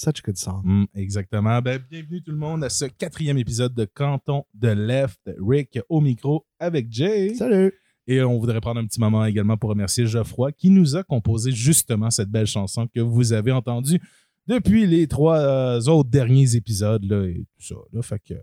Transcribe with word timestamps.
Such 0.00 0.20
a 0.20 0.22
good 0.24 0.38
song. 0.38 0.62
Mm, 0.64 0.84
exactement. 0.94 1.60
Ben, 1.60 1.78
bienvenue 1.90 2.22
tout 2.22 2.30
le 2.30 2.38
monde 2.38 2.64
à 2.64 2.70
ce 2.70 2.86
quatrième 2.86 3.36
épisode 3.36 3.74
de 3.74 3.84
Canton 3.84 4.44
de 4.54 4.68
Left. 4.68 5.20
Rick 5.46 5.78
au 5.90 6.00
micro 6.00 6.46
avec 6.58 6.90
Jay. 6.90 7.34
Salut! 7.34 7.74
Et 8.06 8.22
on 8.22 8.38
voudrait 8.38 8.62
prendre 8.62 8.80
un 8.80 8.86
petit 8.86 8.98
moment 8.98 9.26
également 9.26 9.58
pour 9.58 9.68
remercier 9.68 10.06
Geoffroy 10.06 10.52
qui 10.52 10.70
nous 10.70 10.96
a 10.96 11.02
composé 11.02 11.52
justement 11.52 12.08
cette 12.08 12.30
belle 12.30 12.46
chanson 12.46 12.86
que 12.86 13.00
vous 13.00 13.34
avez 13.34 13.52
entendue 13.52 14.00
depuis 14.46 14.86
les 14.86 15.06
trois 15.06 15.36
euh, 15.36 15.80
autres 15.82 16.08
derniers 16.08 16.56
épisodes 16.56 17.04
là, 17.04 17.26
et 17.26 17.44
tout 17.58 17.66
ça. 17.66 17.74
Là, 17.92 18.00
fait 18.00 18.20
que, 18.20 18.34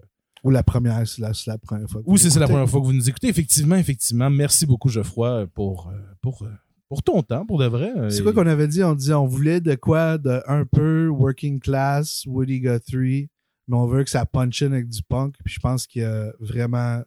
Ou 0.44 0.52
la 0.52 0.62
première, 0.62 1.08
c'est 1.08 1.24
la, 1.24 1.58
première 1.58 1.90
fois. 1.90 2.04
que 2.04 2.08
ou 2.08 2.12
vous 2.12 2.18
si 2.18 2.30
c'est 2.30 2.40
la 2.40 2.48
première 2.48 2.70
fois 2.70 2.82
que 2.82 2.86
vous 2.86 2.94
nous 2.94 3.10
écoutez, 3.10 3.30
effectivement, 3.30 3.78
effectivement. 3.78 4.30
Merci 4.30 4.68
beaucoup 4.68 4.90
Geoffroy 4.90 5.48
pour, 5.56 5.88
euh, 5.88 5.98
pour, 6.22 6.44
euh, 6.44 6.52
pour 6.90 7.04
ton 7.04 7.22
temps, 7.22 7.46
pour 7.46 7.60
de 7.60 7.66
vrai. 7.66 7.92
C'est 8.10 8.20
Et- 8.20 8.24
quoi 8.24 8.34
qu'on 8.34 8.48
avait 8.48 8.68
dit? 8.68 8.84
On 8.84 8.96
disait 8.96 9.14
on 9.14 9.26
voulait 9.28 9.62
de 9.62 9.76
quoi 9.76 10.18
de 10.18 10.42
un 10.48 10.66
peu 10.66 11.08
working 11.08 11.60
class, 11.60 12.24
Woody 12.28 12.62
Guthrie, 12.62 13.30
mais 13.68 13.76
on 13.78 13.86
veut 13.88 14.04
que 14.04 14.10
ça 14.10 14.26
punch 14.26 14.62
in 14.62 14.72
avec 14.72 14.88
du 14.90 15.02
punk. 15.04 15.36
Puis 15.44 15.54
je 15.56 15.60
pense 15.60 15.86
qu'il 15.88 16.02
y 16.02 16.06
a 16.06 16.32
vraiment. 16.40 17.02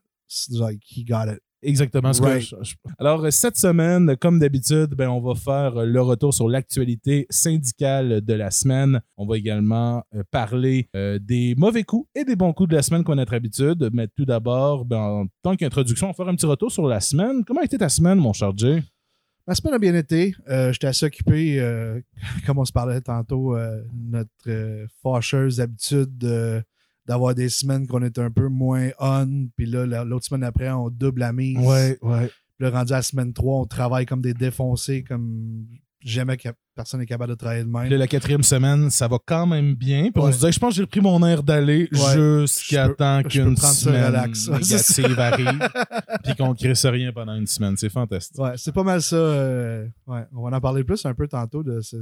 Like, 0.51 0.83
he 0.97 1.05
got 1.05 1.25
it. 1.33 1.41
Exactement 1.63 2.13
ce 2.15 2.23
que 2.23 2.39
je- 2.39 2.55
je- 2.63 2.75
Alors, 2.99 3.23
euh, 3.25 3.31
cette 3.31 3.57
semaine, 3.57 4.17
comme 4.17 4.39
d'habitude, 4.39 4.95
ben, 4.97 5.09
on 5.11 5.21
va 5.21 5.35
faire 5.35 5.77
euh, 5.77 5.85
le 5.85 6.01
retour 6.01 6.33
sur 6.33 6.49
l'actualité 6.49 7.27
syndicale 7.29 8.21
de 8.23 8.33
la 8.35 8.51
semaine. 8.51 9.03
On 9.19 9.27
va 9.27 9.37
également 9.37 10.03
euh, 10.15 10.23
parler 10.31 10.89
euh, 10.97 11.19
des 11.21 11.55
mauvais 11.59 11.83
coups 11.83 12.09
et 12.15 12.25
des 12.25 12.37
bons 12.37 12.53
coups 12.55 12.71
de 12.71 12.77
la 12.77 12.83
semaine 12.83 13.03
comme 13.05 13.15
à 13.15 13.17
notre 13.17 13.35
habitude. 13.35 13.91
Mais 13.93 14.07
tout 14.09 14.25
d'abord, 14.25 14.85
ben, 14.85 14.99
en 14.99 15.27
tant 15.43 15.57
qu'introduction, 15.57 16.07
on 16.07 16.11
va 16.11 16.15
faire 16.15 16.29
un 16.29 16.35
petit 16.37 16.47
retour 16.47 16.71
sur 16.73 16.87
la 16.87 17.01
semaine. 17.01 17.45
Comment 17.45 17.61
a 17.61 17.65
été 17.65 17.77
ta 17.77 17.89
semaine, 17.91 18.19
mon 18.19 18.33
cher 18.33 18.53
Jay? 18.57 18.83
Ma 19.47 19.55
semaine 19.55 19.75
a 19.75 19.79
bien 19.79 19.95
été. 19.95 20.35
Euh, 20.49 20.73
J'étais 20.73 20.87
assez 20.87 21.07
occupé, 21.07 21.61
euh, 21.61 22.01
comme 22.47 22.59
on 22.59 22.65
se 22.65 22.73
parlait 22.73 23.01
tantôt, 23.01 23.57
euh, 23.57 23.83
notre 23.95 24.87
fâcheuse 25.03 25.61
habitude 25.61 26.17
de- 26.19 26.63
d'avoir 27.07 27.35
des 27.35 27.49
semaines 27.49 27.87
qu'on 27.89 28.03
est 28.03 28.19
un 28.19 28.31
peu 28.31 28.47
moins 28.49 28.91
on, 29.01 29.49
puis 29.57 29.67
là, 29.67 29.85
la- 29.87 30.05
l'autre 30.05 30.27
semaine 30.27 30.45
après, 30.45 30.71
on 30.71 30.91
double 30.91 31.21
la 31.21 31.33
mise. 31.33 31.59
ouais. 32.03 32.31
Puis 32.59 32.67
là, 32.69 32.71
rendu 32.71 32.93
à 32.93 32.97
la 32.97 33.03
semaine 33.03 33.33
3, 33.33 33.61
on 33.63 33.67
travaille 33.67 34.07
comme 34.07 34.21
des 34.21 34.35
défoncés, 34.35 35.03
comme 35.03 35.67
jamais 36.03 36.37
que 36.37 36.49
personne 36.75 37.01
n'est 37.01 37.07
capable 37.07 37.31
de 37.31 37.37
travailler 37.37 37.63
de 37.65 37.69
même. 37.69 37.89
Là, 37.91 37.97
la 37.99 38.07
quatrième 38.07 38.43
semaine, 38.43 38.91
ça 38.91 39.07
va 39.09 39.19
quand 39.25 39.47
même 39.47 39.75
bien. 39.75 40.05
Puis 40.13 40.23
on 40.23 40.29
se 40.29 40.37
disait, 40.39 40.53
je 40.53 40.59
pense 40.59 40.71
que 40.71 40.77
j'ai 40.77 40.83
repris 40.83 41.01
mon 41.01 41.25
air 41.27 41.43
d'aller 41.43 41.89
Ouais. 41.93 42.15
jusqu'à 42.41 42.89
temps 42.89 43.23
qu'une 43.23 43.57
semaine 43.57 44.07
relax. 44.07 44.49
Négative 44.49 45.19
arrive, 45.21 45.69
puis 46.25 46.35
qu'on 46.37 46.55
crisse 46.55 46.87
rien 46.87 47.13
pendant 47.13 47.35
une 47.35 47.47
semaine. 47.47 47.77
C'est 47.77 47.91
fantastique. 47.91 48.39
Ouais, 48.39 48.53
c'est 48.57 48.73
pas 48.73 48.83
mal 48.85 49.03
ça. 49.03 49.17
euh, 49.17 49.87
ouais, 50.07 50.25
on 50.35 50.49
va 50.49 50.57
en 50.57 50.61
parler 50.61 50.85
plus 50.85 51.05
un 51.05 51.15
peu 51.15 51.29
tantôt 51.29 51.63
de 51.63 51.81
c'est 51.81 51.99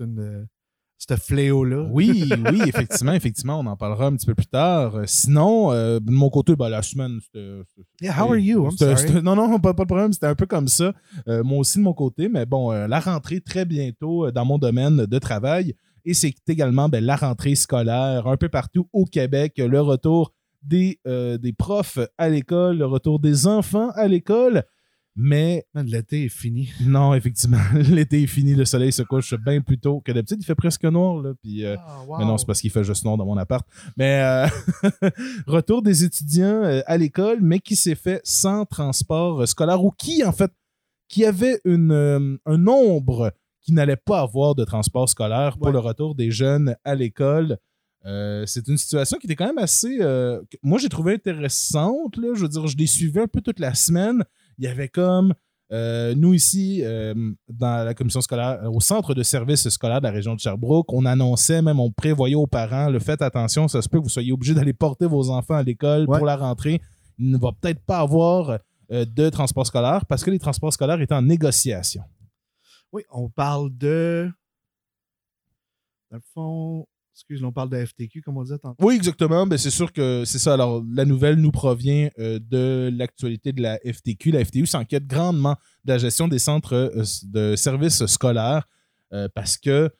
une, 0.00 0.18
euh, 0.20 0.44
ce 1.08 1.16
fléau-là. 1.16 1.88
Oui, 1.90 2.30
oui, 2.50 2.62
effectivement, 2.66 3.12
effectivement, 3.12 3.58
on 3.58 3.66
en 3.66 3.76
parlera 3.76 4.06
un 4.06 4.14
petit 4.14 4.26
peu 4.26 4.34
plus 4.34 4.46
tard. 4.46 4.96
Euh, 4.96 5.04
Sinon, 5.06 5.72
euh, 5.72 5.98
de 5.98 6.10
mon 6.10 6.30
côté, 6.30 6.54
ben, 6.54 6.68
la 6.68 6.82
semaine, 6.82 7.18
c'était. 7.20 7.62
Yeah, 8.00 8.12
how 8.12 8.30
are 8.30 8.38
you? 8.38 8.64
I'm 8.64 8.76
sorry. 8.76 9.22
Non, 9.22 9.34
non, 9.34 9.58
pas, 9.58 9.74
pas 9.74 9.82
de 9.82 9.88
problème, 9.88 10.12
c'était 10.12 10.26
un 10.26 10.34
peu 10.34 10.46
comme 10.46 10.68
ça. 10.68 10.92
Euh, 11.28 11.42
moi 11.42 11.58
aussi 11.58 11.78
de 11.78 11.82
mon 11.82 11.92
côté, 11.92 12.28
mais 12.28 12.46
bon, 12.46 12.72
euh, 12.72 12.86
la 12.86 13.00
rentrée 13.00 13.40
très 13.40 13.64
bientôt 13.64 14.30
dans 14.30 14.44
mon 14.44 14.58
domaine 14.58 15.06
de 15.06 15.18
travail. 15.18 15.74
Et 16.04 16.14
c'est 16.14 16.34
également 16.48 16.88
ben, 16.88 17.04
la 17.04 17.16
rentrée 17.16 17.54
scolaire 17.54 18.26
un 18.26 18.36
peu 18.36 18.48
partout 18.48 18.88
au 18.92 19.04
Québec, 19.04 19.54
le 19.58 19.80
retour 19.80 20.32
des, 20.62 21.00
des 21.04 21.52
profs 21.52 21.98
à 22.18 22.28
l'école, 22.28 22.78
le 22.78 22.86
retour 22.86 23.20
des 23.20 23.46
enfants 23.46 23.90
à 23.94 24.08
l'école. 24.08 24.64
Mais 25.14 25.66
L'été 25.74 26.24
est 26.24 26.28
fini. 26.30 26.70
non, 26.84 27.12
effectivement, 27.14 27.58
l'été 27.74 28.22
est 28.22 28.26
fini, 28.26 28.54
le 28.54 28.64
soleil 28.64 28.92
se 28.92 29.02
couche 29.02 29.34
bien 29.44 29.60
plus 29.60 29.78
tôt 29.78 30.00
que 30.00 30.10
d'habitude. 30.10 30.38
Il 30.40 30.44
fait 30.44 30.54
presque 30.54 30.84
noir, 30.84 31.20
là, 31.22 31.32
puis 31.42 31.64
euh, 31.66 31.76
Ah, 31.78 32.04
mais 32.18 32.24
non, 32.24 32.38
c'est 32.38 32.46
parce 32.46 32.60
qu'il 32.62 32.70
fait 32.70 32.82
juste 32.84 33.04
noir 33.04 33.16
dans 33.18 33.26
mon 33.26 33.36
appart. 33.36 33.66
Mais 33.98 34.22
euh, 34.22 34.46
retour 35.46 35.82
des 35.82 36.04
étudiants 36.04 36.62
euh, 36.64 36.80
à 36.86 36.96
l'école, 36.96 37.38
mais 37.42 37.58
qui 37.58 37.76
s'est 37.76 37.94
fait 37.94 38.20
sans 38.24 38.64
transport 38.64 39.46
scolaire 39.46 39.84
ou 39.84 39.90
qui, 39.90 40.24
en 40.24 40.32
fait, 40.32 40.50
qui 41.08 41.24
avait 41.26 41.60
une, 41.64 42.38
un 42.46 42.56
nombre 42.56 43.32
qui 43.60 43.72
n'allait 43.74 43.96
pas 43.96 44.20
avoir 44.20 44.54
de 44.54 44.64
transport 44.64 45.08
scolaire 45.08 45.56
pour 45.58 45.66
Ouais. 45.66 45.72
le 45.72 45.78
retour 45.78 46.14
des 46.14 46.30
jeunes 46.30 46.74
à 46.84 46.94
l'école. 46.94 47.58
Euh, 48.04 48.44
c'est 48.46 48.66
une 48.66 48.78
situation 48.78 49.16
qui 49.18 49.26
était 49.26 49.36
quand 49.36 49.46
même 49.46 49.58
assez. 49.58 49.98
euh, 50.00 50.40
moi, 50.62 50.78
j'ai 50.78 50.88
trouvé 50.88 51.14
intéressante. 51.14 52.16
Là. 52.16 52.28
Je 52.34 52.40
veux 52.40 52.48
dire, 52.48 52.66
je 52.66 52.76
les 52.76 52.86
suivais 52.88 53.20
un 53.22 53.28
peu 53.28 53.40
toute 53.40 53.60
la 53.60 53.74
semaine. 53.74 54.24
Il 54.62 54.66
y 54.66 54.68
avait 54.68 54.88
comme. 54.88 55.34
euh, 55.72 56.14
nous 56.14 56.34
ici, 56.34 56.82
euh, 56.84 57.14
dans 57.48 57.84
la 57.84 57.94
commission 57.94 58.20
scolaire, 58.20 58.62
euh, 58.62 58.68
au 58.70 58.78
centre 58.80 59.12
de 59.12 59.22
services 59.24 59.68
scolaires 59.70 60.00
de 60.00 60.06
la 60.06 60.12
région 60.12 60.34
de 60.34 60.38
Sherbrooke, 60.40 60.92
on 60.92 61.04
annonçait, 61.04 61.62
même 61.62 61.80
on 61.80 61.90
prévoyait 61.90 62.34
aux 62.36 62.46
parents, 62.46 62.88
le 62.90 63.00
faites 63.00 63.22
attention, 63.22 63.66
ça 63.66 63.82
se 63.82 63.88
peut 63.88 63.98
que 63.98 64.04
vous 64.04 64.08
soyez 64.08 64.30
obligés 64.32 64.54
d'aller 64.54 64.72
porter 64.74 65.06
vos 65.06 65.30
enfants 65.30 65.54
à 65.56 65.62
l'école 65.64 66.04
Ouais. 66.06 66.16
pour 66.18 66.26
la 66.26 66.36
rentrée. 66.36 66.80
Il 67.18 67.30
ne 67.30 67.38
va 67.38 67.50
peut-être 67.58 67.80
pas 67.84 67.98
avoir 68.00 68.58
euh, 68.92 69.04
de 69.04 69.30
transport 69.30 69.66
scolaire 69.66 70.04
parce 70.06 70.22
que 70.22 70.30
les 70.30 70.38
transports 70.38 70.72
scolaires 70.72 71.00
étaient 71.00 71.14
en 71.14 71.22
négociation. 71.22 72.02
Oui, 72.92 73.02
on 73.10 73.28
parle 73.30 73.76
de. 73.76 74.30
Dans 76.10 76.18
le 76.18 76.22
fond, 76.34 76.86
excuse, 77.12 77.44
on 77.44 77.52
parle 77.52 77.68
de 77.68 77.84
FTQ, 77.84 78.22
comme 78.22 78.38
on 78.38 78.42
disait 78.42 78.58
tantôt. 78.58 78.76
Oui, 78.84 78.94
exactement. 78.94 79.46
Ben, 79.46 79.58
c'est 79.58 79.70
sûr 79.70 79.92
que 79.92 80.24
c'est 80.24 80.38
ça. 80.38 80.54
Alors, 80.54 80.82
la 80.92 81.04
nouvelle 81.04 81.36
nous 81.36 81.50
provient 81.50 82.08
euh, 82.18 82.38
de 82.40 82.90
l'actualité 82.92 83.52
de 83.52 83.62
la 83.62 83.78
FTQ. 83.78 84.30
La 84.30 84.44
FTU 84.44 84.66
s'enquête 84.66 85.06
grandement 85.06 85.56
de 85.84 85.92
la 85.92 85.98
gestion 85.98 86.28
des 86.28 86.38
centres 86.38 86.74
euh, 86.74 87.04
de 87.24 87.54
services 87.56 88.04
scolaires 88.06 88.66
euh, 89.12 89.28
parce 89.34 89.56
que 89.58 89.90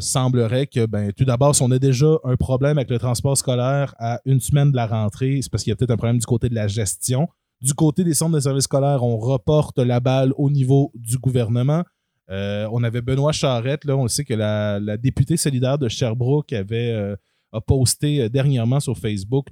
semblerait 0.00 0.66
que, 0.66 0.84
ben, 0.84 1.12
tout 1.12 1.24
d'abord, 1.24 1.54
si 1.54 1.62
on 1.62 1.70
a 1.70 1.78
déjà 1.78 2.08
un 2.24 2.34
problème 2.34 2.76
avec 2.76 2.90
le 2.90 2.98
transport 2.98 3.38
scolaire 3.38 3.94
à 4.00 4.20
une 4.24 4.40
semaine 4.40 4.72
de 4.72 4.76
la 4.76 4.88
rentrée, 4.88 5.38
c'est 5.40 5.48
parce 5.48 5.62
qu'il 5.62 5.70
y 5.70 5.72
a 5.72 5.76
peut-être 5.76 5.92
un 5.92 5.96
problème 5.96 6.18
du 6.18 6.26
côté 6.26 6.48
de 6.48 6.56
la 6.56 6.66
gestion. 6.66 7.28
Du 7.60 7.72
côté 7.72 8.02
des 8.02 8.14
centres 8.14 8.34
de 8.34 8.40
services 8.40 8.64
scolaires, 8.64 9.04
on 9.04 9.16
reporte 9.16 9.78
la 9.78 10.00
balle 10.00 10.32
au 10.38 10.50
niveau 10.50 10.90
du 10.96 11.18
gouvernement. 11.18 11.84
Euh, 12.30 12.68
on 12.72 12.82
avait 12.82 13.02
Benoît 13.02 13.32
Charette, 13.32 13.84
là, 13.84 13.96
on 13.96 14.08
sait 14.08 14.24
que 14.24 14.34
la, 14.34 14.96
députée 14.96 15.36
solidaire 15.36 15.78
de 15.78 15.88
Sherbrooke 15.88 16.52
avait 16.52 16.90
euh, 16.90 17.16
a 17.52 17.60
posté 17.60 18.22
euh, 18.22 18.28
dernièrement 18.28 18.80
sur 18.80 18.96
Facebook 18.96 19.48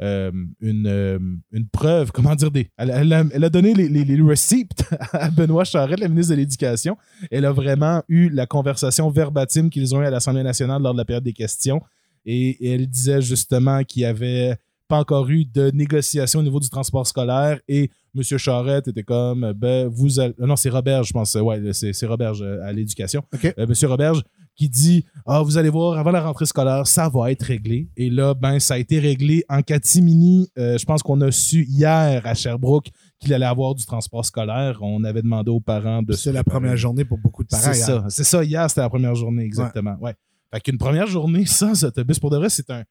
une, 0.00 1.40
preuve, 1.72 2.10
comment 2.12 2.34
dire, 2.34 2.50
des, 2.50 2.68
elle, 2.76 3.12
a, 3.12 3.48
donné 3.48 3.74
les, 3.74 3.88
les, 3.88 4.20
receipts 4.20 4.84
à 5.12 5.30
Benoît 5.30 5.64
Charette, 5.64 6.00
la 6.00 6.08
ministre 6.08 6.34
de 6.34 6.40
l'Éducation. 6.40 6.96
Elle 7.30 7.44
a 7.44 7.52
vraiment 7.52 8.02
eu 8.08 8.28
la 8.28 8.46
conversation 8.46 9.08
verbatim 9.08 9.70
qu'ils 9.70 9.94
ont 9.94 10.02
eue 10.02 10.06
à 10.06 10.10
l'Assemblée 10.10 10.42
nationale 10.42 10.82
lors 10.82 10.94
de 10.94 10.98
la 10.98 11.04
période 11.04 11.24
des 11.24 11.32
questions. 11.32 11.80
Et 12.26 12.72
elle 12.72 12.88
disait 12.88 13.20
justement 13.20 13.84
qu'il 13.84 14.02
y 14.02 14.06
avait 14.06 14.56
pas 14.94 15.00
encore 15.00 15.28
eu 15.28 15.44
de 15.44 15.70
négociation 15.70 16.40
au 16.40 16.42
niveau 16.42 16.60
du 16.60 16.68
transport 16.68 17.06
scolaire 17.06 17.58
et 17.68 17.90
M. 18.16 18.22
Charette 18.38 18.88
était 18.88 19.02
comme 19.02 19.52
ben 19.56 19.88
vous 19.88 20.20
allez- 20.20 20.34
non 20.38 20.56
c'est 20.56 20.70
Robert 20.70 21.02
je 21.04 21.12
pense 21.12 21.34
ouais 21.34 21.72
c'est 21.72 22.06
Robert 22.06 22.34
euh, 22.40 22.62
à 22.62 22.72
l'éducation 22.72 23.22
OK. 23.34 23.54
euh, 23.58 23.66
Monsieur 23.66 23.88
Roberge 23.88 24.22
qui 24.56 24.68
dit 24.68 25.04
Ah, 25.26 25.42
vous 25.42 25.58
allez 25.58 25.68
voir, 25.68 25.98
avant 25.98 26.12
la 26.12 26.22
rentrée 26.22 26.46
scolaire, 26.46 26.86
ça 26.86 27.08
va 27.08 27.32
être 27.32 27.42
réglé. 27.42 27.88
Et 27.96 28.08
là, 28.08 28.34
ben, 28.34 28.60
ça 28.60 28.74
a 28.74 28.78
été 28.78 29.00
réglé 29.00 29.44
en 29.48 29.62
catimini. 29.62 30.48
Euh, 30.56 30.78
je 30.78 30.84
pense 30.84 31.02
qu'on 31.02 31.20
a 31.22 31.32
su 31.32 31.64
hier 31.68 32.24
à 32.24 32.34
Sherbrooke 32.34 32.86
qu'il 33.18 33.34
allait 33.34 33.46
avoir 33.46 33.74
du 33.74 33.84
transport 33.84 34.24
scolaire. 34.24 34.78
On 34.80 35.02
avait 35.02 35.22
demandé 35.22 35.50
aux 35.50 35.58
parents 35.58 36.02
de 36.04 36.12
C'est 36.12 36.30
la 36.30 36.44
première 36.44 36.76
journée 36.76 37.04
pour 37.04 37.18
beaucoup 37.18 37.42
de 37.42 37.48
parents. 37.48 37.72
C'est 37.72 37.74
ça. 37.74 38.04
C'est 38.08 38.22
ça, 38.22 38.44
hier, 38.44 38.68
c'était 38.70 38.82
la 38.82 38.88
première 38.88 39.16
journée, 39.16 39.42
exactement. 39.42 39.96
Ouais. 40.00 40.14
Fait 40.52 40.60
qu'une 40.60 40.78
première 40.78 41.08
journée 41.08 41.46
sans 41.46 41.82
autobus, 41.82 42.20
pour 42.20 42.30
de 42.30 42.36
vrai, 42.36 42.48
c'est 42.48 42.70
un. 42.70 42.84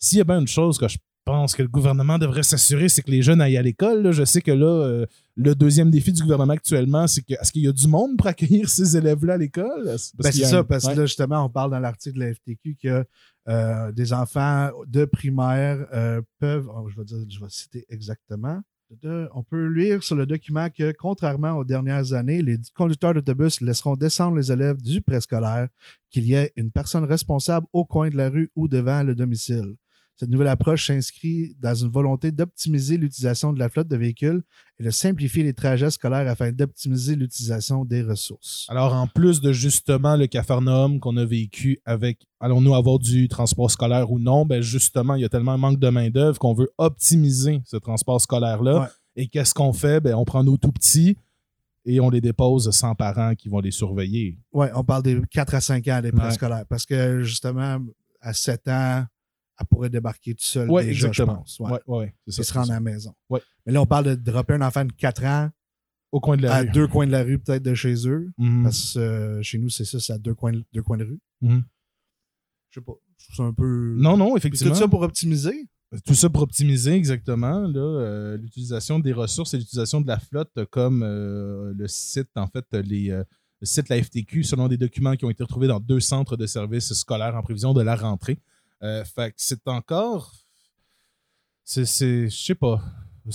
S'il 0.00 0.18
y 0.18 0.20
a 0.20 0.24
bien 0.24 0.40
une 0.40 0.48
chose 0.48 0.78
que 0.78 0.88
je 0.88 0.96
pense 1.28 1.54
que 1.54 1.62
le 1.62 1.68
gouvernement 1.68 2.16
devrait 2.18 2.42
s'assurer, 2.42 2.88
c'est 2.88 3.02
que 3.02 3.10
les 3.10 3.20
jeunes 3.22 3.40
aillent 3.42 3.58
à 3.58 3.62
l'école. 3.62 4.10
Je 4.12 4.24
sais 4.24 4.40
que 4.40 4.50
là, 4.50 4.66
euh, 4.66 5.06
le 5.36 5.54
deuxième 5.54 5.90
défi 5.90 6.10
du 6.10 6.22
gouvernement 6.22 6.54
actuellement, 6.54 7.06
c'est 7.06 7.20
que 7.20 7.34
est-ce 7.34 7.52
qu'il 7.52 7.62
y 7.62 7.68
a 7.68 7.72
du 7.72 7.86
monde 7.86 8.16
pour 8.16 8.26
accueillir 8.26 8.68
ces 8.70 8.96
élèves-là 8.96 9.34
à 9.34 9.36
l'école? 9.36 9.84
Ben, 9.84 10.32
c'est 10.32 10.44
ça, 10.44 10.60
un- 10.60 10.64
parce 10.64 10.84
ouais. 10.86 10.94
que 10.94 11.00
là, 11.00 11.06
justement, 11.06 11.44
on 11.44 11.50
parle 11.50 11.70
dans 11.70 11.80
l'article 11.80 12.18
de 12.18 12.24
la 12.24 12.34
FTQ 12.34 12.76
que 12.82 13.04
euh, 13.48 13.92
des 13.92 14.12
enfants 14.14 14.70
de 14.86 15.04
primaire 15.04 15.86
euh, 15.92 16.22
peuvent, 16.38 16.68
oh, 16.74 16.88
je, 16.88 16.96
vais 16.96 17.04
dire, 17.04 17.18
je 17.28 17.40
vais 17.40 17.50
citer 17.50 17.84
exactement, 17.90 18.60
De- 19.02 19.28
on 19.34 19.42
peut 19.42 19.66
lire 19.68 20.02
sur 20.02 20.16
le 20.16 20.24
document 20.24 20.68
que, 20.70 20.92
contrairement 20.92 21.52
aux 21.58 21.64
dernières 21.64 22.14
années, 22.14 22.40
les 22.40 22.56
conducteurs 22.74 23.12
d'autobus 23.12 23.60
laisseront 23.60 23.96
descendre 23.96 24.36
les 24.36 24.50
élèves 24.50 24.80
du 24.80 25.02
préscolaire, 25.02 25.68
qu'il 26.10 26.24
y 26.24 26.32
ait 26.34 26.52
une 26.56 26.70
personne 26.70 27.04
responsable 27.04 27.66
au 27.74 27.84
coin 27.84 28.08
de 28.08 28.16
la 28.16 28.30
rue 28.30 28.50
ou 28.56 28.66
devant 28.66 29.02
le 29.02 29.14
domicile. 29.14 29.74
Cette 30.18 30.30
nouvelle 30.30 30.48
approche 30.48 30.88
s'inscrit 30.88 31.54
dans 31.60 31.74
une 31.76 31.90
volonté 31.90 32.32
d'optimiser 32.32 32.96
l'utilisation 32.96 33.52
de 33.52 33.58
la 33.60 33.68
flotte 33.68 33.86
de 33.86 33.96
véhicules 33.96 34.42
et 34.80 34.82
de 34.84 34.90
simplifier 34.90 35.44
les 35.44 35.52
trajets 35.54 35.90
scolaires 35.90 36.26
afin 36.28 36.50
d'optimiser 36.50 37.14
l'utilisation 37.14 37.84
des 37.84 38.02
ressources. 38.02 38.66
Alors, 38.68 38.94
en 38.94 39.06
plus 39.06 39.40
de 39.40 39.52
justement 39.52 40.16
le 40.16 40.26
Cafarnaum 40.26 40.98
qu'on 40.98 41.16
a 41.18 41.24
vécu 41.24 41.78
avec 41.84 42.26
allons-nous 42.40 42.74
avoir 42.74 42.98
du 42.98 43.28
transport 43.28 43.70
scolaire 43.70 44.10
ou 44.10 44.18
non, 44.18 44.44
ben 44.44 44.60
justement, 44.60 45.14
il 45.14 45.22
y 45.22 45.24
a 45.24 45.28
tellement 45.28 45.52
un 45.52 45.56
manque 45.58 45.78
de 45.78 45.88
main-d'œuvre 45.88 46.38
qu'on 46.40 46.54
veut 46.54 46.70
optimiser 46.78 47.62
ce 47.64 47.76
transport 47.76 48.20
scolaire-là. 48.20 48.80
Ouais. 48.80 48.86
Et 49.14 49.28
qu'est-ce 49.28 49.54
qu'on 49.54 49.72
fait? 49.72 50.00
Ben, 50.00 50.14
on 50.14 50.24
prend 50.24 50.42
nos 50.42 50.56
tout 50.56 50.72
petits 50.72 51.16
et 51.84 52.00
on 52.00 52.10
les 52.10 52.20
dépose 52.20 52.70
sans 52.72 52.94
parents 52.96 53.34
qui 53.36 53.48
vont 53.48 53.60
les 53.60 53.70
surveiller. 53.70 54.36
Ouais, 54.52 54.70
on 54.74 54.82
parle 54.82 55.04
des 55.04 55.20
4 55.30 55.54
à 55.54 55.60
5 55.60 55.86
ans 55.88 56.00
des 56.02 56.10
Ouais. 56.10 56.18
préscolaires. 56.18 56.64
Parce 56.68 56.84
que 56.86 57.22
justement, 57.22 57.78
à 58.20 58.32
7 58.32 58.66
ans, 58.68 59.04
elle 59.60 59.66
pourrait 59.66 59.90
débarquer 59.90 60.34
tout 60.34 60.44
seul 60.44 60.70
Ouais, 60.70 60.84
déjà, 60.84 61.00
je 61.00 61.06
exactement. 61.08 61.38
pense. 61.38 61.58
Ouais. 61.60 61.70
Ouais, 61.72 61.80
ouais, 61.86 62.14
c'est 62.26 62.32
ça, 62.32 62.42
se 62.44 62.52
rendre 62.54 62.66
c'est 62.66 62.72
à 62.72 62.76
la 62.76 62.80
maison. 62.80 63.14
Ouais. 63.28 63.40
Mais 63.66 63.72
là, 63.72 63.82
on 63.82 63.86
parle 63.86 64.04
de 64.04 64.14
dropper 64.14 64.54
un 64.54 64.62
enfant 64.62 64.84
de 64.84 64.92
4 64.92 65.24
ans 65.24 65.50
Au 66.12 66.20
coin 66.20 66.36
de 66.36 66.42
la 66.42 66.54
à 66.54 66.60
rue. 66.60 66.70
deux 66.70 66.86
coins 66.86 67.06
de 67.06 67.12
la 67.12 67.22
rue, 67.22 67.38
peut-être 67.38 67.62
de 67.62 67.74
chez 67.74 68.08
eux. 68.08 68.30
Mhm. 68.38 68.62
Parce 68.62 68.94
que 68.94 68.98
euh, 69.00 69.42
chez 69.42 69.58
nous, 69.58 69.68
c'est 69.68 69.84
ça, 69.84 69.98
c'est 70.00 70.12
à 70.12 70.18
deux 70.18 70.34
coins, 70.34 70.52
de- 70.52 70.64
deux 70.72 70.82
coins 70.82 70.96
de 70.98 71.04
rue. 71.04 71.20
Mhm. 71.42 71.64
Je 72.70 72.80
sais 72.80 72.84
pas. 72.84 72.92
Je 73.18 73.24
trouve 73.24 73.36
ça 73.36 73.42
un 73.44 73.52
peu. 73.52 73.94
Non, 73.96 74.16
non, 74.16 74.36
effectivement. 74.36 74.72
Tout 74.72 74.78
ça 74.78 74.88
pour 74.88 75.02
optimiser? 75.02 75.68
Tout 76.04 76.14
ça 76.14 76.28
pour 76.28 76.42
optimiser 76.42 76.92
exactement 76.92 77.66
euh, 77.74 78.36
l'utilisation 78.36 78.98
des 78.98 79.12
ressources 79.14 79.54
et 79.54 79.56
l'utilisation 79.58 80.02
de 80.02 80.06
la 80.06 80.18
flotte 80.18 80.52
comme 80.70 81.02
euh, 81.02 81.72
le 81.74 81.88
site, 81.88 82.28
en 82.36 82.46
fait, 82.46 82.66
les, 82.74 83.10
euh, 83.10 83.24
le 83.62 83.66
site 83.66 83.88
la 83.88 84.00
FTQ, 84.02 84.44
selon 84.44 84.68
des 84.68 84.76
documents 84.76 85.16
qui 85.16 85.24
ont 85.24 85.30
été 85.30 85.42
retrouvés 85.42 85.66
dans 85.66 85.80
deux 85.80 85.98
centres 86.00 86.36
de 86.36 86.46
services 86.46 86.92
scolaires 86.92 87.34
en 87.36 87.42
prévision 87.42 87.72
de 87.72 87.80
la 87.82 87.96
rentrée. 87.96 88.38
Euh, 88.82 89.04
fait 89.04 89.30
que 89.30 89.36
c'est 89.38 89.66
encore. 89.68 90.32
C'est. 91.64 91.84
c'est- 91.84 92.28
Je 92.28 92.36
sais 92.44 92.54
pas. 92.54 92.82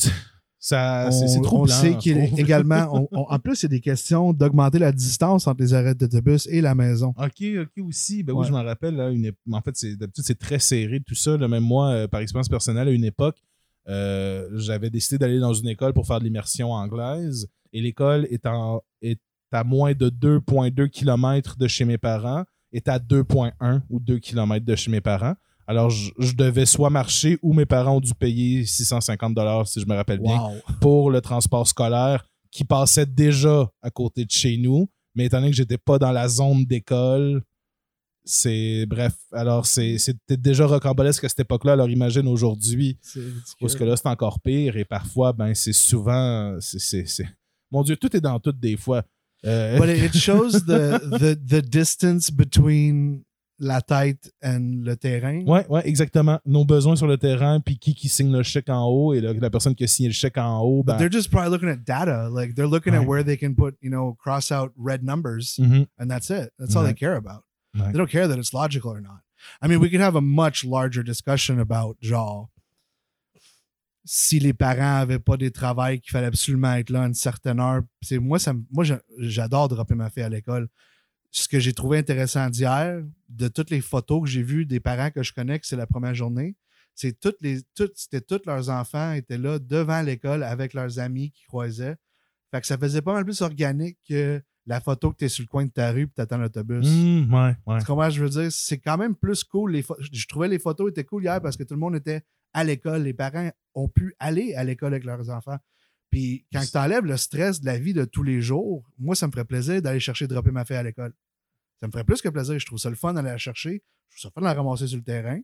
Ça, 0.66 1.12
c'est 1.12 1.40
on, 1.40 1.42
trop 1.42 1.64
on 1.64 1.68
sait 1.68 1.98
qu'il 1.98 2.18
est 2.18 2.24
est 2.24 2.40
également. 2.40 2.88
on- 2.94 3.08
on- 3.12 3.26
en 3.30 3.38
plus, 3.38 3.62
il 3.62 3.64
y 3.64 3.66
a 3.66 3.70
des 3.70 3.82
questions 3.82 4.32
d'augmenter 4.32 4.80
la 4.80 4.94
distance 4.94 5.46
entre 5.46 5.62
les 5.62 5.74
arrêts 5.74 5.94
d'autobus 5.94 6.48
et 6.48 6.62
la 6.62 6.74
maison. 6.74 7.14
OK, 7.18 7.44
OK 7.64 7.86
aussi. 7.86 8.24
Ben 8.24 8.32
oui, 8.32 8.46
je 8.48 8.52
m'en 8.54 8.64
rappelle. 8.64 8.96
Là, 8.96 9.10
une 9.10 9.34
En 9.52 9.60
fait, 9.62 9.76
c'est- 9.76 9.98
d'habitude, 9.98 10.24
c'est 10.26 10.40
très 10.40 10.60
serré, 10.60 11.02
tout 11.06 11.16
ça. 11.16 11.36
là. 11.36 11.50
même 11.50 11.64
moi, 11.64 11.90
euh, 11.90 12.08
par 12.08 12.22
expérience 12.22 12.48
personnelle, 12.48 12.88
à 12.88 12.92
une 12.92 13.04
époque, 13.04 13.44
euh, 13.90 14.48
j'avais 14.58 14.90
décidé 14.90 15.18
d'aller 15.18 15.40
dans 15.40 15.54
une 15.54 15.68
école 15.68 15.92
pour 15.92 16.08
faire 16.08 16.20
de 16.20 16.24
l'immersion 16.24 16.72
anglaise. 16.72 17.50
Et 17.74 17.82
l'école 17.82 18.26
est, 18.32 18.46
en- 18.46 18.82
est 19.02 19.20
à 19.52 19.66
moins 19.66 19.94
de 19.94 20.08
2,2 20.10 20.88
km 20.88 21.58
de 21.58 21.68
chez 21.68 21.84
mes 21.84 21.98
parents, 21.98 22.46
est 22.74 22.88
à 22.90 23.00
2,1 23.00 23.82
ou 23.90 24.00
2 24.00 24.20
km 24.20 24.66
de 24.66 24.76
chez 24.76 24.92
mes 24.92 25.02
parents. 25.02 25.36
Alors, 25.66 25.90
je, 25.90 26.12
je 26.20 26.34
devais 26.34 26.66
soit 26.66 26.90
marcher 26.90 27.38
ou 27.42 27.54
mes 27.54 27.66
parents 27.66 27.96
ont 27.98 28.02
dû 28.02 28.14
payer 28.14 28.66
650 28.66 29.38
si 29.68 29.80
je 29.80 29.86
me 29.86 29.96
rappelle 29.96 30.20
bien 30.20 30.36
pour 30.82 31.10
le 31.10 31.22
transport 31.22 31.66
scolaire 31.68 32.26
qui 32.52 32.66
passait 32.66 33.06
déjà 33.06 33.72
à 33.82 33.90
côté 33.90 34.26
de 34.26 34.32
chez 34.32 34.58
nous. 34.58 34.90
Mais 35.16 35.26
étant 35.26 35.38
donné 35.38 35.52
que 35.52 35.56
j'étais 35.56 35.78
pas 35.78 35.98
dans 35.98 36.12
la 36.12 36.28
zone 36.28 36.66
d'école, 36.66 37.44
c'est. 38.26 38.86
Bref, 38.86 39.14
alors 39.32 39.66
c'est- 39.66 39.98
c'était 39.98 40.38
déjà 40.38 40.66
rocambolesque 40.66 41.24
à 41.24 41.30
cette 41.30 41.42
époque-là. 41.42 41.74
Alors 41.74 41.90
imagine 41.90 42.28
aujourd'hui, 42.28 42.98
parce 43.60 43.76
que 43.76 43.84
là, 43.84 43.96
c'est 43.98 44.08
encore 44.08 44.40
pire. 44.40 44.78
Et 44.78 44.86
parfois, 44.86 45.34
ben, 45.34 45.54
c'est 45.54 45.74
souvent. 45.74 46.58
c'est- 46.60 47.26
Mon 47.72 47.84
Dieu, 47.84 47.96
tout 47.98 48.16
est 48.16 48.22
dans 48.22 48.40
tout 48.40 48.52
des 48.52 48.78
fois. 48.78 49.04
Euh, 49.46 49.78
But 49.78 49.90
it 49.90 50.14
shows 50.16 50.66
the, 50.66 51.00
the, 51.00 51.36
the 51.36 51.62
distance 51.62 52.30
between 52.32 53.24
la 53.60 53.82
tête 53.82 54.32
and 54.42 54.84
le 54.84 54.96
terrain. 54.96 55.44
Ouais, 55.46 55.66
ouais, 55.70 55.88
exactement. 55.88 56.40
Nos 56.46 56.66
besoins 56.66 56.96
sur 56.96 57.08
le 57.08 57.18
terrain, 57.18 57.60
puis 57.60 57.78
qui 57.78 57.94
qui 57.94 58.10
signe 58.10 58.32
le 58.32 58.44
chèque 58.44 58.70
en 58.70 58.86
haut, 58.86 59.14
et 59.14 59.22
la, 59.22 59.34
la 59.34 59.50
personne 59.50 59.76
qui 59.76 59.84
a 59.84 59.88
signé 59.88 60.10
le 60.10 60.14
chèque 60.14 60.38
en 60.38 60.60
haut, 60.62 60.84
But 60.84 60.94
ben, 60.94 60.98
they're 60.98 61.12
just 61.12 61.30
probably 61.30 61.52
looking 61.52 61.70
at 61.70 61.86
data. 61.86 62.30
Like 62.30 62.56
they're 62.56 62.68
looking 62.68 62.94
at 62.96 63.06
where 63.06 63.24
they 63.24 63.38
can 63.38 63.54
put, 63.56 63.76
you 63.82 63.90
know, 63.90 64.16
cross 64.22 64.52
out 64.52 64.72
red 64.78 65.04
numbers, 65.04 65.58
mhm, 65.60 65.88
and 66.00 66.10
that's 66.10 66.30
it. 66.30 66.52
That's 66.58 66.76
all 66.76 66.84
they 66.84 66.94
care 66.94 67.16
about. 67.16 67.44
Ouais. 67.78 67.92
They 67.92 67.98
don't 67.98 68.10
care 68.10 68.28
that 68.28 68.38
it's 68.40 68.54
logical 68.54 68.92
or 68.92 69.02
not. 69.02 69.22
I 69.62 69.68
mean, 69.68 69.80
we 69.82 69.90
could 69.90 70.00
have 70.02 70.16
a 70.16 70.22
much 70.22 70.64
larger 70.66 71.04
discussion 71.04 71.60
about 71.60 71.98
genre 72.02 72.48
si 74.06 74.40
les 74.40 74.54
parents 74.54 74.98
avaient 75.02 75.20
pas 75.20 75.38
des 75.38 75.52
travails 75.52 76.00
qu'il 76.02 76.12
fallait 76.12 76.28
absolument 76.28 76.74
être 76.74 76.90
là 76.90 77.04
à 77.04 77.08
une 77.08 77.14
certaine 77.14 77.60
heure. 77.60 77.82
C'est 78.02 78.20
moi, 78.20 78.40
ça, 78.40 78.54
moi, 78.72 78.84
j'a- 78.84 79.02
j'adore 79.18 79.68
dropper 79.70 79.96
ma 79.96 80.10
fille 80.10 80.24
à 80.24 80.30
l'école. 80.30 80.68
Ce 81.32 81.48
que 81.48 81.60
j'ai 81.60 81.74
trouvé 81.74 81.98
intéressant 81.98 82.50
d'hier, 82.50 83.02
de 83.30 83.48
toutes 83.48 83.70
les 83.72 83.82
photos 83.82 84.22
que 84.24 84.28
j'ai 84.30 84.44
vues 84.44 84.66
des 84.66 84.80
parents 84.80 85.10
que 85.10 85.24
je 85.24 85.34
connais, 85.34 85.58
que 85.60 85.66
c'est 85.66 85.76
la 85.78 85.88
première 85.88 86.14
journée, 86.14 86.56
c'est 86.94 87.20
toutes 87.20 87.38
les, 87.42 87.62
toutes, 87.76 87.94
c'était 87.96 88.22
tous 88.22 88.42
leurs 88.46 88.70
enfants 88.70 89.14
étaient 89.14 89.38
là 89.40 89.58
devant 89.58 90.02
l'école 90.04 90.44
avec 90.44 90.74
leurs 90.76 91.00
amis 91.00 91.32
qui 91.32 91.44
croisaient. 91.46 91.96
Fait 92.52 92.62
que 92.62 92.68
ça 92.68 92.78
faisait 92.78 93.02
pas 93.02 93.14
mal 93.14 93.24
plus 93.24 93.42
organique 93.42 93.98
que 94.08 94.42
la 94.68 94.80
photo 94.80 95.12
que 95.12 95.18
tu 95.18 95.26
es 95.26 95.30
sur 95.30 95.42
le 95.44 95.48
coin 95.48 95.66
de 95.66 95.72
ta 95.72 95.92
rue 95.92 96.04
et 96.04 96.08
tu 96.16 96.22
attends 96.22 96.38
l'autobus. 96.38 96.86
mm, 96.88 97.34
ouais, 97.34 97.56
ouais. 97.66 97.80
Tu 97.80 97.86
comprends 97.86 98.04
ce 98.04 98.10
que 98.10 98.16
je 98.16 98.24
veux 98.24 98.30
dire? 98.42 98.52
C'est 98.52 98.78
quand 98.78 98.98
même 98.98 99.16
plus 99.16 99.44
cool. 99.44 99.72
Les 99.72 99.84
je 100.12 100.28
trouvais 100.28 100.48
les 100.50 100.60
photos 100.60 100.92
étaient 100.92 101.04
cool 101.04 101.24
hier 101.24 101.42
parce 101.42 101.58
que 101.58 101.64
tout 101.64 101.74
le 101.74 101.80
monde 101.80 101.96
était 101.96 102.22
à 102.54 102.64
l'école. 102.64 103.04
Les 103.04 103.14
parents 103.14 103.52
ont 103.76 103.90
pu 103.90 104.16
aller 104.20 104.54
à 104.56 104.64
l'école 104.64 104.94
avec 104.94 105.04
leurs 105.04 105.30
enfants. 105.30 105.58
Puis 106.10 106.46
quand 106.54 106.64
tu 106.64 106.78
enlèves 106.78 107.06
le 107.06 107.18
stress 107.18 107.60
de 107.60 107.66
la 107.66 107.80
vie 107.80 107.94
de 107.94 108.06
tous 108.06 108.24
les 108.24 108.42
jours, 108.42 108.88
moi, 109.00 109.16
ça 109.16 109.28
me 109.28 109.32
ferait 109.32 109.46
plaisir 109.46 109.82
d'aller 109.82 110.00
chercher 110.00 110.28
dropper 110.28 110.52
ma 110.52 110.64
fille 110.64 110.76
à 110.76 110.84
l'école. 110.84 111.14
Ça 111.80 111.88
me 111.88 111.92
ferait 111.92 112.04
plus 112.04 112.22
que 112.22 112.30
plaisir. 112.30 112.58
Je 112.60 112.66
trouve 112.66 112.78
ça 112.78 112.90
le 112.90 112.96
fun 112.96 113.14
d'aller 113.14 113.30
la 113.30 113.38
chercher. 113.38 113.84
Je 114.10 114.16
trouve 114.16 114.22
ça 114.22 114.28
le 114.30 114.34
fun 114.34 114.42
de 114.42 114.46
la 114.46 114.54
ramasser 114.54 114.88
sur 114.88 114.98
le 114.98 115.04
terrain. 115.04 115.40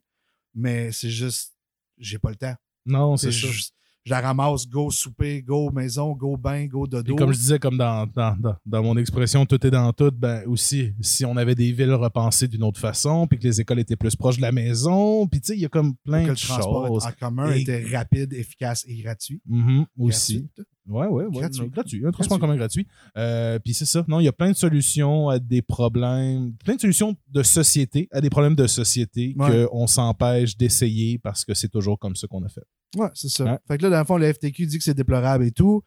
Mais 0.54 0.92
c'est 0.92 1.10
juste, 1.10 1.56
j'ai 1.98 2.20
pas 2.20 2.30
le 2.30 2.36
temps. 2.36 2.56
Non, 2.86 3.18
C'est 3.18 3.32
juste, 3.32 3.76
je 4.10 4.16
la 4.16 4.22
ramasse, 4.22 4.68
go 4.68 4.90
souper, 4.90 5.44
go 5.44 5.70
maison, 5.70 6.14
go 6.14 6.36
bain, 6.36 6.66
go 6.66 6.88
dodo. 6.88 7.14
Et 7.14 7.16
comme 7.16 7.32
je 7.32 7.38
disais, 7.38 7.60
comme 7.60 7.78
dans, 7.78 8.08
dans, 8.08 8.36
dans, 8.40 8.56
dans 8.66 8.82
mon 8.84 8.98
expression, 8.98 9.46
tout 9.46 9.64
est 9.68 9.70
dans 9.70 9.94
tout, 9.94 10.12
ben 10.12 10.44
aussi, 10.48 10.94
si 11.00 11.26
on 11.26 11.38
avait 11.38 11.54
des 11.54 11.72
villes 11.72 11.94
repensées 11.94 12.48
d'une 12.48 12.64
autre 12.64 12.80
façon, 12.80 13.28
puis 13.28 13.38
que 13.38 13.44
les 13.44 13.62
écoles 13.62 13.80
étaient 13.80 13.96
plus 13.96 14.16
proches 14.16 14.38
de 14.38 14.42
la 14.42 14.52
maison, 14.52 15.28
puis 15.28 15.40
tu 15.42 15.48
sais, 15.48 15.56
il 15.56 15.62
y 15.62 15.66
a 15.66 15.70
comme 15.70 15.94
plein 16.04 16.22
que 16.24 16.26
de 16.28 16.32
le 16.32 16.38
transport 16.38 16.88
choses. 16.88 17.06
en 17.06 17.12
commun 17.20 17.52
Et- 17.52 17.62
était 17.62 17.86
rapide, 17.96 18.34
efficace 18.34 18.84
et 18.88 18.96
gratuit. 19.02 19.42
Mhm, 19.48 19.86
aussi. 20.00 20.40
Gratuit. 20.56 20.64
Ouais, 20.88 21.06
ouais. 21.06 21.26
Gratuit. 21.32 21.62
non, 21.62 21.68
gratuit. 21.68 22.04
Un 22.04 22.10
transport 22.12 22.38
en 22.38 22.40
commun 22.40 22.56
gratuit. 22.56 22.88
Euh, 23.16 23.60
puis 23.60 23.76
c'est 23.76 23.86
ça. 23.86 24.04
Non, 24.08 24.20
il 24.20 24.24
y 24.24 24.28
a 24.28 24.32
plein 24.32 24.50
de 24.50 24.56
solutions 24.56 25.30
à 25.30 25.38
des 25.38 25.62
problèmes, 25.62 26.54
plein 26.66 26.76
de 26.78 26.82
solutions 26.82 27.16
de 27.32 27.44
société 27.44 28.08
à 28.12 28.22
des 28.22 28.32
problèmes 28.32 28.56
de 28.56 28.66
société 28.66 29.36
Ouais. 29.38 29.68
qu'on 29.70 29.86
s'empêche 29.86 30.58
d'essayer 30.58 31.20
parce 31.20 31.46
que 31.46 31.54
c'est 31.54 31.70
toujours 31.70 32.00
comme 32.00 32.16
ça 32.16 32.26
qu'on 32.28 32.44
a 32.44 32.50
fait. 32.50 32.64
Ouais, 32.98 33.10
c'est 33.14 33.30
ça. 33.30 33.44
Ouais. 33.44 33.58
Fait 33.68 33.78
que 33.78 33.84
là, 33.84 33.90
dans 33.90 34.00
le 34.00 34.06
fond, 34.06 34.18
le 34.18 34.32
FTQ 34.32 34.66
dit 34.66 34.78
que 34.78 34.84
c'est 34.84 34.94
déplorable 34.94 35.46
et 35.46 35.52
tout. 35.52 35.84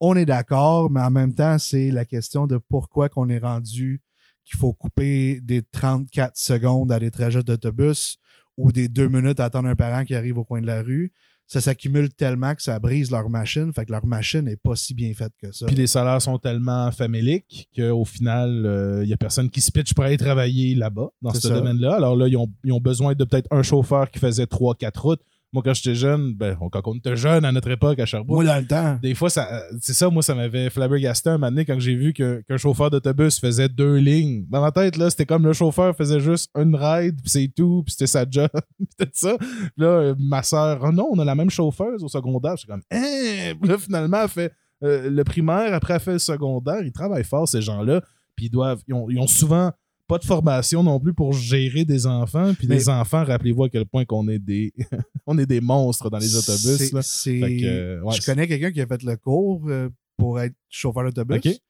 On 0.00 0.14
est 0.16 0.26
d'accord, 0.26 0.90
mais 0.90 1.00
en 1.00 1.10
même 1.10 1.34
temps, 1.34 1.58
c'est 1.58 1.90
la 1.90 2.04
question 2.04 2.46
de 2.46 2.58
pourquoi 2.58 3.08
qu'on 3.08 3.28
est 3.28 3.38
rendu 3.38 4.02
qu'il 4.44 4.58
faut 4.58 4.72
couper 4.72 5.40
des 5.42 5.62
34 5.62 6.36
secondes 6.36 6.92
à 6.92 7.00
des 7.00 7.10
trajets 7.10 7.42
d'autobus 7.42 8.18
ou 8.56 8.72
des 8.72 8.88
deux 8.88 9.08
minutes 9.08 9.40
à 9.40 9.46
attendre 9.46 9.68
un 9.68 9.74
parent 9.74 10.04
qui 10.04 10.14
arrive 10.14 10.38
au 10.38 10.44
coin 10.44 10.60
de 10.60 10.66
la 10.66 10.82
rue. 10.82 11.12
Ça 11.48 11.60
s'accumule 11.60 12.12
tellement 12.12 12.54
que 12.54 12.62
ça 12.62 12.78
brise 12.78 13.10
leur 13.10 13.30
machine. 13.30 13.72
Fait 13.72 13.84
que 13.84 13.92
leur 13.92 14.04
machine 14.04 14.42
n'est 14.42 14.56
pas 14.56 14.74
si 14.74 14.94
bien 14.94 15.12
faite 15.14 15.32
que 15.40 15.52
ça. 15.52 15.66
Puis 15.66 15.76
les 15.76 15.86
salaires 15.86 16.20
sont 16.20 16.38
tellement 16.38 16.90
faméliques 16.90 17.68
qu'au 17.76 18.04
final, 18.04 19.00
il 19.02 19.06
n'y 19.06 19.12
a 19.12 19.16
personne 19.16 19.48
qui 19.48 19.60
se 19.60 19.70
pitch 19.70 19.94
pour 19.94 20.04
aller 20.04 20.16
travailler 20.16 20.74
là-bas, 20.74 21.08
dans 21.22 21.32
ce 21.32 21.48
domaine-là. 21.48 21.94
Alors 21.94 22.16
là, 22.16 22.28
ils 22.28 22.36
ont, 22.36 22.50
ils 22.64 22.72
ont 22.72 22.80
besoin 22.80 23.14
de 23.14 23.24
peut-être 23.24 23.48
un 23.52 23.62
chauffeur 23.62 24.10
qui 24.10 24.18
faisait 24.18 24.44
3-4 24.44 24.98
routes. 24.98 25.22
Moi, 25.52 25.62
quand 25.64 25.74
j'étais 25.74 25.94
jeune, 25.94 26.34
ben, 26.34 26.56
quand 26.72 26.82
on 26.86 26.94
était 26.94 27.16
jeune 27.16 27.44
à 27.44 27.52
notre 27.52 27.70
époque 27.70 27.98
à 27.98 28.06
Sherbrooke, 28.06 28.34
Moi, 28.34 28.44
dans 28.44 28.58
le 28.58 28.66
temps, 28.66 28.98
des 29.00 29.14
fois, 29.14 29.30
ça, 29.30 29.62
c'est 29.80 29.94
ça, 29.94 30.10
moi, 30.10 30.22
ça 30.22 30.34
m'avait 30.34 30.70
flabbergasté 30.70 31.30
un 31.30 31.38
moment 31.38 31.50
donné 31.50 31.64
quand 31.64 31.78
j'ai 31.78 31.94
vu 31.94 32.12
qu'un 32.12 32.56
chauffeur 32.56 32.90
d'autobus 32.90 33.38
faisait 33.40 33.68
deux 33.68 33.96
lignes. 33.96 34.44
Dans 34.48 34.60
ma 34.60 34.72
tête, 34.72 34.96
là, 34.96 35.08
c'était 35.08 35.26
comme 35.26 35.44
le 35.44 35.52
chauffeur 35.52 35.96
faisait 35.96 36.20
juste 36.20 36.50
une 36.56 36.74
ride, 36.74 37.20
puis 37.22 37.30
c'est 37.30 37.52
tout, 37.54 37.82
puis 37.84 37.92
c'était 37.92 38.06
sa 38.06 38.24
job, 38.28 38.50
puis 38.78 38.88
tout 38.98 39.08
ça. 39.12 39.36
Puis 39.38 39.70
Là, 39.76 39.86
euh, 39.86 40.14
ma 40.18 40.42
soeur, 40.42 40.80
oh 40.82 40.92
non, 40.92 41.08
on 41.12 41.18
a 41.18 41.24
la 41.24 41.34
même 41.34 41.50
chauffeuse 41.50 42.02
au 42.02 42.08
secondaire. 42.08 42.56
J'étais 42.56 42.72
comme, 42.72 42.82
hein? 42.90 43.54
Puis 43.60 43.70
là, 43.70 43.78
finalement, 43.78 44.22
elle 44.22 44.28
fait 44.28 44.52
euh, 44.82 45.08
le 45.08 45.24
primaire, 45.24 45.72
après, 45.74 45.94
elle 45.94 46.00
fait 46.00 46.12
le 46.14 46.18
secondaire. 46.18 46.82
Ils 46.82 46.92
travaillent 46.92 47.24
fort, 47.24 47.48
ces 47.48 47.62
gens-là, 47.62 48.02
puis 48.34 48.46
ils 48.46 48.50
doivent, 48.50 48.82
ils 48.86 48.94
ont, 48.94 49.08
ils 49.08 49.18
ont 49.18 49.26
souvent 49.26 49.72
pas 50.06 50.18
de 50.18 50.24
formation 50.24 50.82
non 50.82 51.00
plus 51.00 51.12
pour 51.14 51.32
gérer 51.32 51.84
des 51.84 52.06
enfants. 52.06 52.54
Puis 52.54 52.68
Mais- 52.68 52.76
les 52.76 52.88
enfants, 52.88 53.24
rappelez-vous 53.24 53.64
à 53.64 53.68
quel 53.68 53.86
point 53.86 54.04
qu'on 54.04 54.28
est 54.28 54.38
des, 54.38 54.72
on 55.26 55.36
est 55.38 55.46
des 55.46 55.60
monstres 55.60 56.10
dans 56.10 56.18
les 56.18 56.34
autobus. 56.36 56.92
là. 56.92 57.00
que, 57.02 57.64
euh, 57.66 58.00
ouais, 58.02 58.14
je 58.14 58.24
connais 58.24 58.46
quelqu'un 58.46 58.72
qui 58.72 58.80
a 58.80 58.86
fait 58.86 59.02
le 59.02 59.16
cours 59.16 59.62
euh, 59.68 59.88
pour 60.16 60.40
être 60.40 60.54
chauffeur 60.68 61.04
d'autobus. 61.04 61.60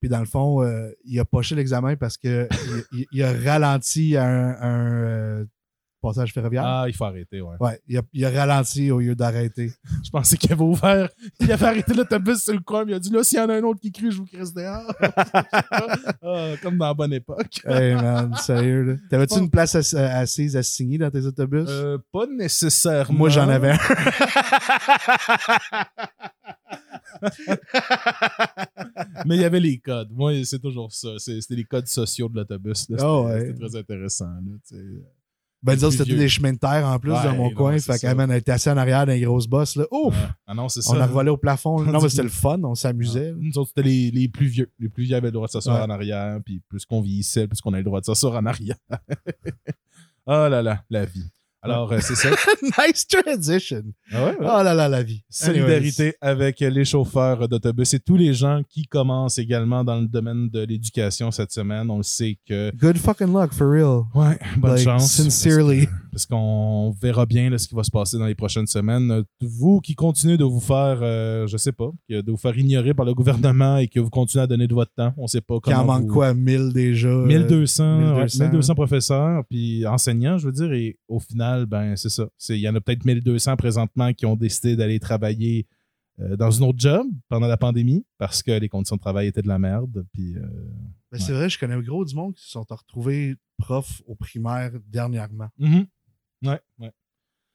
Puis 0.00 0.08
dans 0.08 0.20
le 0.20 0.26
fond, 0.26 0.62
euh, 0.62 0.90
il 1.04 1.18
a 1.18 1.24
poché 1.24 1.54
l'examen 1.54 1.96
parce 1.96 2.16
que 2.16 2.48
il, 3.12 3.22
a 3.22 3.32
ralenti 3.32 4.16
à 4.16 4.26
un, 4.26 4.50
un, 4.60 5.02
euh, 5.04 5.44
passage 6.00 6.32
ferroviaire? 6.32 6.64
Ah, 6.64 6.84
il 6.86 6.94
faut 6.94 7.04
arrêter, 7.04 7.40
ouais. 7.40 7.56
Ouais, 7.60 7.80
il 7.86 7.98
a, 7.98 8.02
il 8.12 8.24
a 8.24 8.30
ralenti 8.30 8.90
au 8.90 9.00
lieu 9.00 9.14
d'arrêter. 9.14 9.72
Je 10.04 10.10
pensais 10.10 10.36
qu'il 10.36 10.52
avait 10.52 10.62
ouvert. 10.62 11.08
Il 11.40 11.50
avait 11.52 11.66
arrêté 11.66 11.94
l'autobus 11.94 12.42
sur 12.42 12.54
le 12.54 12.60
coin. 12.60 12.84
mais 12.84 12.92
Il 12.92 12.94
a 12.94 12.98
dit 12.98 13.10
là, 13.10 13.22
s'il 13.24 13.38
y 13.38 13.40
en 13.40 13.48
a 13.48 13.54
un 13.54 13.62
autre 13.62 13.80
qui 13.80 13.92
crie, 13.92 14.10
je 14.10 14.18
vous 14.18 14.26
crisse 14.26 14.52
dehors. 14.54 14.92
Ah, 16.22 16.54
comme 16.62 16.78
dans 16.78 16.86
la 16.86 16.94
bonne 16.94 17.12
époque. 17.12 17.60
hey 17.64 17.94
man, 17.94 18.34
sérieux. 18.36 18.82
là. 18.82 18.94
T'avais-tu 19.10 19.38
une 19.38 19.50
place 19.50 19.74
ass- 19.74 19.94
assise 19.94 20.56
à 20.56 20.62
signer 20.62 20.98
dans 20.98 21.10
tes 21.10 21.24
autobus? 21.24 21.66
Euh, 21.68 21.98
pas 22.12 22.26
nécessairement. 22.26 23.18
Moi, 23.18 23.28
j'en 23.30 23.48
avais 23.48 23.72
un. 23.72 23.78
Mais 29.26 29.36
il 29.36 29.40
y 29.40 29.44
avait 29.44 29.60
les 29.60 29.78
codes. 29.78 30.10
Moi, 30.12 30.44
c'est 30.44 30.58
toujours 30.60 30.92
ça. 30.92 31.08
C'était 31.18 31.54
les 31.54 31.64
codes 31.64 31.88
sociaux 31.88 32.28
de 32.28 32.36
l'autobus. 32.36 32.86
Ah 32.92 32.96
C'était 32.96 33.02
ouais. 33.02 33.54
très 33.54 33.76
intéressant. 33.76 34.26
là, 34.26 34.52
tu 34.68 34.76
sais. 34.76 34.82
Ben, 35.60 35.74
disons, 35.74 35.90
c'était 35.90 36.14
des 36.14 36.28
chemins 36.28 36.52
de 36.52 36.58
terre 36.58 36.86
en 36.86 36.98
plus 37.00 37.10
Ouais, 37.10 37.22
dans 37.24 37.34
mon 37.34 37.48
non, 37.50 37.54
coin. 37.56 37.72
Fait 37.72 37.80
ça. 37.80 37.98
que, 37.98 38.14
man, 38.14 38.30
elle 38.30 38.38
était 38.38 38.52
assis 38.52 38.70
en 38.70 38.76
arrière 38.76 39.06
d'un 39.06 39.18
gros 39.20 39.40
boss, 39.48 39.74
là. 39.74 39.86
Ouf! 39.90 40.14
Ah 40.46 40.54
non, 40.54 40.68
c'est 40.68 40.82
ça. 40.82 40.92
On 40.94 41.00
a 41.00 41.06
revolé 41.06 41.30
au 41.30 41.36
plafond. 41.36 41.80
Non, 41.84 42.00
mais 42.00 42.08
c'était 42.08 42.22
le 42.22 42.28
fun, 42.28 42.60
on 42.62 42.76
s'amusait. 42.76 43.34
Nous 43.36 43.58
autres, 43.58 43.70
c'était 43.74 43.88
les, 43.88 44.10
les 44.12 44.28
plus 44.28 44.46
vieux. 44.46 44.70
Les 44.78 44.88
plus 44.88 45.04
vieux 45.04 45.16
avaient 45.16 45.28
le 45.28 45.32
droit 45.32 45.46
de 45.48 45.52
s'asseoir 45.52 45.78
Ouais. 45.78 45.84
en 45.86 45.90
arrière, 45.90 46.38
puis 46.44 46.60
plus 46.68 46.84
qu'on 46.86 47.00
vieillissait, 47.00 47.48
plus 47.48 47.60
qu'on 47.60 47.70
avait 47.72 47.80
le 47.80 47.84
droit 47.86 48.00
de 48.00 48.04
s'asseoir 48.06 48.36
en 48.36 48.46
arrière. 48.46 48.76
oh 50.26 50.30
là 50.48 50.62
là, 50.62 50.84
la 50.90 51.04
vie. 51.04 51.28
Alors, 51.60 51.92
euh, 51.92 51.98
c'est 52.00 52.14
ça. 52.14 52.30
nice 52.62 53.06
transition. 53.06 53.82
Ah 54.12 54.24
ouais, 54.24 54.30
ouais. 54.30 54.36
Oh 54.40 54.62
là 54.62 54.74
là, 54.74 54.88
la 54.88 55.02
vie. 55.02 55.22
Solidarité 55.28 56.14
avec 56.20 56.60
les 56.60 56.84
chauffeurs 56.84 57.48
d'autobus 57.48 57.94
et 57.94 57.98
tous 58.00 58.16
les 58.16 58.32
gens 58.32 58.62
qui 58.68 58.84
commencent 58.84 59.38
également 59.38 59.82
dans 59.82 60.00
le 60.00 60.06
domaine 60.06 60.48
de 60.50 60.60
l'éducation 60.64 61.30
cette 61.32 61.50
semaine. 61.50 61.90
On 61.90 61.96
le 61.98 62.02
sait 62.04 62.38
que. 62.46 62.70
Good 62.76 62.98
fucking 62.98 63.32
luck, 63.32 63.52
for 63.52 63.68
real. 63.70 64.02
Ouais, 64.14 64.38
bonne 64.56 64.74
Like, 64.76 64.84
chance. 64.84 65.12
Sincerely. 65.12 65.88
Parce 66.12 66.26
qu'on 66.26 66.94
verra 67.00 67.26
bien 67.26 67.50
là, 67.50 67.58
ce 67.58 67.66
qui 67.68 67.74
va 67.74 67.82
se 67.82 67.90
passer 67.90 68.18
dans 68.18 68.26
les 68.26 68.34
prochaines 68.34 68.66
semaines. 68.66 69.22
Vous 69.40 69.80
qui 69.80 69.94
continuez 69.94 70.36
de 70.36 70.44
vous 70.44 70.60
faire, 70.60 70.98
euh, 71.02 71.46
je 71.46 71.56
sais 71.56 71.72
pas, 71.72 71.90
de 72.08 72.30
vous 72.30 72.36
faire 72.36 72.56
ignorer 72.56 72.94
par 72.94 73.04
le 73.04 73.14
gouvernement 73.14 73.78
et 73.78 73.88
que 73.88 74.00
vous 74.00 74.10
continuez 74.10 74.42
à 74.44 74.46
donner 74.46 74.66
de 74.68 74.74
votre 74.74 74.92
temps, 74.94 75.12
on 75.16 75.26
sait 75.26 75.40
pas 75.40 75.56
comment. 75.60 75.78
en 75.80 75.84
manque 75.84 76.06
vous- 76.06 76.14
quoi? 76.14 76.34
1000 76.34 76.72
déjà? 76.72 77.08
euh, 77.08 77.26
1200, 77.26 77.98
ouais, 77.98 78.06
1200. 78.22 78.44
1200 78.44 78.74
professeurs, 78.74 79.42
puis 79.50 79.86
enseignants, 79.86 80.38
je 80.38 80.46
veux 80.46 80.52
dire, 80.52 80.72
et 80.72 80.98
au 81.08 81.18
final, 81.20 81.47
ben 81.66 81.96
c'est 81.96 82.08
ça. 82.08 82.28
C'est- 82.36 82.56
Il 82.58 82.60
y 82.62 82.68
en 82.68 82.74
a 82.74 82.80
peut-être 82.80 83.04
1200 83.04 83.56
présentement 83.56 84.12
qui 84.12 84.26
ont 84.26 84.36
décidé 84.36 84.76
d'aller 84.76 84.98
travailler 85.00 85.66
euh, 86.20 86.36
dans 86.36 86.50
une 86.50 86.64
autre 86.64 86.78
job 86.80 87.06
pendant 87.28 87.46
la 87.46 87.56
pandémie 87.56 88.04
parce 88.18 88.42
que 88.42 88.50
les 88.50 88.68
conditions 88.68 88.96
de 88.96 89.00
travail 89.00 89.28
étaient 89.28 89.42
de 89.42 89.46
la 89.48 89.58
merde. 89.60 90.04
Puis, 90.12 90.36
euh, 90.36 90.40
Ben, 91.12 91.18
C'est 91.20 91.32
vrai, 91.32 91.48
je 91.48 91.58
connais 91.58 91.80
gros 91.82 92.04
du 92.04 92.14
monde 92.14 92.34
qui 92.34 92.42
se 92.42 92.50
sont 92.50 92.66
retrouvés 92.68 93.36
profs 93.56 94.02
au 94.06 94.14
primaire 94.14 94.72
dernièrement. 94.88 95.48
mhm. 95.58 95.86
Ouais, 96.44 96.60
ouais. 96.80 96.92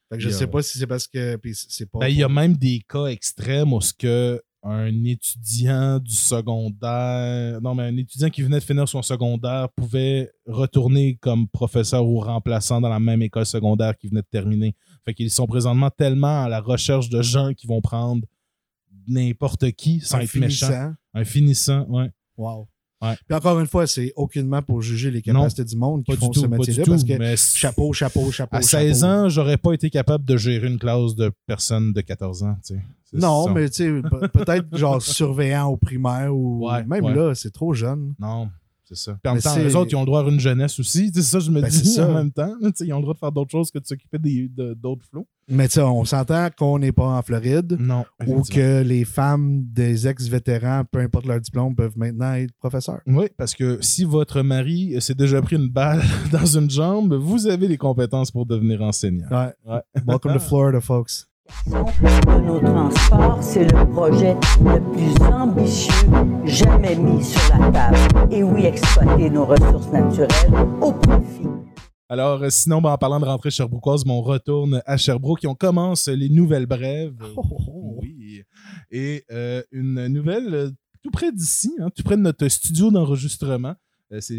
Fait 0.10 0.18
que 0.18 0.20
je 0.24 0.30
a- 0.30 0.32
sais 0.32 0.48
pas 0.48 0.62
si 0.64 0.78
c'est 0.78 0.88
parce 0.88 1.08
que. 1.08 1.36
puis 1.38 1.54
c'est 1.56 1.86
pas. 1.90 2.00
Ben, 2.00 2.08
il 2.08 2.18
y 2.18 2.24
a 2.24 2.30
même 2.30 2.56
des 2.58 2.80
cas 2.88 3.06
extrêmes 3.08 3.74
où 3.74 3.82
ce 3.82 3.94
que 3.94 4.42
un 4.64 5.04
étudiant 5.04 6.00
du 6.00 6.16
secondaire, 6.16 7.60
non, 7.62 7.76
mais 7.76 7.84
un 7.84 7.98
étudiant 7.98 8.30
qui 8.30 8.42
venait 8.42 8.60
de 8.60 8.64
finir 8.64 8.88
son 8.88 9.02
secondaire 9.02 9.68
pouvait 9.76 10.32
retourner 10.48 11.16
comme 11.16 11.48
professeur 11.50 12.06
ou 12.06 12.20
remplaçant 12.20 12.80
dans 12.80 12.90
la 12.90 13.00
même 13.00 13.22
école 13.22 13.46
secondaire 13.46 13.98
qu'il 13.98 14.10
venait 14.10 14.22
de 14.22 14.28
terminer. 14.32 14.74
Fait 15.04 15.14
qu'ils 15.14 15.32
sont 15.32 15.48
présentement 15.48 15.90
tellement 15.90 16.44
à 16.44 16.50
la 16.50 16.62
recherche 16.62 17.10
de 17.10 17.22
gens 17.22 17.54
qui 17.54 17.68
vont 17.68 17.82
prendre 17.82 18.26
n'importe 19.06 19.70
qui 19.72 20.00
sans 20.00 20.18
en 20.18 20.22
être 20.22 20.36
méchant. 20.36 20.68
finissant. 20.68 20.94
Un 21.14 21.26
finissant, 21.26 21.86
ouais. 21.90 22.10
Wow. 22.38 22.68
Ouais. 23.04 23.16
Puis 23.28 23.36
encore 23.38 23.60
une 23.60 23.68
fois, 23.68 23.86
c'est 23.86 24.14
aucunement 24.16 24.62
pour 24.62 24.82
juger 24.82 25.12
les 25.12 25.22
capacités 25.22 25.64
du 25.66 25.76
monde 25.76 26.04
qui 26.04 26.16
font 26.16 26.30
tout, 26.30 26.40
ce 26.42 26.48
métier-là 26.48 26.84
parce 26.88 27.04
que 27.04 27.18
mais 27.18 27.36
chapeau, 27.38 27.92
chapeau, 27.94 28.32
chapeau. 28.32 28.56
à 28.56 28.62
16 28.62 29.00
chapeau. 29.02 29.12
ans, 29.14 29.30
j'aurais 29.30 29.58
pas 29.58 29.74
été 29.74 29.90
capable 29.90 30.24
de 30.26 30.38
gérer 30.38 30.68
une 30.68 30.80
classe 30.80 31.16
de 31.16 31.32
personnes 31.46 31.92
de 31.94 32.02
14 32.02 32.44
ans, 32.44 32.56
tu 32.66 32.76
sais. 32.76 32.82
Non, 33.16 33.50
mais 33.50 33.70
tu 33.70 33.76
sais, 33.76 34.02
pe- 34.02 34.28
peut-être 34.28 34.76
genre 34.76 35.00
surveillant 35.02 35.68
au 35.68 35.78
primaire 35.78 36.36
ou 36.36 36.68
Ouais, 36.68 36.84
même 36.86 37.04
ouais. 37.04 37.14
là, 37.14 37.36
c'est 37.36 37.52
trop 37.52 37.74
jeune. 37.74 38.16
Non, 38.20 38.50
c'est 38.94 39.12
ça. 39.12 39.18
Puis 39.24 39.32
en 39.34 39.38
temps, 39.38 39.60
eux 39.60 39.76
autres, 39.76 39.92
ils 39.92 39.96
ont 39.96 40.02
le 40.02 40.06
droit 40.06 40.24
à 40.26 40.30
une 40.30 40.40
jeunesse 40.40 40.80
aussi. 40.80 41.12
C'est 41.14 41.22
ça, 41.22 41.40
je 41.40 41.52
me 41.52 41.62
Ben, 41.62 41.70
dis 41.70 41.86
ça. 41.94 42.10
en 42.10 42.14
même 42.14 42.32
temps. 42.32 42.54
Ils 42.82 42.94
ont 42.94 42.98
le 42.98 43.02
droit 43.04 43.14
de 43.14 43.20
faire 43.20 43.32
d'autres 43.32 43.52
choses 43.52 43.72
que 43.72 43.80
de 43.80 43.86
s'occuper 43.86 44.18
d'autres 44.76 45.06
flots. 45.10 45.28
Mais 45.50 45.68
tu 45.68 45.74
sais, 45.74 45.82
on 45.82 46.06
s'entend 46.06 46.48
qu'on 46.58 46.80
n'est 46.80 46.94
pas 46.94 47.04
en 47.06 47.22
Floride 47.22 47.76
Non. 47.80 48.06
ou 48.26 48.44
que 48.44 48.82
les 48.82 49.04
femmes 49.04 49.64
des 49.74 50.08
ex-vétérans, 50.08 50.84
peu 50.90 51.00
importe 51.00 51.26
leur 51.26 51.42
diplôme, 51.42 51.76
peuvent 51.76 51.98
maintenant 51.98 52.34
être 52.34 52.54
professeurs. 52.60 53.02
Oui, 53.08 53.26
parce 53.38 53.54
que 53.54 53.78
si 53.82 54.06
votre 54.06 54.42
mari 54.42 54.96
s'est 55.02 55.16
déjà 55.16 55.42
pris 55.42 55.58
une 55.58 55.68
balle 55.70 56.02
dans 56.32 56.46
une 56.46 56.70
jambe, 56.70 57.14
vous 57.14 57.46
avez 57.48 57.68
les 57.68 57.78
compétences 57.78 58.32
pour 58.32 58.46
devenir 58.46 58.82
enseignant. 58.82 59.28
Ouais. 59.30 59.54
Ouais. 59.66 59.82
Welcome 60.08 60.34
to 60.34 60.40
Florida, 60.48 60.80
folks. 60.80 61.28
De 61.68 62.42
nos 62.42 62.60
transports, 62.60 63.40
c'est 63.42 63.66
le 63.66 63.90
projet 63.92 64.36
le 64.64 64.80
plus 64.92 65.26
ambitieux 65.26 65.94
jamais 66.46 66.96
mis 66.96 67.24
sur 67.24 67.42
la 67.58 67.72
table. 67.72 67.98
Et 68.32 68.44
oui, 68.44 68.66
exploiter 68.66 69.30
nos 69.30 69.46
ressources 69.46 69.92
naturelles 69.92 70.54
au 70.82 70.92
profit. 70.94 71.48
Alors, 72.10 72.44
euh, 72.44 72.50
sinon, 72.50 72.82
ben, 72.82 72.92
en 72.92 72.98
parlant 72.98 73.20
de 73.20 73.26
rentrée 73.26 73.50
Sherbrookeoise, 73.50 74.04
on 74.08 74.22
retourne 74.22 74.82
à 74.86 74.98
Sherbrooke 74.98 75.44
et 75.44 75.48
on 75.48 75.56
commence 75.56 76.08
les 76.08 76.30
nouvelles 76.30 76.66
brèves. 76.66 77.16
Oui. 78.02 78.44
Et 78.92 79.24
euh, 79.32 79.64
une 79.72 80.08
nouvelle 80.08 80.54
euh, 80.54 80.70
tout 81.02 81.12
près 81.12 81.32
d'ici, 81.32 81.74
hein, 81.80 81.90
tout 81.96 82.04
près 82.04 82.18
de 82.18 82.22
notre 82.22 82.48
studio 82.48 82.92
d'enregistrement. 82.92 83.76
Euh, 84.12 84.20
c'est 84.22 84.36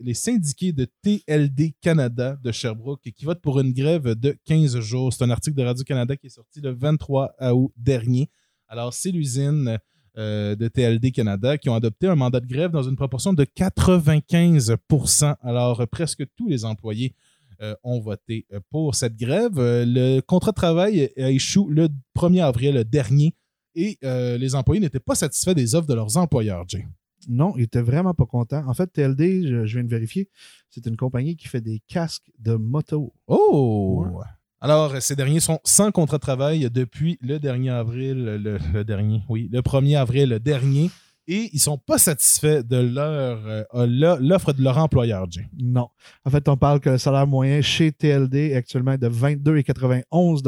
les 0.00 0.14
syndiqués, 0.14 0.72
de 0.72 0.86
TLD 1.02 1.74
Canada 1.80 2.38
de 2.42 2.52
Sherbrooke 2.52 3.10
qui 3.14 3.24
votent 3.24 3.40
pour 3.40 3.60
une 3.60 3.72
grève 3.72 4.14
de 4.14 4.36
15 4.44 4.80
jours. 4.80 5.12
C'est 5.12 5.24
un 5.24 5.30
article 5.30 5.56
de 5.56 5.62
Radio-Canada 5.62 6.16
qui 6.16 6.26
est 6.26 6.30
sorti 6.30 6.60
le 6.60 6.72
23 6.72 7.36
août 7.52 7.72
dernier. 7.76 8.28
Alors, 8.66 8.92
c'est 8.92 9.10
l'usine 9.10 9.78
euh, 10.16 10.56
de 10.56 10.68
TLD 10.68 11.12
Canada 11.12 11.58
qui 11.58 11.68
ont 11.68 11.74
adopté 11.74 12.06
un 12.08 12.16
mandat 12.16 12.40
de 12.40 12.46
grève 12.46 12.70
dans 12.70 12.82
une 12.82 12.96
proportion 12.96 13.32
de 13.32 13.44
95% 13.44 15.36
Alors, 15.42 15.86
presque 15.88 16.24
tous 16.36 16.48
les 16.48 16.64
employés 16.64 17.14
euh, 17.60 17.74
ont 17.82 18.00
voté 18.00 18.46
pour 18.70 18.94
cette 18.94 19.16
grève. 19.16 19.54
Le 19.56 20.20
contrat 20.20 20.52
de 20.52 20.56
travail 20.56 21.12
a 21.16 21.30
échoué 21.30 21.66
le 21.70 21.88
1er 22.16 22.42
avril 22.42 22.84
dernier 22.84 23.34
et 23.74 23.98
les 24.02 24.54
employés 24.56 24.80
n'étaient 24.80 24.98
pas 24.98 25.14
satisfaits 25.14 25.54
des 25.54 25.76
offres 25.76 25.86
de 25.86 25.94
leurs 25.94 26.16
employeurs, 26.16 26.64
Jay. 26.66 26.84
Non, 27.28 27.54
ils 27.56 27.64
étaient 27.64 27.82
vraiment 27.82 28.14
pas 28.14 28.26
contents. 28.26 28.62
En 28.68 28.74
fait, 28.74 28.86
TLD, 28.92 29.46
je, 29.48 29.66
je 29.66 29.74
viens 29.78 29.84
de 29.84 29.90
vérifier, 29.90 30.28
c'est 30.70 30.86
une 30.86 30.96
compagnie 30.96 31.36
qui 31.36 31.48
fait 31.48 31.60
des 31.60 31.80
casques 31.88 32.30
de 32.38 32.54
moto. 32.54 33.12
Oh! 33.26 34.06
Ouais. 34.10 34.24
Alors, 34.60 35.00
ces 35.00 35.14
derniers 35.16 35.40
sont 35.40 35.58
sans 35.64 35.90
contrat 35.92 36.16
de 36.18 36.22
travail 36.22 36.68
depuis 36.70 37.18
le 37.20 37.38
dernier 37.38 37.70
avril, 37.70 38.24
le, 38.42 38.58
le 38.72 38.84
dernier, 38.84 39.22
oui, 39.28 39.48
le 39.52 39.60
1er 39.60 39.96
avril 39.98 40.38
dernier, 40.42 40.90
et 41.28 41.50
ils 41.52 41.60
sont 41.60 41.76
pas 41.78 41.98
satisfaits 41.98 42.62
de 42.62 42.76
leur 42.78 43.38
euh, 43.46 43.86
lo- 43.86 44.16
l'offre 44.18 44.52
de 44.52 44.62
leur 44.62 44.78
employeur, 44.78 45.30
Jay. 45.30 45.46
Non. 45.58 45.88
En 46.24 46.30
fait, 46.30 46.48
on 46.48 46.56
parle 46.56 46.80
que 46.80 46.90
le 46.90 46.98
salaire 46.98 47.26
moyen 47.26 47.60
chez 47.60 47.92
TLD 47.92 48.34
est 48.52 48.54
actuellement 48.56 48.96
de 48.96 49.08
22,91 49.08 50.42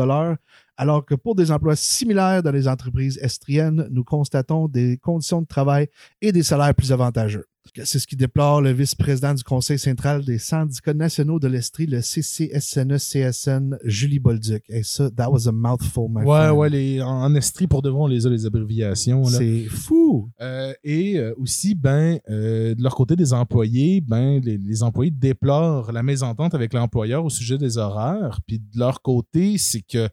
alors 0.81 1.05
que 1.05 1.15
pour 1.15 1.35
des 1.35 1.51
emplois 1.53 1.77
similaires 1.77 2.43
dans 2.43 2.53
les 2.53 2.67
entreprises 2.67 3.19
estriennes, 3.23 3.87
nous 3.91 4.03
constatons 4.03 4.67
des 4.67 4.97
conditions 4.97 5.43
de 5.43 5.47
travail 5.47 5.89
et 6.23 6.33
des 6.33 6.43
salaires 6.43 6.75
plus 6.75 6.91
avantageux. 6.91 7.45
C'est 7.85 7.99
ce 7.99 8.07
qui 8.07 8.17
déplore 8.17 8.63
le 8.63 8.73
vice-président 8.73 9.35
du 9.35 9.45
Conseil 9.45 9.79
central 9.79 10.25
des 10.25 10.39
syndicats 10.39 10.95
nationaux 10.95 11.39
de 11.39 11.49
l'Estrie, 11.49 11.85
le 11.87 12.01
CCSNE-CSN, 12.01 13.77
Julie 13.85 14.19
Bolduc. 14.19 14.65
Et 14.71 14.83
ça, 14.83 15.11
that 15.11 15.31
was 15.31 15.47
a 15.47 15.53
mouthful, 15.53 16.09
my 16.09 16.25
Ouais, 16.25 16.39
friend. 16.47 16.57
ouais, 16.59 16.71
les, 16.71 17.03
en, 17.03 17.09
en 17.25 17.35
Estrie, 17.35 17.67
pour 17.67 17.83
de 17.83 17.91
vrai, 17.91 18.01
on 18.01 18.07
les 18.07 18.27
a, 18.27 18.31
les 18.31 18.47
abréviations. 18.47 19.25
C'est 19.27 19.65
fou. 19.65 20.31
Euh, 20.41 20.73
et 20.83 21.19
euh, 21.19 21.35
aussi, 21.37 21.75
ben, 21.75 22.19
euh, 22.31 22.75
de 22.75 22.83
leur 22.83 22.95
côté 22.95 23.17
des 23.17 23.33
employés, 23.35 24.01
ben, 24.01 24.41
les, 24.41 24.57
les 24.57 24.83
employés 24.83 25.11
déplorent 25.11 25.93
la 25.93 26.03
mésentente 26.03 26.55
avec 26.55 26.73
l'employeur 26.73 27.25
au 27.25 27.31
sujet 27.31 27.59
des 27.59 27.77
horaires. 27.77 28.41
Puis 28.47 28.59
de 28.59 28.79
leur 28.79 29.03
côté, 29.03 29.59
c'est 29.59 29.83
que 29.83 30.09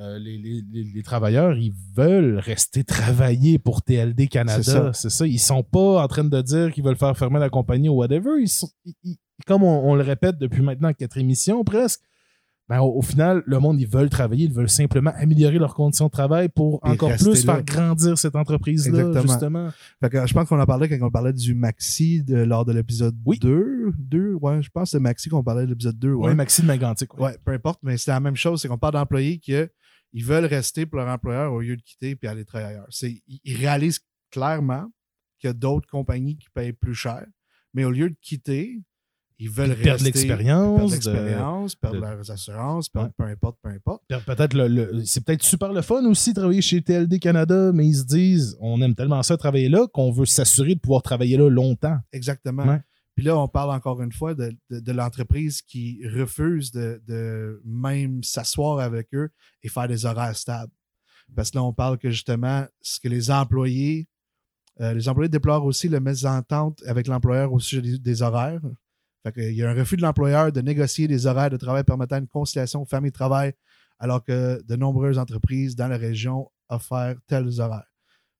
euh, 0.00 0.18
les, 0.18 0.38
les- 0.38 0.62
les- 0.72 0.84
les 0.94 1.02
travailleurs, 1.02 1.56
ils 1.56 1.72
veulent 1.96 2.38
rester 2.38 2.84
travailler 2.84 3.58
pour 3.58 3.82
TLD 3.82 4.28
Canada. 4.28 4.62
C'est 4.62 4.70
ça. 4.70 4.92
C'est 4.92 5.10
ça. 5.10 5.26
Ils 5.26 5.38
sont 5.40 5.62
pas 5.62 6.02
en 6.02 6.08
train 6.08 6.24
de 6.24 6.40
dire 6.42 6.72
qu'ils 6.72 6.84
veulent 6.84 6.96
faire 6.96 7.16
fermer 7.16 7.40
la 7.40 7.50
compagnie 7.50 7.88
ou 7.88 7.94
whatever. 7.94 8.30
Ils 8.40 8.48
sont, 8.48 8.68
ils- 8.84 8.94
ils- 9.04 9.16
comme 9.46 9.62
on, 9.62 9.90
on 9.90 9.94
le 9.94 10.02
répète 10.02 10.38
depuis 10.38 10.62
maintenant 10.62 10.92
quatre 10.92 11.16
émissions 11.18 11.64
presque, 11.64 12.00
ben, 12.68 12.80
au, 12.80 12.98
au 12.98 13.02
final, 13.02 13.42
le 13.46 13.58
monde, 13.60 13.80
ils 13.80 13.88
veulent 13.88 14.10
travailler, 14.10 14.44
ils 14.44 14.52
veulent 14.52 14.68
simplement 14.68 15.10
améliorer 15.16 15.58
leurs 15.58 15.74
conditions 15.74 16.06
de 16.06 16.10
travail 16.10 16.48
pour 16.50 16.80
Et 16.84 16.90
encore 16.90 17.10
plus 17.16 17.46
là. 17.46 17.54
faire 17.54 17.64
grandir 17.64 18.18
cette 18.18 18.36
entreprise-là, 18.36 18.98
Exactement. 18.98 19.22
justement. 19.32 19.68
Fait 20.02 20.10
que, 20.10 20.26
je 20.26 20.34
pense 20.34 20.48
qu'on 20.48 20.60
en 20.60 20.66
parlait 20.66 20.86
quand 20.88 21.06
on 21.06 21.10
parlait 21.10 21.32
du 21.32 21.54
Maxi 21.54 22.22
de- 22.22 22.36
lors 22.36 22.64
de 22.66 22.72
l'épisode 22.74 23.16
Oui. 23.24 23.38
2. 23.38 23.92
2. 23.98 24.34
Ouais, 24.34 24.60
je 24.62 24.68
pense 24.68 24.84
que 24.84 24.88
c'est 24.90 25.00
Maxi 25.00 25.28
qu'on 25.30 25.42
parlait 25.42 25.64
de 25.64 25.70
l'épisode 25.70 25.98
2. 25.98 26.12
Oui, 26.12 26.26
Ouais. 26.28 26.34
Maxime 26.34 26.66
Magantic. 26.66 27.14
ouais. 27.14 27.22
Ouais, 27.30 27.36
peu 27.42 27.52
importe, 27.52 27.80
mais 27.82 27.96
c'est 27.96 28.10
la 28.10 28.20
même 28.20 28.36
chose. 28.36 28.60
C'est 28.60 28.68
qu'on 28.68 28.76
parle 28.78 28.94
d'employés 28.94 29.38
qui 29.38 29.54
euh, 29.54 29.66
ils 30.12 30.24
veulent 30.24 30.46
rester 30.46 30.86
pour 30.86 30.98
leur 30.98 31.08
employeur 31.08 31.52
au 31.52 31.60
lieu 31.60 31.76
de 31.76 31.82
quitter 31.82 32.16
puis 32.16 32.28
aller 32.28 32.44
travailler 32.44 32.70
ailleurs. 32.76 32.86
C'est, 32.90 33.22
ils, 33.44 33.56
réalisent 33.56 34.00
clairement 34.30 34.86
qu'il 35.38 35.48
y 35.48 35.50
a 35.50 35.54
d'autres 35.54 35.88
compagnies 35.88 36.36
qui 36.36 36.48
payent 36.54 36.72
plus 36.72 36.94
cher, 36.94 37.24
mais 37.74 37.84
au 37.84 37.90
lieu 37.90 38.10
de 38.10 38.16
quitter, 38.20 38.80
ils 39.40 39.48
veulent 39.50 39.76
Ils 39.80 39.88
rester. 39.90 40.04
l'expérience, 40.06 40.76
Perdent 40.78 40.88
de- 40.88 40.94
l'expérience, 40.94 41.76
perdent 41.76 41.94
de- 41.94 42.00
leurs 42.00 42.30
assurances, 42.30 42.88
perdent 42.88 43.12
peu 43.16 43.22
importe, 43.24 43.58
peu 43.62 43.68
importe. 43.68 44.02
Pe- 44.08 44.16
Peut-être 44.26 44.54
le, 44.54 44.66
le- 44.66 45.04
c'est 45.04 45.24
peut-être 45.24 45.44
super 45.44 45.72
le 45.72 45.80
fun 45.82 46.04
aussi 46.06 46.30
de 46.30 46.40
travailler 46.40 46.60
chez 46.62 46.82
TLD 46.82 47.20
Canada, 47.20 47.70
mais 47.72 47.86
ils 47.86 47.94
se 47.98 48.04
disent 48.04 48.56
on 48.60 48.82
aime 48.82 48.96
tellement 48.96 49.22
ça 49.22 49.36
travailler 49.36 49.68
là 49.68 49.86
qu'on 49.92 50.10
veut 50.10 50.26
s'assurer 50.26 50.74
de 50.74 50.80
pouvoir 50.80 51.02
travailler 51.02 51.36
là 51.36 51.48
longtemps. 51.48 51.98
Exactement. 52.12 52.64
Ouais. 52.66 52.80
Puis 53.18 53.26
là, 53.26 53.36
on 53.36 53.48
parle 53.48 53.70
encore 53.70 54.00
une 54.00 54.12
fois 54.12 54.36
de, 54.36 54.92
l'entreprise 54.92 55.60
qui 55.60 56.00
refuse 56.06 56.70
de, 56.70 57.60
même 57.64 58.22
s'asseoir 58.22 58.78
avec 58.78 59.12
eux 59.12 59.30
et 59.64 59.68
faire 59.68 59.88
des 59.88 60.06
horaires 60.06 60.36
stables. 60.36 60.72
Parce 61.34 61.50
que 61.50 61.56
là, 61.56 61.64
on 61.64 61.72
parle 61.72 61.98
que 61.98 62.10
justement, 62.10 62.64
ce 62.80 63.00
que 63.00 63.08
les 63.08 63.32
employés, 63.32 64.06
euh, 64.80 64.94
les 64.94 65.08
employés 65.08 65.28
déplorent 65.28 65.64
aussi 65.64 65.88
la 65.88 65.98
mésentente 65.98 66.80
avec 66.86 67.08
l'employeur 67.08 67.52
au 67.52 67.58
sujet 67.58 67.98
des, 67.98 68.22
horaires. 68.22 68.60
Il 69.34 69.52
y 69.52 69.64
a 69.64 69.70
un 69.70 69.74
refus 69.74 69.96
de 69.96 70.02
l'employeur 70.02 70.52
de 70.52 70.60
négocier 70.60 71.08
des 71.08 71.26
horaires 71.26 71.50
de 71.50 71.56
travail 71.56 71.82
permettant 71.82 72.18
une 72.18 72.28
conciliation 72.28 72.84
famille-travail, 72.84 73.52
alors 73.98 74.22
que 74.22 74.62
de 74.62 74.76
nombreuses 74.76 75.18
entreprises 75.18 75.74
dans 75.74 75.88
la 75.88 75.96
région 75.96 76.52
offrent 76.68 77.16
tels 77.26 77.60
horaires. 77.60 77.90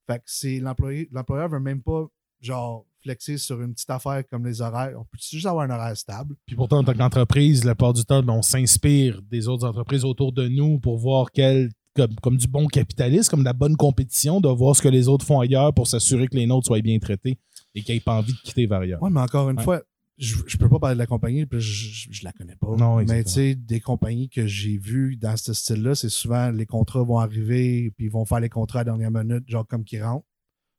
Fait 0.06 0.18
que 0.18 0.24
c'est 0.26 0.60
l'employé, 0.60 1.10
veut 1.10 1.58
même 1.58 1.82
pas, 1.82 2.06
genre, 2.40 2.86
flexer 3.08 3.38
sur 3.38 3.62
une 3.62 3.72
petite 3.72 3.88
affaire 3.88 4.22
comme 4.30 4.46
les 4.46 4.60
horaires. 4.60 4.92
On 4.98 5.04
peut 5.04 5.18
juste 5.18 5.46
avoir 5.46 5.64
un 5.64 5.70
horaire 5.70 5.96
stable. 5.96 6.34
Puis 6.46 6.54
pourtant, 6.54 6.78
en 6.78 6.84
tant 6.84 6.92
qu'entreprise, 6.92 7.64
la 7.64 7.74
part 7.74 7.94
du 7.94 8.04
temps, 8.04 8.22
ben, 8.22 8.34
on 8.34 8.42
s'inspire 8.42 9.22
des 9.22 9.48
autres 9.48 9.66
entreprises 9.66 10.04
autour 10.04 10.32
de 10.32 10.46
nous 10.46 10.78
pour 10.78 10.98
voir 10.98 11.30
quel, 11.32 11.70
comme, 11.96 12.14
comme 12.16 12.36
du 12.36 12.46
bon 12.46 12.66
capitalisme, 12.66 13.30
comme 13.30 13.40
de 13.40 13.46
la 13.46 13.54
bonne 13.54 13.76
compétition, 13.76 14.42
de 14.42 14.48
voir 14.48 14.76
ce 14.76 14.82
que 14.82 14.88
les 14.88 15.08
autres 15.08 15.24
font 15.24 15.40
ailleurs 15.40 15.72
pour 15.72 15.86
s'assurer 15.86 16.28
que 16.28 16.36
les 16.36 16.46
nôtres 16.46 16.66
soient 16.66 16.80
bien 16.80 16.98
traités 16.98 17.38
et 17.74 17.82
qu'ils 17.82 17.94
n'aient 17.94 18.00
pas 18.00 18.18
envie 18.18 18.34
de 18.34 18.38
quitter 18.38 18.66
Varia. 18.66 19.02
Ouais, 19.02 19.10
mais 19.10 19.20
encore 19.20 19.48
une 19.48 19.58
fois, 19.58 19.82
je, 20.18 20.36
je 20.46 20.56
peux 20.58 20.68
pas 20.68 20.78
parler 20.78 20.96
de 20.96 20.98
la 20.98 21.06
compagnie, 21.06 21.46
puis 21.46 21.60
je, 21.60 22.08
je, 22.08 22.08
je 22.10 22.24
la 22.24 22.32
connais 22.32 22.56
pas. 22.56 22.68
Non, 22.76 22.96
mais 22.96 23.24
tu 23.24 23.30
sais, 23.30 23.54
des 23.54 23.80
compagnies 23.80 24.28
que 24.28 24.46
j'ai 24.46 24.76
vues 24.76 25.16
dans 25.16 25.36
ce 25.38 25.54
style-là, 25.54 25.94
c'est 25.94 26.10
souvent 26.10 26.50
les 26.50 26.66
contrats 26.66 27.04
vont 27.04 27.20
arriver, 27.20 27.90
puis 27.96 28.06
ils 28.06 28.12
vont 28.12 28.26
faire 28.26 28.40
les 28.40 28.50
contrats 28.50 28.80
à 28.80 28.84
la 28.84 28.92
dernière 28.96 29.10
minute, 29.10 29.44
genre 29.48 29.66
comme 29.66 29.84
qui 29.84 29.98
rentrent, 29.98 30.26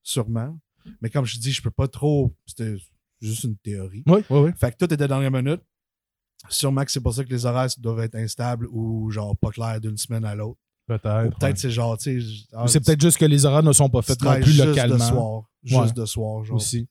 sûrement. 0.04 0.60
Mais 1.02 1.10
comme 1.10 1.26
je 1.26 1.38
dis, 1.40 1.52
je 1.52 1.62
peux 1.62 1.72
pas 1.72 1.88
trop. 1.88 2.34
C'était 2.46 2.76
juste 3.22 3.44
une 3.44 3.58
théorie. 3.58 4.04
Oui, 4.08 4.22
oui, 4.30 4.40
oui. 4.40 4.52
Fait 4.60 4.72
que 4.72 4.78
tout 4.86 4.88
la 4.90 5.08
dernière 5.08 5.32
minute. 5.32 5.62
Sûrement 6.48 6.86
que 6.86 6.92
c'est 6.92 7.02
pour 7.02 7.14
ça 7.14 7.24
que 7.26 7.30
les 7.30 7.46
horaires 7.46 7.68
doivent 7.80 8.00
être 8.00 8.16
instables 8.16 8.68
ou 8.72 9.12
genre 9.12 9.36
pas 9.38 9.50
clairs 9.50 9.82
d'une 9.82 9.98
semaine 9.98 10.24
à 10.24 10.36
l'autre. 10.36 10.60
Peut-être. 10.88 11.04
Peut-être 11.38 11.44
ouais. 11.44 11.54
c'est 11.56 11.70
genre, 11.70 11.98
tu 11.98 12.22
sais. 12.22 12.46
ah, 12.54 12.64
Ou 12.64 12.68
c'est 12.68 12.80
peut-être 12.80 13.02
juste 13.02 13.18
que 13.18 13.26
les 13.26 13.46
horaires 13.46 13.62
ne 13.62 13.74
sont 13.74 13.90
pas 13.90 14.02
faits 14.02 14.22
non 14.24 14.34
plus 14.36 14.46
juste 14.54 14.66
localement. 14.66 14.96
de 14.96 15.02
soir. 15.02 15.44
Juste 15.64 15.82
Ouais. 15.82 15.92
de 15.92 16.06
soir, 16.06 16.44
genre. 16.46 16.56
Aussi. 16.56 16.88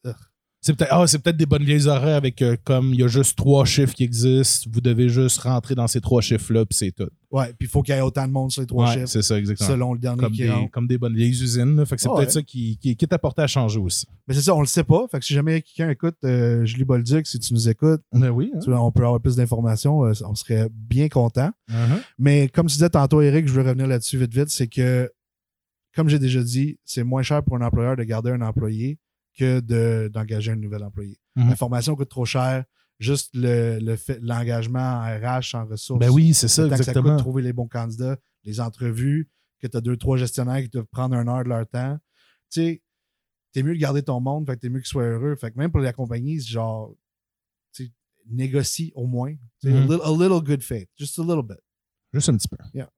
C'est 0.60 0.74
peut-être 0.76 0.92
ah, 0.92 1.04
peut-être 1.06 1.36
des 1.36 1.46
bonnes 1.46 1.62
vieilles 1.62 1.86
horaires 1.86 2.16
avec 2.16 2.42
euh, 2.42 2.56
comme 2.64 2.92
il 2.92 2.98
y 3.00 3.04
a 3.04 3.06
juste 3.06 3.36
trois 3.38 3.64
chiffres 3.64 3.94
qui 3.94 4.02
existent, 4.02 4.68
vous 4.72 4.80
devez 4.80 5.08
juste 5.08 5.38
rentrer 5.38 5.76
dans 5.76 5.86
ces 5.86 6.00
trois 6.00 6.20
chiffres-là, 6.20 6.66
puis 6.66 6.76
c'est 6.76 6.90
tout. 6.90 7.08
Ouais, 7.30 7.46
puis 7.58 7.66
il 7.66 7.68
faut 7.68 7.80
qu'il 7.82 7.94
y 7.94 7.98
ait 7.98 8.00
autant 8.00 8.26
de 8.26 8.32
monde 8.32 8.50
sur 8.50 8.62
les 8.62 8.66
trois 8.66 8.86
Ouais, 8.88 8.94
chiffres, 8.94 9.06
c'est 9.06 9.22
ça, 9.22 9.38
exactement. 9.38 9.68
selon 9.68 9.92
le 9.92 10.00
dernier 10.00 10.20
Comme 10.20 10.32
qui 10.32 10.42
des, 10.42 10.50
rentre. 10.50 10.70
comme 10.72 10.88
des 10.88 10.98
bonnes 10.98 11.14
vieilles 11.14 11.30
usines. 11.30 11.76
là. 11.76 11.86
Fait 11.86 11.94
que 11.94 12.02
c'est 12.02 12.08
peut-être 12.08 12.32
ça 12.32 12.42
qui, 12.42 12.76
qui, 12.78 12.96
qui 12.96 13.04
est 13.04 13.12
apporté 13.12 13.42
à 13.42 13.46
changer 13.46 13.78
aussi. 13.78 14.06
Mais 14.26 14.34
c'est 14.34 14.40
ça, 14.42 14.54
on 14.54 14.60
le 14.60 14.66
sait 14.66 14.82
pas. 14.82 15.06
Fait 15.10 15.20
que 15.20 15.24
si 15.24 15.32
jamais 15.32 15.62
quelqu'un 15.62 15.90
écoute 15.90 16.16
euh, 16.24 16.64
Julie 16.64 16.84
Bolduc, 16.84 17.26
si 17.28 17.38
tu 17.38 17.54
nous 17.54 17.68
écoutes, 17.68 18.00
Ben 18.12 18.30
oui. 18.30 18.50
tu 18.62 18.70
vois, 18.70 18.82
on 18.82 18.90
peut 18.90 19.04
avoir 19.04 19.20
plus 19.20 19.36
d'informations, 19.36 20.04
euh, 20.06 20.12
on 20.26 20.34
serait 20.34 20.68
bien 20.72 21.08
content. 21.08 21.50
Uh-huh. 21.70 22.00
Mais 22.18 22.48
comme 22.48 22.66
tu 22.66 22.72
disais 22.72 22.90
tantôt, 22.90 23.20
Eric, 23.20 23.46
je 23.46 23.52
veux 23.52 23.62
revenir 23.62 23.86
là-dessus 23.86 24.18
vite 24.18 24.34
vite, 24.34 24.48
c'est 24.48 24.66
que, 24.66 25.08
comme 25.94 26.08
j'ai 26.08 26.18
déjà 26.18 26.42
dit, 26.42 26.78
c'est 26.84 27.04
moins 27.04 27.22
cher 27.22 27.44
pour 27.44 27.56
un 27.56 27.62
employeur 27.64 27.94
de 27.96 28.02
garder 28.02 28.30
un 28.32 28.40
employé 28.40 28.98
que 29.38 29.61
de- 29.61 30.11
d'engager 30.12 30.50
un 30.52 30.57
nouvel 30.57 30.83
employé. 30.83 31.18
Mhm. 31.37 31.50
La 31.50 31.57
formation 31.57 31.95
coûte 31.97 32.09
trop 32.11 32.25
cher. 32.25 32.64
Juste 32.99 33.30
le, 33.35 33.78
le 33.80 33.97
l'engagement 34.21 34.80
en 34.80 35.02
RH, 35.18 35.54
en 35.54 35.66
ressources. 35.66 36.00
Ben 36.00 36.11
oui, 36.11 36.35
c'est 36.35 36.49
ça, 36.49 36.64
le 36.64 36.71
temps 36.71 36.76
que 36.76 36.83
ça 36.83 36.90
exactement. 36.90 37.14
coûte 37.14 37.23
trouver 37.25 37.42
les 37.42 37.52
bons 37.52 37.68
candidats, 37.68 38.16
les 38.42 38.61
entrevues, 38.61 39.30
que 39.61 39.68
tu 39.68 39.76
as 39.76 39.80
deux, 39.80 39.97
trois 39.97 40.16
gestionnaires 40.16 40.61
qui 40.62 40.68
doivent 40.68 40.87
prendre 40.90 41.14
une 41.14 41.28
heure 41.28 41.45
de 41.45 41.49
leur 41.49 41.64
temps. 41.68 41.97
Tu 42.50 42.61
sais, 42.61 42.83
t'es 43.52 43.62
mieux 43.62 43.75
de 43.75 43.78
garder 43.78 44.02
ton 44.02 44.21
monde, 44.21 44.47
fait 44.47 44.57
que 44.57 44.61
t'es 44.62 44.68
mieux 44.68 44.80
qu'ils 44.80 44.88
soient 44.88 45.04
heureux. 45.04 45.37
Fait 45.37 45.52
que 45.52 45.59
même 45.59 45.71
pour 45.71 45.80
la 45.80 45.92
compagnie, 45.92 46.40
c'est 46.40 46.49
genre, 46.50 46.92
tu 47.73 47.88
négocie 48.28 48.90
au 48.97 49.07
moins. 49.07 49.35
Mhm. 49.62 49.73
a, 49.76 49.80
little, 49.83 50.00
a 50.02 50.11
little 50.11 50.42
good 50.42 50.62
faith. 50.62 50.88
Just 50.97 51.18
a 51.21 51.23
little 51.23 51.42
bit. 51.47 51.59
Juste 52.12 52.28
un 52.30 52.37
petit 52.37 52.49
peu. 52.49 52.57
Yeah. 52.75 52.90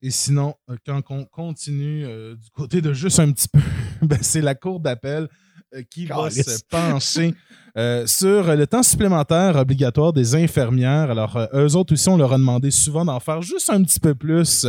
Et 0.00 0.10
sinon, 0.10 0.54
euh, 0.70 0.76
quand 0.86 1.02
on 1.10 1.24
continue 1.24 2.06
euh, 2.06 2.36
du 2.36 2.50
côté 2.50 2.80
de 2.80 2.92
juste 2.92 3.18
un 3.18 3.32
petit 3.32 3.48
peu, 3.48 3.58
ben, 4.02 4.18
c'est 4.20 4.40
la 4.40 4.54
cour 4.54 4.78
d'appel 4.78 5.28
euh, 5.74 5.82
qui 5.90 6.06
va 6.06 6.30
se 6.30 6.62
pencher 6.70 7.34
euh, 7.76 8.06
sur 8.06 8.54
le 8.54 8.66
temps 8.66 8.84
supplémentaire 8.84 9.56
obligatoire 9.56 10.12
des 10.12 10.36
infirmières. 10.36 11.10
Alors, 11.10 11.36
eux 11.52 11.74
autres 11.74 11.94
aussi, 11.94 12.08
on 12.08 12.16
leur 12.16 12.32
a 12.32 12.38
demandé 12.38 12.70
souvent 12.70 13.04
d'en 13.04 13.18
faire 13.18 13.42
juste 13.42 13.70
un 13.70 13.82
petit 13.82 13.98
peu 13.98 14.14
plus. 14.14 14.66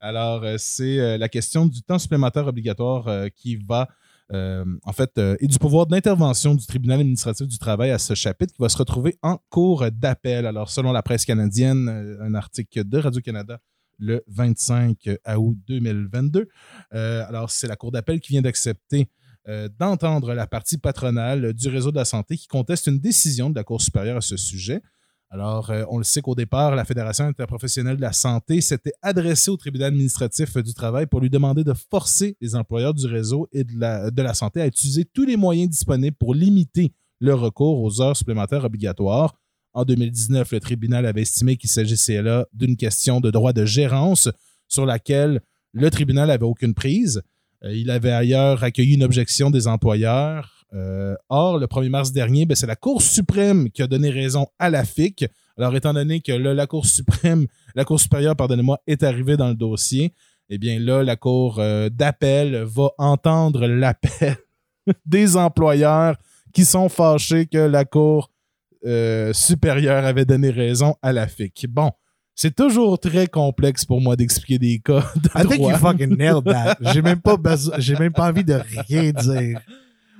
Alors, 0.00 0.44
c'est 0.58 1.16
la 1.16 1.28
question 1.28 1.64
du 1.64 1.80
temps 1.82 1.98
supplémentaire 1.98 2.48
obligatoire 2.48 3.08
qui 3.36 3.54
va, 3.54 3.86
en 4.32 4.92
fait, 4.92 5.16
et 5.38 5.46
du 5.46 5.60
pouvoir 5.60 5.86
d'intervention 5.86 6.56
du 6.56 6.66
tribunal 6.66 6.98
administratif 6.98 7.46
du 7.46 7.56
travail 7.56 7.92
à 7.92 7.98
ce 7.98 8.14
chapitre 8.14 8.52
qui 8.52 8.60
va 8.60 8.68
se 8.68 8.76
retrouver 8.76 9.16
en 9.22 9.38
cours 9.48 9.84
d'appel. 9.92 10.44
Alors, 10.44 10.70
selon 10.70 10.90
la 10.90 11.02
presse 11.04 11.24
canadienne, 11.24 12.18
un 12.20 12.34
article 12.34 12.82
de 12.82 12.98
Radio-Canada 12.98 13.60
le 14.02 14.22
25 14.26 14.96
août 15.36 15.56
2022. 15.68 16.48
Euh, 16.92 17.24
alors, 17.26 17.50
c'est 17.50 17.68
la 17.68 17.76
Cour 17.76 17.92
d'appel 17.92 18.20
qui 18.20 18.32
vient 18.32 18.42
d'accepter 18.42 19.08
euh, 19.48 19.68
d'entendre 19.78 20.34
la 20.34 20.46
partie 20.46 20.78
patronale 20.78 21.52
du 21.52 21.68
réseau 21.68 21.90
de 21.90 21.96
la 21.96 22.04
santé 22.04 22.36
qui 22.36 22.48
conteste 22.48 22.86
une 22.88 22.98
décision 22.98 23.48
de 23.48 23.54
la 23.54 23.64
Cour 23.64 23.80
supérieure 23.80 24.18
à 24.18 24.20
ce 24.20 24.36
sujet. 24.36 24.82
Alors, 25.30 25.70
euh, 25.70 25.84
on 25.88 25.98
le 25.98 26.04
sait 26.04 26.20
qu'au 26.20 26.34
départ, 26.34 26.76
la 26.76 26.84
Fédération 26.84 27.24
interprofessionnelle 27.24 27.96
de 27.96 28.02
la 28.02 28.12
santé 28.12 28.60
s'était 28.60 28.92
adressée 29.00 29.50
au 29.50 29.56
tribunal 29.56 29.88
administratif 29.88 30.58
du 30.58 30.74
travail 30.74 31.06
pour 31.06 31.20
lui 31.20 31.30
demander 31.30 31.64
de 31.64 31.72
forcer 31.72 32.36
les 32.40 32.54
employeurs 32.54 32.92
du 32.92 33.06
réseau 33.06 33.48
et 33.52 33.64
de 33.64 33.78
la, 33.78 34.10
de 34.10 34.22
la 34.22 34.34
santé 34.34 34.60
à 34.60 34.66
utiliser 34.66 35.04
tous 35.04 35.24
les 35.24 35.36
moyens 35.36 35.70
disponibles 35.70 36.16
pour 36.18 36.34
limiter 36.34 36.92
le 37.20 37.34
recours 37.34 37.80
aux 37.82 38.02
heures 38.02 38.16
supplémentaires 38.16 38.64
obligatoires. 38.64 39.34
En 39.74 39.84
2019, 39.84 40.52
le 40.52 40.60
tribunal 40.60 41.06
avait 41.06 41.22
estimé 41.22 41.56
qu'il 41.56 41.70
s'agissait 41.70 42.20
là 42.22 42.46
d'une 42.52 42.76
question 42.76 43.20
de 43.20 43.30
droit 43.30 43.52
de 43.52 43.64
gérance 43.64 44.28
sur 44.68 44.86
laquelle 44.86 45.40
le 45.72 45.90
tribunal 45.90 46.28
n'avait 46.28 46.44
aucune 46.44 46.74
prise. 46.74 47.22
Euh, 47.64 47.74
il 47.74 47.90
avait 47.90 48.12
ailleurs 48.12 48.62
accueilli 48.64 48.94
une 48.94 49.04
objection 49.04 49.50
des 49.50 49.66
employeurs. 49.66 50.66
Euh, 50.74 51.14
or, 51.28 51.58
le 51.58 51.66
1er 51.66 51.88
mars 51.88 52.12
dernier, 52.12 52.46
ben, 52.46 52.54
c'est 52.54 52.66
la 52.66 52.76
Cour 52.76 53.02
suprême 53.02 53.70
qui 53.70 53.82
a 53.82 53.86
donné 53.86 54.10
raison 54.10 54.46
à 54.58 54.70
la 54.70 54.84
FIC. 54.84 55.26
Alors, 55.58 55.74
étant 55.76 55.92
donné 55.92 56.20
que 56.20 56.32
la 56.32 56.66
Cour 56.66 56.86
suprême, 56.86 57.46
la 57.74 57.84
Cour 57.84 58.00
supérieure, 58.00 58.36
pardonnez-moi, 58.36 58.78
est 58.86 59.02
arrivée 59.02 59.36
dans 59.36 59.48
le 59.48 59.54
dossier, 59.54 60.14
eh 60.48 60.58
bien 60.58 60.78
là, 60.78 61.02
la 61.02 61.16
Cour 61.16 61.58
euh, 61.58 61.88
d'appel 61.88 62.62
va 62.64 62.90
entendre 62.98 63.66
l'appel 63.66 64.36
des 65.06 65.36
employeurs 65.36 66.16
qui 66.52 66.64
sont 66.64 66.88
fâchés 66.88 67.46
que 67.46 67.58
la 67.58 67.84
Cour 67.84 68.31
euh, 68.84 69.32
supérieure 69.32 70.04
avait 70.04 70.24
donné 70.24 70.50
raison 70.50 70.94
à 71.02 71.12
la 71.12 71.26
FIC. 71.26 71.66
Bon, 71.68 71.90
c'est 72.34 72.54
toujours 72.54 72.98
très 72.98 73.26
complexe 73.26 73.84
pour 73.84 74.00
moi 74.00 74.16
d'expliquer 74.16 74.58
des 74.58 74.78
cas 74.80 75.04
de 75.16 75.28
I 75.34 75.46
think 75.46 75.60
droit. 75.60 75.72
you 75.72 75.78
fucking 75.78 76.16
nailed 76.16 76.44
that. 76.44 76.76
J'ai 76.92 77.02
même 77.02 77.20
pas 77.20 77.36
j'ai 77.78 77.96
même 77.96 78.12
pas 78.12 78.28
envie 78.28 78.44
de 78.44 78.58
rien 78.88 79.12
dire. 79.12 79.60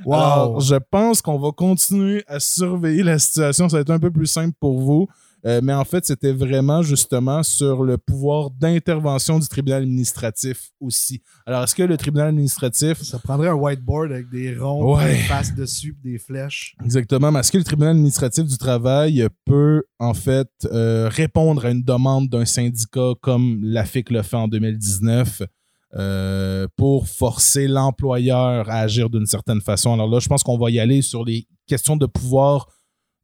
Wow. 0.04 0.14
Alors, 0.14 0.60
je 0.60 0.74
pense 0.74 1.22
qu'on 1.22 1.38
va 1.38 1.52
continuer 1.52 2.24
à 2.26 2.40
surveiller 2.40 3.02
la 3.02 3.18
situation. 3.18 3.68
Ça 3.68 3.76
va 3.76 3.80
être 3.82 3.90
un 3.90 4.00
peu 4.00 4.10
plus 4.10 4.26
simple 4.26 4.54
pour 4.58 4.80
vous. 4.80 5.08
Euh, 5.44 5.60
mais 5.62 5.72
en 5.74 5.84
fait, 5.84 6.04
c'était 6.06 6.32
vraiment 6.32 6.82
justement 6.82 7.42
sur 7.42 7.82
le 7.82 7.98
pouvoir 7.98 8.50
d'intervention 8.50 9.38
du 9.40 9.48
tribunal 9.48 9.82
administratif 9.82 10.70
aussi. 10.80 11.20
Alors, 11.46 11.64
est-ce 11.64 11.74
que 11.74 11.82
le 11.82 11.96
tribunal 11.96 12.28
administratif, 12.28 13.02
Ça 13.02 13.18
prendrait 13.18 13.48
un 13.48 13.54
whiteboard 13.54 14.12
avec 14.12 14.30
des 14.30 14.56
ronds, 14.56 14.96
Ouais. 14.96 15.14
des 15.14 15.18
faces 15.22 15.54
dessus, 15.54 15.96
des 16.04 16.18
flèches. 16.18 16.76
exactement, 16.84 17.32
mais 17.32 17.40
est-ce 17.40 17.50
que 17.50 17.58
le 17.58 17.64
tribunal 17.64 17.90
administratif 17.96 18.44
du 18.44 18.56
travail 18.56 19.26
peut 19.44 19.82
en 19.98 20.14
fait 20.14 20.48
euh, 20.66 21.08
répondre 21.10 21.64
à 21.64 21.70
une 21.70 21.82
demande 21.82 22.28
d'un 22.28 22.44
syndicat 22.44 23.12
comme 23.20 23.60
la 23.64 23.84
FIC 23.84 24.10
le 24.10 24.22
fait 24.22 24.36
en 24.36 24.46
2019 24.48 25.42
euh, 25.94 26.66
pour 26.76 27.06
forcer 27.08 27.68
l'employeur 27.68 28.70
à 28.70 28.78
agir 28.78 29.10
d'une 29.10 29.26
certaine 29.26 29.60
façon? 29.60 29.92
Alors 29.92 30.08
là, 30.08 30.20
je 30.20 30.28
pense 30.28 30.42
qu'on 30.42 30.56
va 30.56 30.70
y 30.70 30.78
aller 30.80 31.02
sur 31.02 31.24
les 31.24 31.46
questions 31.66 31.96
de 31.96 32.06
pouvoir 32.06 32.66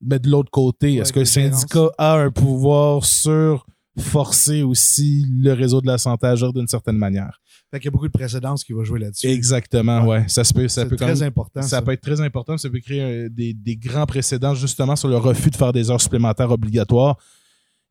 mais 0.01 0.19
de 0.19 0.29
l'autre 0.29 0.51
côté, 0.51 0.95
est-ce 0.97 1.13
que 1.13 1.21
le 1.21 1.25
syndicat 1.27 1.89
a 1.99 2.15
un 2.17 2.31
pouvoir 2.31 3.05
sur 3.05 3.67
forcer 3.99 4.63
aussi 4.63 5.27
le 5.29 5.53
réseau 5.53 5.81
de 5.81 5.87
la 5.87 5.99
santé 5.99 6.27
à 6.27 6.31
agir 6.31 6.53
d'une 6.53 6.69
certaine 6.69 6.97
manière? 6.97 7.41
Fait 7.71 7.79
qu'il 7.81 7.87
y 7.87 7.89
a 7.89 7.91
beaucoup 7.91 8.07
de 8.07 8.13
précédences 8.13 8.65
qui 8.65 8.73
vont 8.73 8.85
jouer 8.85 9.01
là-dessus. 9.01 9.27
Exactement, 9.27 10.07
ouais. 10.07 10.25
Ça 10.29 10.43
se 10.45 10.55
peut, 10.55 10.69
ça 10.69 10.87
très 10.87 11.07
même- 11.15 11.23
important. 11.25 11.61
ça 11.63 11.69
ça. 11.69 11.83
peut 11.83 11.93
être 11.93 12.01
très 12.01 12.21
important. 12.21 12.57
Ça 12.57 12.71
peut 12.71 12.81
créer 12.81 13.29
des, 13.29 13.53
des 13.53 13.77
grands 13.77 14.07
précédents 14.07 14.55
justement 14.55 14.97
sur 14.97 15.09
le 15.09 15.17
refus 15.19 15.51
de 15.51 15.57
faire 15.57 15.73
des 15.73 15.91
heures 15.91 16.01
supplémentaires 16.01 16.51
obligatoires. 16.51 17.17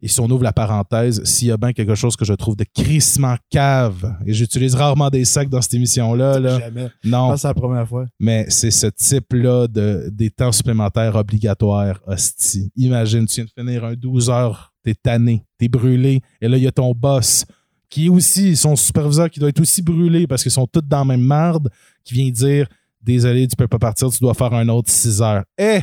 Et 0.01 0.07
si 0.07 0.19
on 0.19 0.29
ouvre 0.29 0.43
la 0.43 0.53
parenthèse, 0.53 1.23
s'il 1.23 1.47
y 1.47 1.51
a 1.51 1.57
bien 1.57 1.73
quelque 1.73 1.95
chose 1.95 2.15
que 2.15 2.23
je 2.23 2.33
trouve 2.33 2.55
de 2.55 2.65
crissement 2.71 3.35
cave, 3.49 4.15
et 4.25 4.33
j'utilise 4.33 4.75
rarement 4.75 5.09
des 5.09 5.25
sacs 5.25 5.49
dans 5.49 5.61
cette 5.61 5.73
émission-là, 5.73 6.39
là, 6.39 6.59
Jamais. 6.59 6.89
Non, 7.03 7.35
c'est 7.35 7.47
la 7.47 7.53
première 7.55 7.87
fois. 7.87 8.05
mais 8.19 8.45
c'est 8.49 8.69
ce 8.69 8.87
type-là 8.87 9.67
de, 9.67 10.09
des 10.11 10.29
temps 10.29 10.51
supplémentaires 10.51 11.15
obligatoires, 11.15 11.99
hostie. 12.05 12.71
Imagine, 12.75 13.25
tu 13.25 13.35
viens 13.41 13.45
de 13.45 13.49
finir 13.49 13.85
un 13.85 13.93
12 13.95 14.29
heures, 14.29 14.73
t'es 14.83 14.93
tanné, 14.93 15.43
t'es 15.57 15.67
brûlé, 15.67 16.21
et 16.41 16.47
là, 16.47 16.57
il 16.57 16.63
y 16.63 16.67
a 16.67 16.71
ton 16.71 16.93
boss, 16.93 17.45
qui 17.89 18.05
est 18.05 18.09
aussi, 18.09 18.55
son 18.55 18.75
superviseur, 18.75 19.29
qui 19.31 19.39
doit 19.39 19.49
être 19.49 19.61
aussi 19.61 19.81
brûlé 19.81 20.27
parce 20.27 20.43
qu'ils 20.43 20.51
sont 20.51 20.67
tous 20.67 20.81
dans 20.81 20.99
la 20.99 21.05
même 21.05 21.21
marde, 21.21 21.69
qui 22.03 22.13
vient 22.13 22.29
dire 22.29 22.67
Désolé, 23.01 23.47
tu 23.47 23.55
peux 23.55 23.69
pas 23.69 23.79
partir, 23.79 24.09
tu 24.09 24.19
dois 24.19 24.33
faire 24.33 24.53
un 24.53 24.67
autre 24.67 24.91
6 24.91 25.21
heures. 25.21 25.43
Eh! 25.57 25.79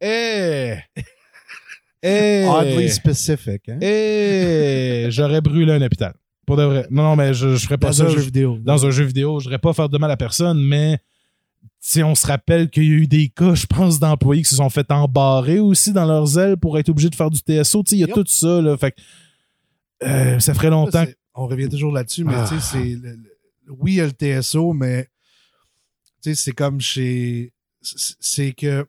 Eh! 0.00 0.76
Eh! 2.02 2.44
Oddly 2.48 2.88
specific. 2.90 3.68
Hein? 3.68 3.78
J'aurais 5.10 5.40
brûlé 5.40 5.72
un 5.72 5.82
hôpital. 5.82 6.14
Pour 6.46 6.56
de 6.56 6.62
vrai. 6.62 6.86
Non, 6.90 7.02
non, 7.02 7.16
mais 7.16 7.34
je, 7.34 7.56
je 7.56 7.64
ferais 7.64 7.78
pas 7.78 7.88
Dans 7.88 7.92
ça. 7.94 8.04
un 8.04 8.08
Je- 8.10 8.16
jeu 8.16 8.20
vidéo. 8.22 8.58
dans 8.60 8.86
un 8.86 8.90
jeu 8.90 9.04
vidéo. 9.04 9.40
Je 9.40 9.44
voudrais 9.44 9.58
pas 9.58 9.72
faire 9.72 9.88
de 9.88 9.98
mal 9.98 10.10
à 10.10 10.16
personne, 10.16 10.62
mais 10.62 10.98
si 11.80 12.02
on 12.04 12.14
se 12.14 12.26
rappelle 12.26 12.70
qu'il 12.70 12.84
y 12.84 12.86
a 12.86 12.90
eu 12.90 13.06
des 13.08 13.28
cas, 13.28 13.54
je 13.54 13.66
pense, 13.66 13.98
d'employés 13.98 14.42
qui 14.42 14.48
se 14.50 14.56
sont 14.56 14.70
fait 14.70 14.90
embarrer 14.92 15.58
aussi 15.58 15.92
dans 15.92 16.04
leurs 16.04 16.38
ailes 16.38 16.56
pour 16.56 16.78
être 16.78 16.88
obligés 16.88 17.10
de 17.10 17.14
faire 17.16 17.30
du 17.30 17.38
TSO. 17.40 17.82
Il 17.90 17.98
y 17.98 18.04
a 18.04 18.06
Yep. 18.06 18.14
tout 18.14 18.24
ça. 18.28 18.60
Là, 18.62 18.76
fait 18.76 18.92
que, 18.92 19.00
euh, 20.06 20.38
ça 20.38 20.54
ferait 20.54 20.70
longtemps. 20.70 21.04
On 21.34 21.46
revient 21.48 21.68
toujours 21.68 21.92
là-dessus, 21.92 22.24
mais 22.24 22.34
Ah. 22.36 22.46
tu 22.48 22.54
sais, 22.60 22.60
c'est. 22.60 22.84
le- 22.94 23.10
le- 23.16 23.32
Oui, 23.80 23.94
il 23.94 23.96
y 23.96 24.00
a 24.00 24.06
le 24.06 24.12
TSO, 24.12 24.72
mais 24.72 25.08
tu 26.22 26.30
sais, 26.30 26.34
c'est 26.36 26.52
comme 26.52 26.80
chez. 26.80 27.52
C'est 27.82 28.52
que 28.52 28.86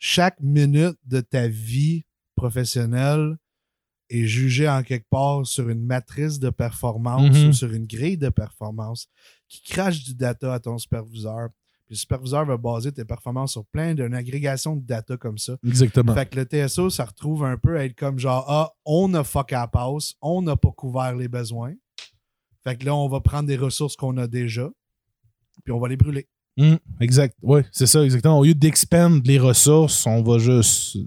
chaque 0.00 0.40
minute 0.40 0.96
de 1.04 1.20
ta 1.20 1.46
vie 1.46 2.04
professionnelle 2.34 3.36
est 4.08 4.24
jugée 4.26 4.68
en 4.68 4.82
quelque 4.82 5.06
part 5.08 5.46
sur 5.46 5.68
une 5.68 5.84
matrice 5.84 6.40
de 6.40 6.50
performance 6.50 7.36
Mhm. 7.38 7.48
ou 7.48 7.52
sur 7.52 7.72
une 7.72 7.86
grille 7.86 8.16
de 8.18 8.28
performance 8.30 9.08
qui 9.46 9.62
crache 9.62 10.02
du 10.02 10.14
data 10.14 10.54
à 10.54 10.58
ton 10.58 10.78
superviseur. 10.78 11.50
Puis 11.86 11.94
le 11.94 11.96
superviseur 11.96 12.44
va 12.46 12.56
baser 12.56 12.90
tes 12.92 13.04
performances 13.04 13.52
sur 13.52 13.64
plein 13.66 13.94
d'une 13.94 14.14
agrégation 14.14 14.74
de 14.74 14.84
data 14.84 15.16
comme 15.16 15.38
ça. 15.38 15.56
Exactement. 15.64 16.14
Fait 16.14 16.26
que 16.26 16.40
le 16.40 16.44
TSO, 16.44 16.88
ça 16.90 17.04
retrouve 17.04 17.44
un 17.44 17.56
peu 17.58 17.78
à 17.78 17.84
être 17.84 17.94
comme 17.94 18.18
genre 18.18 18.44
Ah, 18.48 18.72
on 18.84 19.12
a 19.14 19.22
fuck 19.22 19.52
à 19.52 19.60
la 19.60 19.68
passe, 19.68 20.14
on 20.22 20.42
n'a 20.42 20.56
pas 20.56 20.72
couvert 20.72 21.14
les 21.14 21.28
besoins. 21.28 21.74
Fait 22.64 22.76
que 22.76 22.84
là, 22.86 22.94
on 22.96 23.08
va 23.08 23.20
prendre 23.20 23.46
des 23.48 23.56
ressources 23.56 23.96
qu'on 23.96 24.16
a 24.16 24.26
déjà, 24.26 24.70
puis 25.64 25.72
on 25.72 25.78
va 25.78 25.88
les 25.88 25.96
brûler. 25.96 26.26
Hum, 26.58 26.78
exact. 27.00 27.36
Oui, 27.42 27.62
c'est 27.72 27.86
ça, 27.86 28.04
exactement. 28.04 28.38
Au 28.38 28.44
lieu 28.44 28.54
d'expand 28.54 29.20
les 29.24 29.38
ressources, 29.38 30.04
on 30.06 30.22
va 30.22 30.38
juste 30.38 30.98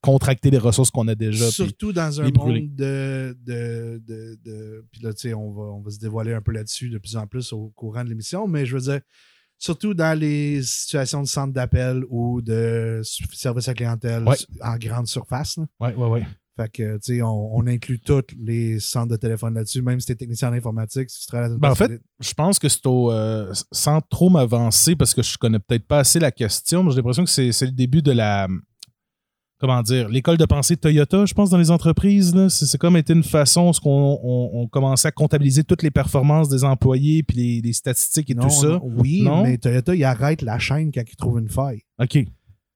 contracter 0.00 0.50
les 0.50 0.58
ressources 0.58 0.90
qu'on 0.90 1.06
a 1.08 1.14
déjà. 1.14 1.50
Surtout 1.50 1.92
dans 1.92 2.20
un 2.20 2.30
monde 2.30 2.74
de. 2.74 3.36
de, 3.44 4.00
de, 4.06 4.38
de- 4.44 4.84
puis 4.90 5.02
là, 5.02 5.12
tu 5.12 5.28
sais, 5.28 5.34
on 5.34 5.52
va, 5.52 5.62
on 5.64 5.80
va 5.80 5.90
se 5.90 5.98
dévoiler 5.98 6.32
un 6.32 6.40
peu 6.40 6.52
là-dessus 6.52 6.88
de 6.88 6.98
plus 6.98 7.16
en 7.16 7.26
plus 7.26 7.52
au 7.52 7.72
courant 7.76 8.04
de 8.04 8.08
l'émission, 8.08 8.46
mais 8.48 8.64
je 8.64 8.74
veux 8.76 8.82
dire, 8.82 9.00
surtout 9.58 9.92
dans 9.92 10.18
les 10.18 10.62
situations 10.62 11.20
de 11.22 11.28
centre 11.28 11.52
d'appel 11.52 12.04
ou 12.08 12.40
de 12.40 13.00
service 13.32 13.68
à 13.68 13.74
clientèle 13.74 14.24
Ouais. 14.26 14.36
en 14.62 14.76
grande 14.76 15.06
surface. 15.08 15.58
là. 15.58 15.66
Ouais, 15.80 15.94
ouais, 15.94 16.08
ouais. 16.08 16.26
Fait 16.56 16.68
que, 16.70 16.94
tu 16.98 17.14
sais, 17.16 17.22
on, 17.22 17.56
on 17.56 17.66
inclut 17.66 17.98
tous 17.98 18.22
les 18.38 18.78
centres 18.78 19.08
de 19.12 19.16
téléphone 19.16 19.54
là-dessus, 19.54 19.80
même 19.80 19.98
si 20.00 20.06
tu 20.06 20.12
es 20.12 20.16
technicien 20.16 20.50
en 20.50 20.52
informatique, 20.52 21.08
si 21.08 21.20
tu 21.20 21.26
travailles 21.26 21.56
Ben, 21.58 21.70
en 21.70 21.74
fait, 21.74 22.00
je 22.20 22.34
pense 22.34 22.58
que 22.58 22.68
c'est 22.68 22.86
au. 22.86 23.10
euh, 23.10 23.50
sans 23.72 24.00
trop 24.02 24.28
m'avancer, 24.28 24.94
parce 24.94 25.14
que 25.14 25.22
je 25.22 25.38
connais 25.38 25.58
peut-être 25.58 25.86
pas 25.86 26.00
assez 26.00 26.18
la 26.20 26.30
question, 26.30 26.82
mais 26.82 26.90
j'ai 26.90 26.96
l'impression 26.98 27.24
que 27.24 27.30
c'est 27.30 27.48
le 27.62 27.70
début 27.72 28.02
de 28.02 28.12
la. 28.12 28.48
Comment 29.58 29.80
dire 29.80 30.08
L'école 30.08 30.38
de 30.38 30.44
pensée 30.44 30.76
Toyota, 30.76 31.24
je 31.24 31.34
pense, 31.34 31.48
dans 31.50 31.56
les 31.56 31.70
entreprises. 31.70 32.34
C'est 32.48 32.76
comme 32.78 32.96
été 32.96 33.12
une 33.12 33.22
façon, 33.22 33.72
ce 33.72 33.80
qu'on 33.80 34.18
on, 34.20 34.50
on 34.54 34.66
commençait 34.66 35.06
à 35.06 35.12
comptabiliser 35.12 35.62
toutes 35.62 35.84
les 35.84 35.92
performances 35.92 36.48
des 36.48 36.64
employés, 36.64 37.22
puis 37.22 37.36
les, 37.36 37.60
les 37.62 37.72
statistiques 37.72 38.28
et 38.30 38.34
Non, 38.34 38.42
tout 38.42 38.50
ça. 38.50 38.66
non, 38.66 38.80
oui, 38.98 39.22
Non? 39.22 39.44
mais 39.44 39.58
Toyota, 39.58 39.94
il 39.94 40.02
arrête 40.02 40.42
la 40.42 40.58
chaîne 40.58 40.90
quand 40.92 41.02
il 41.08 41.16
trouve 41.16 41.38
une 41.38 41.48
faille. 41.48 41.80
OK. 42.00 42.18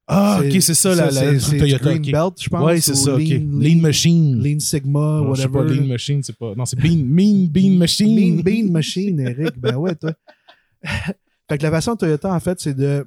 Ah, 0.08 0.40
OK, 0.40 0.62
c'est 0.62 0.74
ça, 0.74 0.94
la, 0.94 1.10
la, 1.10 1.38
Toyota. 1.38 1.84
Green. 1.84 2.12
Belt, 2.12 2.34
je 2.40 2.48
pense. 2.48 2.64
Ouais, 2.64 2.80
c'est 2.80 2.94
ça, 2.94 3.14
OK. 3.14 3.22
Lean, 3.22 3.80
Machine. 3.80 4.40
Lean 4.40 4.60
Sigma, 4.60 5.34
sais 5.34 5.48
pas, 5.48 5.58
whatever. 5.58 5.74
Lean 5.74 5.86
Machine, 5.86 6.22
c'est 6.22 6.36
pas. 6.36 6.54
Non, 6.54 6.64
c'est 6.64 6.78
Bean, 6.78 7.02
Mean 7.04 7.48
Bean 7.48 7.76
Machine. 7.76 8.14
Mean 8.14 8.42
Bean 8.42 8.70
Machine, 8.70 9.18
Eric. 9.18 9.58
Ben 9.58 9.76
ouais, 9.76 9.96
toi. 9.96 10.12
fait 11.48 11.58
que 11.58 11.62
la 11.62 11.70
façon 11.70 11.94
de 11.94 11.98
Toyota, 11.98 12.32
en 12.32 12.40
fait, 12.40 12.60
c'est 12.60 12.74
de 12.74 13.04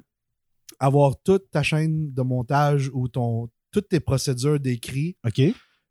avoir 0.78 1.14
toute 1.22 1.50
ta 1.50 1.62
chaîne 1.62 2.12
de 2.12 2.22
montage 2.22 2.90
ou 2.92 3.08
ton, 3.08 3.48
toutes 3.70 3.88
tes 3.88 4.00
procédures 4.00 4.58
d'écrit, 4.60 5.16
OK. 5.26 5.40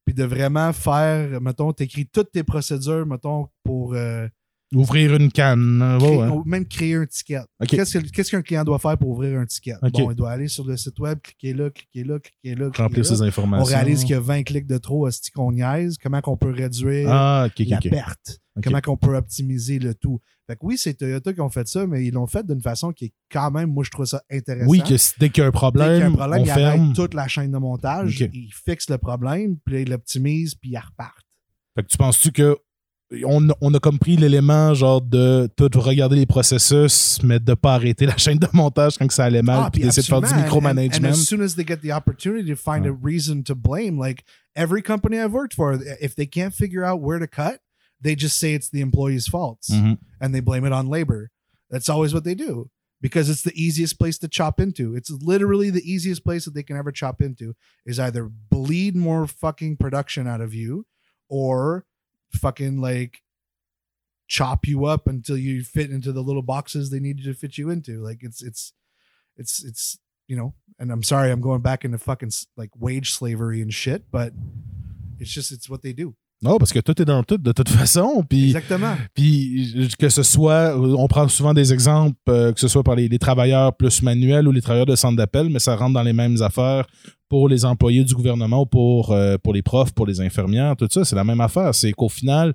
puis 0.06 0.14
de 0.14 0.24
vraiment 0.24 0.74
faire, 0.74 1.42
mettons, 1.42 1.72
t'écris 1.74 2.08
toutes 2.08 2.32
tes 2.32 2.44
procédures, 2.44 3.06
mettons, 3.06 3.48
pour 3.64 3.94
euh, 3.94 4.28
Ouvrir 4.76 5.16
une 5.16 5.32
canne. 5.32 5.98
Créer- 6.00 6.18
ouais. 6.18 6.42
même 6.46 6.66
créer 6.66 6.94
un 6.96 7.06
ticket. 7.08 7.42
Qu'est-ce 7.68 7.98
que- 7.98 8.08
qu'est-ce 8.10 8.30
qu'un 8.30 8.42
client 8.44 8.64
doit 8.64 8.78
faire 8.78 8.98
pour 9.00 9.10
ouvrir 9.10 9.40
un 9.40 9.46
ticket? 9.46 9.74
Bon, 9.82 10.12
il 10.12 10.16
doit 10.16 10.30
aller 10.32 10.48
sur 10.48 10.64
le 10.66 10.78
site 10.78 11.00
web, 11.00 11.18
cliquer 11.22 11.54
là, 11.54 11.70
cliquer 11.72 12.04
là, 12.04 12.20
cliquer 12.20 12.56
là, 12.56 12.66
cliquer 12.70 12.82
Remplir 12.84 13.04
là. 13.04 13.10
ses 13.10 13.22
informations. 13.24 13.64
On 13.64 13.68
réalise 13.68 14.02
qu'il 14.02 14.12
y 14.12 14.14
a 14.14 14.20
20 14.20 14.44
clics 14.44 14.68
de 14.68 14.78
trop, 14.78 15.08
hostie 15.08 15.32
qu'on 15.32 15.52
niaise. 15.52 15.98
Comment 15.98 16.22
qu'on 16.22 16.38
peut 16.38 16.52
réduire 16.52 17.10
Ah, 17.12 17.48
la 17.58 17.80
perte? 17.80 18.40
Comment 18.64 18.82
qu'on 18.82 18.98
peut 18.98 19.16
optimiser 19.16 19.80
le 19.80 19.96
tout? 19.96 20.20
Fait 20.46 20.56
que 20.56 20.60
oui, 20.66 20.78
c'est 20.78 20.94
Toyota 20.94 21.32
qui 21.34 21.42
ont 21.42 21.50
fait 21.50 21.68
ça, 21.68 21.88
mais 21.88 22.06
ils 22.06 22.12
l'ont 22.14 22.28
fait 22.28 22.46
d'une 22.46 22.62
façon 22.62 22.92
qui 22.92 23.06
est 23.06 23.14
quand 23.32 23.50
même, 23.52 23.72
moi, 23.72 23.84
je 23.84 23.90
trouve 23.92 24.06
ça 24.06 24.22
intéressant. 24.32 24.70
Oui, 24.70 24.82
que 24.84 24.96
dès 25.20 25.30
qu'il 25.30 25.42
y 25.42 25.44
a 25.44 25.48
un 25.48 25.50
Dès 25.50 25.52
problème, 25.52 25.88
qu'il 25.92 26.00
y 26.00 26.04
a 26.04 26.08
un 26.08 26.12
problème, 26.12 26.42
ils 26.44 26.48
ferme. 26.52 26.94
toute 26.94 27.14
la 27.14 27.28
chaîne 27.28 27.52
de 27.52 27.58
montage, 27.58 28.20
ils 28.20 28.52
fixent 28.54 28.90
le 28.90 28.98
problème, 28.98 29.58
puis 29.66 29.84
ils 29.84 29.90
l'optimisent, 29.90 30.56
puis 30.56 30.72
ils 30.72 30.78
repartent. 30.78 31.26
Fait 31.76 31.84
que 31.84 31.88
tu 31.88 31.98
penses-tu 31.98 32.32
que 32.32 32.58
on, 33.26 33.48
on 33.62 33.74
a 33.74 33.80
compris 33.80 34.18
l'élément 34.18 34.74
genre 34.74 35.02
de 35.02 35.50
tout 35.56 35.70
regarder 35.80 36.16
les 36.16 36.26
processus, 36.26 37.20
mais 37.24 37.40
de 37.40 37.54
pas 37.56 37.74
arrêter 37.76 38.06
la 38.06 38.18
chaîne 38.18 38.38
de 38.38 38.48
montage 38.54 38.98
quand 38.98 39.10
ça 39.12 39.26
allait 39.26 39.42
mal, 39.42 39.64
Ah, 39.66 39.70
puis 39.72 39.82
d'essayer 39.84 40.04
de 40.04 40.08
faire 40.08 40.20
du 40.22 40.26
absolument. 40.28 40.46
And- 40.46 40.50
And, 41.06 41.06
as 41.12 41.26
soon 41.26 41.42
as 41.42 41.56
they 41.56 41.66
get 41.66 41.78
the 41.82 41.92
opportunity 41.92 42.48
to 42.50 42.56
find 42.56 42.86
a 42.86 42.92
reason 42.92 43.44
to 43.44 43.56
blame, 43.56 43.98
like 44.00 44.24
every 44.56 44.82
company 44.84 45.18
I've 45.18 45.32
worked 45.34 45.56
for, 45.56 45.80
if 46.00 46.16
they 46.16 46.28
can't 46.28 46.54
figure 46.54 46.84
out 46.86 47.02
where 47.02 47.20
to 47.20 47.28
cut, 47.28 47.62
they 48.02 48.16
just 48.16 48.38
say 48.38 48.54
it's 48.54 48.70
the 48.70 48.82
employee's 48.82 49.28
faults 49.28 49.70
Mhm. 49.72 49.98
and 50.22 50.34
they 50.34 50.40
blame 50.42 50.66
it 50.66 50.72
on 50.72 50.88
labor. 50.88 51.32
That's 51.72 51.90
always 51.90 52.14
what 52.14 52.24
they 52.24 52.36
do 52.36 52.70
because 53.02 53.30
it's 53.30 53.42
the 53.44 53.54
easiest 53.56 53.98
place 53.98 54.18
to 54.20 54.28
chop 54.28 54.60
into. 54.60 54.96
It's 54.96 55.10
literally 55.10 55.70
the 55.72 55.82
easiest 55.84 56.24
place 56.24 56.46
that 56.46 56.54
they 56.54 56.64
can 56.64 56.78
ever 56.78 56.92
chop 56.92 57.22
into 57.22 57.56
is 57.86 58.00
either 58.00 58.30
bleed 58.52 58.96
more 58.96 59.26
fucking 59.28 59.78
production 59.78 60.28
out 60.28 60.42
of 60.42 60.54
you 60.54 60.86
or 61.28 61.86
fucking 62.32 62.82
like 62.82 63.22
chop 64.28 64.68
you 64.68 64.86
up 64.86 65.08
until 65.08 65.38
you 65.38 65.64
fit 65.64 65.90
into 65.90 66.12
the 66.12 66.22
little 66.22 66.44
boxes 66.44 66.90
they 66.90 67.00
need 67.00 67.24
to 67.24 67.34
fit 67.34 67.58
you 67.58 67.70
into. 67.70 68.04
Like 68.04 68.20
it's 68.22 68.42
it's 68.42 68.74
it's 69.36 69.64
it's 69.64 69.98
you 70.28 70.36
know, 70.36 70.54
and 70.78 70.92
I'm 70.92 71.04
sorry 71.04 71.32
I'm 71.32 71.42
going 71.42 71.62
back 71.62 71.84
into 71.84 71.98
fucking 71.98 72.32
like 72.56 72.70
wage 72.78 73.12
slavery 73.14 73.62
and 73.62 73.74
shit, 73.74 74.12
but 74.12 74.34
it's 75.18 75.32
just 75.32 75.52
it's 75.52 75.70
what 75.70 75.82
they 75.82 75.94
do. 75.94 76.16
Non, 76.42 76.58
parce 76.58 76.72
que 76.72 76.80
tout 76.80 77.02
est 77.02 77.06
dans 77.06 77.22
tout 77.24 77.38
de 77.38 77.52
toute 77.52 77.68
façon, 77.82 78.24
puis 78.28 78.46
Exactement. 78.48 78.96
Puis 79.14 79.90
que 80.00 80.08
ce 80.10 80.24
soit, 80.24 80.74
on 80.78 81.08
prend 81.08 81.28
souvent 81.28 81.54
des 81.54 81.74
exemples, 81.74 82.16
euh, 82.30 82.54
que 82.54 82.60
ce 82.60 82.68
soit 82.70 82.84
par 82.84 82.96
les, 82.96 83.08
les 83.10 83.20
travailleurs 83.20 83.76
plus 83.76 84.02
manuels 84.02 84.48
ou 84.48 84.52
les 84.52 84.62
travailleurs 84.62 84.86
de 84.86 84.96
centre 84.96 85.18
d'appel, 85.18 85.50
mais 85.50 85.60
ça 85.60 85.76
rentre 85.76 85.94
dans 85.94 86.04
les 86.04 86.14
mêmes 86.14 86.42
affaires 86.42 86.88
pour 87.28 87.50
les 87.50 87.66
employés 87.66 88.04
du 88.04 88.16
gouvernement 88.16 88.62
ou 88.62 88.66
pour, 88.66 89.12
euh, 89.12 89.38
pour 89.44 89.54
les 89.54 89.62
profs, 89.62 89.92
pour 89.94 90.06
les 90.08 90.22
infirmières, 90.22 90.76
tout 90.78 90.88
ça, 90.90 91.04
c'est 91.06 91.16
la 91.16 91.24
même 91.26 91.42
affaire. 91.42 91.76
C'est 91.76 91.92
qu'au 91.92 92.10
final, 92.10 92.54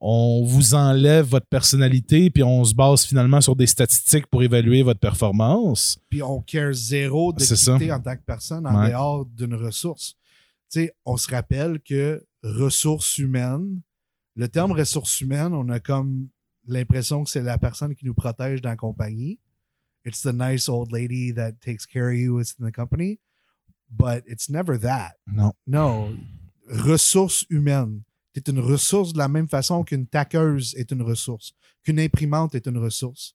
on 0.00 0.44
vous 0.44 0.74
enlève 0.74 1.26
votre 1.26 1.46
personnalité, 1.46 2.30
puis 2.30 2.44
on 2.44 2.62
se 2.62 2.74
base 2.74 3.04
finalement 3.04 3.40
sur 3.40 3.56
des 3.56 3.66
statistiques 3.66 4.26
pour 4.26 4.42
évaluer 4.42 4.82
votre 4.82 5.00
performance. 5.00 5.98
Puis 6.08 6.22
on 6.22 6.40
care 6.40 6.72
zéro 6.72 7.32
de 7.32 7.92
en 7.92 8.00
tant 8.00 8.14
que 8.14 8.22
personne 8.24 8.66
en 8.66 8.80
Ouais. 8.80 8.90
dehors 8.90 9.24
d'une 9.24 9.54
ressource. 9.54 10.14
Tu 10.70 10.80
sais, 10.80 10.94
on 11.04 11.16
se 11.16 11.30
rappelle 11.30 11.80
que 11.80 12.24
ressources 12.42 13.18
humaines, 13.18 13.80
le 14.36 14.48
terme 14.48 14.72
ressources 14.72 15.20
humaines, 15.20 15.54
on 15.54 15.68
a 15.70 15.80
comme 15.80 16.28
l'impression 16.66 17.24
que 17.24 17.30
c'est 17.30 17.42
la 17.42 17.58
personne 17.58 17.94
qui 17.94 18.04
nous 18.04 18.14
protège 18.14 18.60
dans 18.60 18.70
la 18.70 18.76
compagnie. 18.76 19.40
It's 20.04 20.22
the 20.22 20.32
nice 20.32 20.68
old 20.68 20.92
lady 20.92 21.32
that 21.34 21.52
takes 21.60 21.86
care 21.86 22.08
of 22.08 22.14
you 22.14 22.36
within 22.36 22.66
the 22.66 22.72
company. 22.74 23.18
But 23.90 24.24
it's 24.26 24.48
never 24.48 24.78
that. 24.80 25.14
Non. 25.26 25.52
Non. 25.66 26.18
Ressources 26.68 27.44
humaines. 27.48 28.02
Tu 28.34 28.40
es 28.40 28.50
une 28.50 28.60
ressource 28.60 29.12
de 29.12 29.18
la 29.18 29.28
même 29.28 29.48
façon 29.48 29.82
qu'une 29.84 30.06
taqueuse 30.06 30.74
est 30.76 30.92
une 30.92 31.02
ressource, 31.02 31.54
qu'une 31.82 31.98
imprimante 31.98 32.54
est 32.54 32.66
une 32.66 32.78
ressource. 32.78 33.34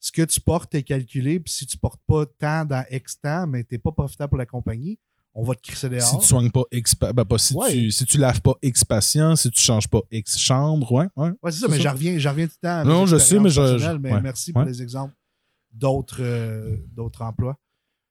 Ce 0.00 0.12
que 0.12 0.22
tu 0.22 0.40
portes 0.40 0.74
est 0.74 0.82
calculé, 0.82 1.40
puis 1.40 1.52
si 1.52 1.66
tu 1.66 1.78
portes 1.78 2.02
pas 2.06 2.26
tant 2.26 2.64
dans 2.64 2.84
X 2.90 3.20
temps, 3.20 3.46
mais 3.46 3.64
tu 3.64 3.74
n'es 3.74 3.78
pas 3.78 3.92
profitable 3.92 4.30
pour 4.30 4.38
la 4.38 4.46
compagnie, 4.46 4.98
on 5.40 5.44
va 5.44 5.54
te 5.54 5.62
crisser 5.62 5.88
dehors. 5.88 6.02
Si 6.02 6.18
tu 6.18 6.26
soignes 6.26 6.50
pas 6.50 6.64
X, 6.72 6.94
ben, 6.96 7.12
pas 7.24 7.38
si, 7.38 7.54
Ouais. 7.54 7.70
tu, 7.72 7.90
si 7.92 8.04
tu 8.04 8.18
laves 8.18 8.40
pas 8.40 8.54
X 8.62 8.84
patient, 8.84 9.36
si 9.36 9.50
tu 9.50 9.60
changes 9.60 9.86
pas 9.88 10.00
X 10.10 10.36
chambre, 10.36 10.90
ouais, 10.90 11.06
ouais. 11.16 11.30
Ouais, 11.42 11.52
c'est 11.52 11.60
ça, 11.60 11.68
mais 11.68 11.80
j'en 11.80 11.92
reviens, 11.92 12.18
j'en 12.18 12.30
reviens 12.30 12.46
tout 12.46 12.54
le 12.62 12.68
temps. 12.68 12.78
à 12.80 12.84
Non, 12.84 13.06
je 13.06 13.16
sais, 13.18 13.38
mais 13.38 13.48
je- 13.50 13.96
mais 13.98 14.12
ouais. 14.14 14.20
merci 14.20 14.52
pour 14.52 14.62
les 14.62 14.82
exemples 14.82 15.14
d'autres 15.72 16.22
euh, 16.22 16.76
d'autres 16.94 17.22
emplois. 17.22 17.56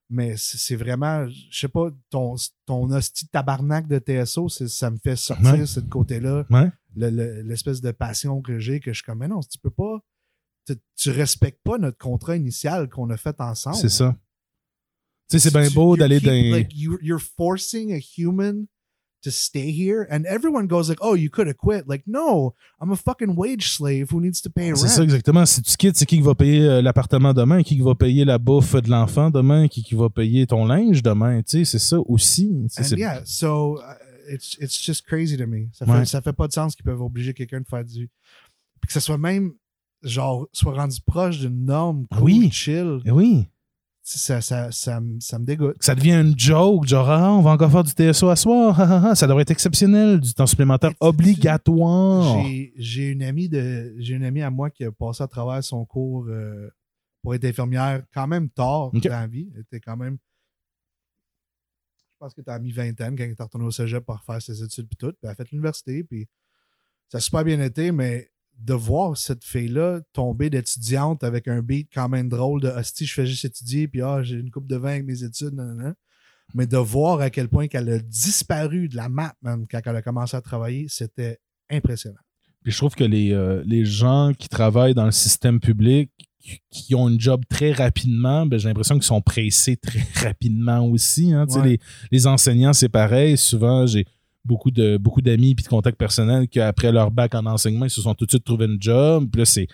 Mais 0.09 0.35
c'est 0.37 0.77
vraiment, 0.77 1.27
je 1.27 1.59
sais 1.59 1.67
pas, 1.67 1.89
ton, 2.09 2.35
ton 2.65 2.89
hostie 2.91 3.25
de 3.25 3.29
tabarnak 3.29 3.87
de 3.89 3.99
TSO, 3.99 4.47
ça 4.47 4.89
me 4.89 4.97
fait 4.97 5.17
sortir 5.17 5.67
ce 5.67 5.81
côté-là, 5.81 6.45
le- 6.95 7.41
l'espèce 7.41 7.81
de 7.81 7.91
passion 7.91 8.41
que 8.41 8.57
j'ai, 8.57 8.79
que 8.79 8.93
je 8.93 8.99
suis 8.99 9.03
comme, 9.05 9.17
mais 9.19 9.27
non, 9.27 9.41
tu 9.41 9.57
peux 9.59 9.69
pas, 9.69 9.99
tu, 10.65 10.75
tu 10.95 11.11
respectes 11.11 11.61
pas 11.61 11.77
notre 11.77 11.97
contrat 11.97 12.37
initial 12.37 12.87
qu'on 12.89 13.09
a 13.09 13.17
fait 13.17 13.39
ensemble. 13.41 13.75
C'est 13.75 13.89
ça. 13.89 14.15
Tu 15.29 15.39
sais, 15.39 15.49
c'est 15.49 15.59
bien 15.59 15.69
beau 15.71 15.97
d'aller 15.97 16.19
dans. 16.19 16.31
Like, 16.31 16.71
you, 16.75 16.97
you're 17.01 17.21
forcing 17.21 17.91
a 17.93 17.99
human 17.99 18.67
to 19.23 19.31
stay 19.31 19.71
here, 19.71 20.05
and 20.11 20.23
everyone 20.25 20.67
goes 20.67 20.87
like, 20.89 20.99
oh, 21.01 21.15
you 21.15 21.29
could 21.29 21.47
have 21.47 21.57
quit. 21.57 21.85
Like, 21.87 22.03
no, 22.07 22.53
I'm 22.79 22.91
a 22.91 22.95
fucking 22.95 23.35
wage 23.35 23.71
slave 23.71 24.09
who 24.11 24.21
needs 24.21 24.41
to 24.43 24.49
pay 24.49 24.71
rent. 24.71 24.77
C'est 24.77 24.87
ça, 24.87 25.03
exactement. 25.03 25.45
Si 25.45 25.61
tu 25.63 25.75
quittes, 25.75 25.97
c'est 25.97 26.05
qui 26.05 26.17
qui 26.17 26.21
va 26.21 26.35
payer 26.35 26.61
euh, 26.61 26.81
l'appartement 26.81 27.33
demain, 27.33 27.61
qui 27.63 27.75
qui 27.75 27.81
va 27.81 27.95
payer 27.95 28.23
la 28.25 28.37
bouffe 28.37 28.75
de 28.75 28.89
l'enfant 28.89 29.29
demain, 29.31 29.67
qui 29.67 29.83
qui 29.83 29.95
va 29.95 30.09
payer 30.09 30.45
ton 30.47 30.65
linge 30.65 31.01
demain? 31.03 31.41
Tu 31.41 31.57
sais, 31.59 31.65
c'est 31.65 31.79
ça 31.79 31.97
aussi. 32.05 32.49
And 32.53 32.67
c'est- 32.69 32.95
yeah, 32.95 33.21
so 33.25 33.79
uh, 33.79 34.33
it's, 34.33 34.55
it's 34.61 34.81
just 34.81 35.05
crazy 35.05 35.35
to 35.35 35.47
me. 35.47 35.67
Ça 35.73 35.85
fait, 35.85 35.91
Ouais. 35.91 36.05
ça 36.05 36.21
fait 36.21 36.33
pas 36.33 36.47
de 36.47 36.53
sens 36.53 36.75
qu'ils 36.75 36.85
peuvent 36.85 37.01
obliger 37.01 37.33
quelqu'un 37.33 37.59
de 37.59 37.67
faire 37.67 37.83
du. 37.83 38.09
Puis 38.79 38.87
que 38.87 38.93
ce 38.93 38.99
soit 39.01 39.17
même 39.17 39.51
genre, 40.03 40.47
soit 40.53 40.73
rendu 40.75 40.99
proche 41.05 41.39
d'une 41.39 41.65
norme 41.65 42.05
cool, 42.11 42.21
Oui. 42.21 42.49
chill, 42.51 42.99
Eh 43.03 43.11
Oui. 43.11 43.47
Ça, 44.15 44.39
ça, 44.41 44.71
ça, 44.71 45.01
me- 45.01 45.19
ça 45.19 45.37
me 45.37 45.45
dégoûte. 45.45 45.75
Ça 45.81 45.93
devient 45.95 46.13
une 46.13 46.37
joke, 46.39 46.85
genre, 46.87 47.09
ah, 47.09 47.33
on 47.33 47.41
va 47.41 47.51
encore 47.51 47.71
faire 47.71 47.83
du 47.83 47.91
TSO 47.91 48.29
à 48.29 48.35
soir. 48.35 48.77
Ça 49.17 49.27
devrait 49.27 49.41
être 49.41 49.51
exceptionnel, 49.51 50.19
du 50.21 50.33
temps 50.33 50.45
supplémentaire 50.47 50.91
obligatoire. 51.01 52.41
J'ai- 52.77 53.09
une 53.11 53.23
amie 53.23 53.49
de 53.49 53.93
j'ai 53.97 54.13
une 54.15 54.23
amie 54.23 54.41
à 54.41 54.49
moi 54.49 54.69
qui 54.69 54.85
a 54.85 54.91
passé 54.91 55.23
à 55.23 55.27
travers 55.27 55.63
son 55.63 55.83
cours 55.85 56.25
euh, 56.29 56.69
pour 57.21 57.35
être 57.35 57.43
infirmière 57.45 58.03
quand 58.13 58.27
même 58.27 58.49
tard 58.49 58.91
dans 59.09 59.15
la 59.19 59.27
vie. 59.27 59.49
Elle 59.55 59.61
était 59.61 59.79
quand 59.81 59.97
même. 59.97 60.17
Je 61.97 62.15
pense 62.19 62.33
que 62.33 62.41
tu 62.41 62.49
as 62.49 62.59
mis 62.59 62.71
vingtaine 62.71 63.15
quand 63.15 63.23
elle 63.23 63.31
est 63.31 63.41
retournée 63.43 63.67
au 63.67 63.71
cégep 63.71 64.03
pour 64.05 64.19
faire 64.23 64.41
ses 64.41 64.63
études 64.63 64.87
puis 64.87 64.97
tout. 64.97 65.09
Puis 65.11 65.19
elle 65.23 65.29
a 65.29 65.35
fait 65.35 65.49
l'université, 65.51 66.03
puis 66.03 66.27
ça 67.09 67.17
a 67.17 67.21
super 67.21 67.43
bien 67.43 67.59
été, 67.61 67.91
mais 67.91 68.29
de 68.59 68.73
voir 68.73 69.15
cette 69.17 69.43
fille-là 69.43 70.01
tomber 70.13 70.49
d'étudiante 70.49 71.23
avec 71.23 71.47
un 71.47 71.61
beat 71.61 71.89
quand 71.93 72.09
même 72.09 72.27
drôle 72.29 72.61
de 72.61 72.67
hostie, 72.69 73.05
je 73.05 73.13
fais 73.13 73.25
juste 73.27 73.45
étudier, 73.45 73.87
puis 73.87 74.01
ah, 74.01 74.23
j'ai 74.23 74.35
une 74.37 74.49
coupe 74.51 74.67
de 74.67 74.75
vin 74.75 74.89
avec 74.91 75.05
mes 75.05 75.23
études, 75.23 75.53
nan, 75.53 75.67
nan, 75.67 75.77
nan. 75.77 75.93
mais 76.53 76.65
de 76.67 76.77
voir 76.77 77.21
à 77.21 77.29
quel 77.29 77.49
point 77.49 77.67
qu'elle 77.67 77.89
a 77.89 77.99
disparu 77.99 78.87
de 78.89 78.95
la 78.95 79.09
map, 79.09 79.33
man, 79.41 79.65
quand 79.69 79.79
elle 79.85 79.95
a 79.95 80.01
commencé 80.01 80.35
à 80.35 80.41
travailler, 80.41 80.85
c'était 80.89 81.39
impressionnant. 81.69 82.19
Puis 82.63 82.71
je 82.73 82.77
trouve 82.77 82.95
que 82.95 83.03
les, 83.03 83.31
euh, 83.31 83.63
les 83.65 83.85
gens 83.85 84.33
qui 84.37 84.49
travaillent 84.49 84.95
dans 84.95 85.05
le 85.05 85.11
système 85.11 85.59
public, 85.59 86.11
qui- 86.71 86.95
ont 86.95 87.09
une 87.09 87.19
job 87.19 87.43
très 87.49 87.73
rapidement, 87.73 88.45
ben, 88.45 88.57
j'ai 88.57 88.69
l'impression 88.69 88.95
qu'ils 88.95 89.03
sont 89.03 89.21
pressés 89.21 89.75
très 89.75 89.99
rapidement 90.27 90.79
aussi. 90.87 91.33
hein. 91.33 91.45
Ouais. 91.49 91.63
Les, 91.71 91.79
les 92.11 92.25
enseignants, 92.27 92.71
c'est 92.73 92.87
pareil. 92.89 93.37
Souvent, 93.37 93.85
j'ai 93.85 94.05
beaucoup 94.47 94.71
de 94.71 94.97
beaucoup 94.97 95.21
d'amis 95.21 95.53
puis 95.53 95.63
de 95.63 95.69
contacts 95.69 95.97
personnels 95.97 96.47
qu'après 96.47 96.91
leur 96.91 97.11
bac 97.11 97.35
en 97.35 97.45
enseignement, 97.45 97.85
ils 97.85 97.91
se 97.91 98.01
sont 98.01 98.13
tout 98.15 98.25
de 98.25 98.31
suite 98.31 98.43
trouvé 98.43 98.65
une 98.65 98.81
job. 98.81 99.27
Puis 99.31 99.39
là, 99.39 99.45
c'est 99.45 99.67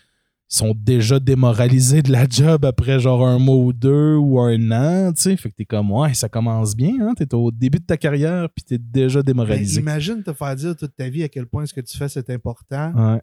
ils 0.52 0.58
sont 0.58 0.76
déjà 0.78 1.20
démoralisés 1.20 2.02
de 2.04 2.12
la 2.12 2.28
job 2.30 2.66
après 2.66 3.00
genre 3.00 3.26
un 3.26 3.40
mois 3.40 3.56
ou 3.56 3.74
deux 3.74 4.16
ou 4.18 4.40
un 4.40 4.72
an, 4.72 5.12
tu 5.14 5.22
sais. 5.22 5.38
Fait 5.38 5.50
que 5.50 5.56
t'es 5.56 5.66
comme, 5.66 5.90
ouais, 5.92 6.14
ça 6.14 6.30
commence 6.30 6.76
bien, 6.76 6.94
hein. 7.02 7.14
T'es 7.16 7.34
au 7.34 7.50
début 7.50 7.80
de 7.80 7.86
ta 7.86 7.98
carrière 7.98 8.50
puis 8.50 8.64
t'es 8.64 8.78
déjà 8.78 9.20
Mais 9.20 9.24
démoralisé. 9.24 9.80
imagine 9.82 10.22
te 10.22 10.34
faire 10.34 10.56
dire 10.56 10.76
toute 10.76 10.96
ta 10.96 11.10
vie 11.10 11.24
à 11.24 11.30
quel 11.30 11.48
point 11.48 11.66
ce 11.66 11.74
que 11.74 11.82
tu 11.82 11.98
fais 11.98 12.10
c'est 12.10 12.30
important, 12.30 13.20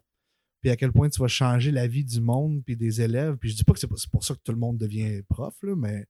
puis 0.60 0.70
à 0.70 0.76
quel 0.76 0.92
point 0.92 1.08
tu 1.08 1.20
vas 1.20 1.28
changer 1.28 1.70
la 1.70 1.86
vie 1.86 2.04
du 2.04 2.20
monde 2.20 2.62
puis 2.64 2.76
des 2.76 3.00
élèves. 3.00 3.36
Puis 3.36 3.50
je 3.50 3.56
dis 3.56 3.64
pas 3.64 3.72
que 3.74 3.80
c'est 3.80 3.88
pour 4.10 4.24
ça 4.24 4.34
que 4.34 4.40
tout 4.44 4.52
le 4.52 4.58
monde 4.58 4.78
devient 4.78 5.22
prof, 5.28 5.54
là, 5.62 5.74
mais 5.76 6.06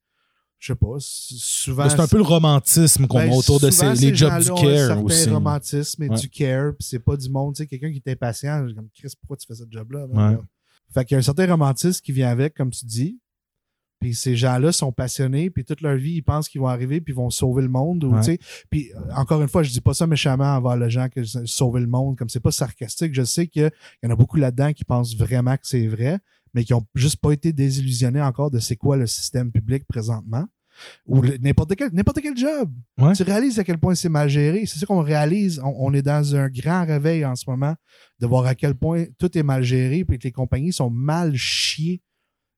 je 0.61 0.67
sais 0.73 0.77
pas. 0.79 0.95
Souvent. 0.99 1.89
C'est 1.89 1.99
un 2.01 2.07
peu 2.07 2.19
le 2.19 2.23
romantisme 2.23 3.07
qu'on 3.07 3.19
Ben, 3.19 3.31
met 3.31 3.37
autour 3.37 3.59
de 3.59 3.71
ces, 3.71 3.95
les 3.95 4.15
jobs 4.15 4.39
du 4.41 4.51
care 4.51 5.03
aussi. 5.03 5.29
romantisme 5.31 6.03
et 6.05 6.09
Ouais. 6.11 6.17
du 6.17 6.29
care, 6.29 6.73
puis 6.79 6.87
c'est 6.89 6.99
pas 7.01 7.17
du 7.17 7.29
monde. 7.31 7.55
Tu 7.55 7.63
sais, 7.63 7.67
quelqu'un 7.67 7.91
qui 7.91 8.03
est 8.05 8.13
impatient, 8.13 8.67
comme 8.77 8.89
Chris, 8.95 9.13
pourquoi 9.21 9.37
tu 9.39 9.47
fais 9.47 9.55
ce 9.55 9.65
job-là? 9.69 10.07
Ouais. 10.07 10.39
Fait 10.93 11.05
qu'il 11.05 11.15
y 11.15 11.17
a 11.17 11.19
un 11.19 11.23
certain 11.23 11.47
romantisme 11.47 12.01
qui 12.05 12.13
vient 12.13 12.29
avec, 12.29 12.55
comme 12.55 12.71
tu 12.71 12.85
dis. 12.85 13.19
Puis 14.01 14.15
ces 14.15 14.35
gens-là 14.35 14.73
sont 14.73 14.93
passionnés, 14.93 15.51
puis 15.51 15.63
toute 15.63 15.83
leur 15.83 15.97
vie, 15.97 16.13
ils 16.15 16.23
pensent 16.23 16.49
qu'ils 16.49 16.61
vont 16.63 16.69
arriver, 16.69 17.03
puis 17.03 17.13
ils 17.13 17.17
vont 17.17 17.29
sauver 17.29 17.61
le 17.63 17.69
monde. 17.69 18.03
Ou, 18.05 18.13
Ouais. 18.15 18.21
tu 18.21 18.25
sais. 18.33 18.39
Puis 18.71 18.91
euh, 18.95 18.99
encore 19.15 19.43
une 19.43 19.49
fois, 19.49 19.63
je 19.63 19.71
dis 19.71 19.83
pas 19.83 19.93
ça 19.93 20.07
méchamment 20.07 20.57
envers 20.57 20.77
les 20.77 20.89
gens 20.89 21.09
que 21.11 21.23
sauver 21.25 21.81
le 21.83 21.87
monde, 21.87 22.17
comme 22.17 22.31
c'est 22.31 22.41
pas 22.41 22.51
sarcastique. 22.51 23.13
Je 23.15 23.23
sais 23.25 23.47
qu'il 23.47 23.71
y 24.03 24.07
en 24.07 24.11
a 24.11 24.17
beaucoup 24.17 24.39
là-dedans 24.39 24.73
qui 24.73 24.85
pensent 24.85 25.15
vraiment 25.15 25.55
que 25.57 25.65
c'est 25.67 25.87
vrai, 25.87 26.19
mais 26.55 26.65
qui 26.65 26.75
ont 26.75 26.87
juste 26.95 27.17
pas 27.17 27.33
été 27.33 27.53
désillusionnés 27.53 28.21
encore 28.23 28.51
de 28.51 28.59
c'est 28.59 28.77
quoi 28.77 28.97
le 28.97 29.07
système 29.07 29.51
public 29.53 29.85
présentement. 29.87 30.47
Ou 31.07 31.21
n'importe 31.43 31.75
quel, 31.77 31.91
n'importe 31.93 32.21
quel 32.23 32.35
job. 32.37 32.73
Ouais. 32.97 33.13
Tu 33.13 33.23
réalises 33.23 33.59
à 33.59 33.65
quel 33.65 33.77
point 33.77 33.95
c'est 33.95 34.09
mal 34.09 34.31
géré. 34.31 34.65
C'est 34.65 34.79
ça 34.79 34.87
qu'on 34.87 35.03
réalise. 35.03 35.61
On, 35.63 35.75
on 35.79 35.93
est 35.93 36.01
dans 36.01 36.35
un 36.35 36.49
grand 36.49 36.87
réveil 36.87 37.23
en 37.27 37.37
ce 37.37 37.45
moment 37.51 37.75
de 38.19 38.27
voir 38.27 38.47
à 38.47 38.55
quel 38.55 38.75
point 38.75 39.05
tout 39.19 39.37
est 39.37 39.43
mal 39.43 39.63
géré 39.63 40.05
puis 40.07 40.19
que 40.19 40.25
les 40.25 40.33
compagnies 40.33 40.73
sont 40.73 40.89
mal 40.89 41.37
chiées 41.37 42.01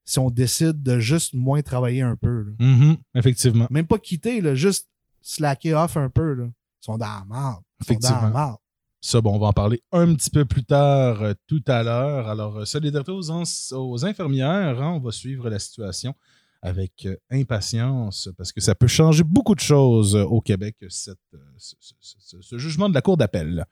si 0.05 0.19
on 0.19 0.29
décide 0.29 0.81
de 0.83 0.99
juste 0.99 1.33
moins 1.33 1.61
travailler 1.61 2.01
un 2.01 2.15
peu. 2.15 2.43
là. 2.43 2.51
Mhm, 2.65 2.97
effectivement. 3.15 3.67
Même 3.69 3.87
pas 3.87 3.97
quitter, 3.97 4.39
là, 4.41 4.55
juste 4.55 4.87
slacker 5.21 5.73
off 5.73 5.97
un 5.97 6.09
peu. 6.09 6.33
Là. 6.33 6.45
Ils 6.45 6.85
sont 6.85 6.97
dans 6.97 7.05
la 7.05 7.25
merde. 7.29 7.61
Ils 7.81 7.85
sont 7.87 7.93
dans 7.95 8.09
la 8.09 8.15
Effectivement. 8.15 8.29
merde. 8.29 8.55
Ça, 9.05 9.19
bon, 9.19 9.35
on 9.35 9.37
va 9.39 9.47
en 9.47 9.51
parler 9.53 9.83
un 9.91 10.15
petit 10.15 10.29
peu 10.29 10.45
plus 10.45 10.63
tard 10.63 11.21
euh, 11.23 11.33
tout 11.45 11.61
à 11.67 11.83
l'heure. 11.83 12.29
Alors, 12.29 12.59
euh, 12.59 12.65
solidarité 12.65 13.11
aux, 13.11 14.05
infirmières, 14.05 14.81
hein, 14.81 14.91
on 14.95 14.99
va 15.01 15.11
suivre 15.11 15.49
la 15.49 15.59
situation 15.59 16.15
avec 16.61 17.05
euh, 17.05 17.17
impatience 17.29 18.29
parce 18.37 18.53
que 18.53 18.61
ça 18.61 18.75
peut 18.75 18.87
changer 18.87 19.23
beaucoup 19.25 19.55
de 19.55 19.59
choses 19.59 20.15
euh, 20.15 20.23
au 20.23 20.39
Québec, 20.39 20.77
cette, 20.87 21.17
ce, 21.57 21.75
ce- 21.99 22.15
ce- 22.17 22.41
ce 22.41 22.57
jugement 22.57 22.87
de 22.87 22.93
la 22.93 23.01
Cour 23.01 23.17
d'appel. 23.17 23.65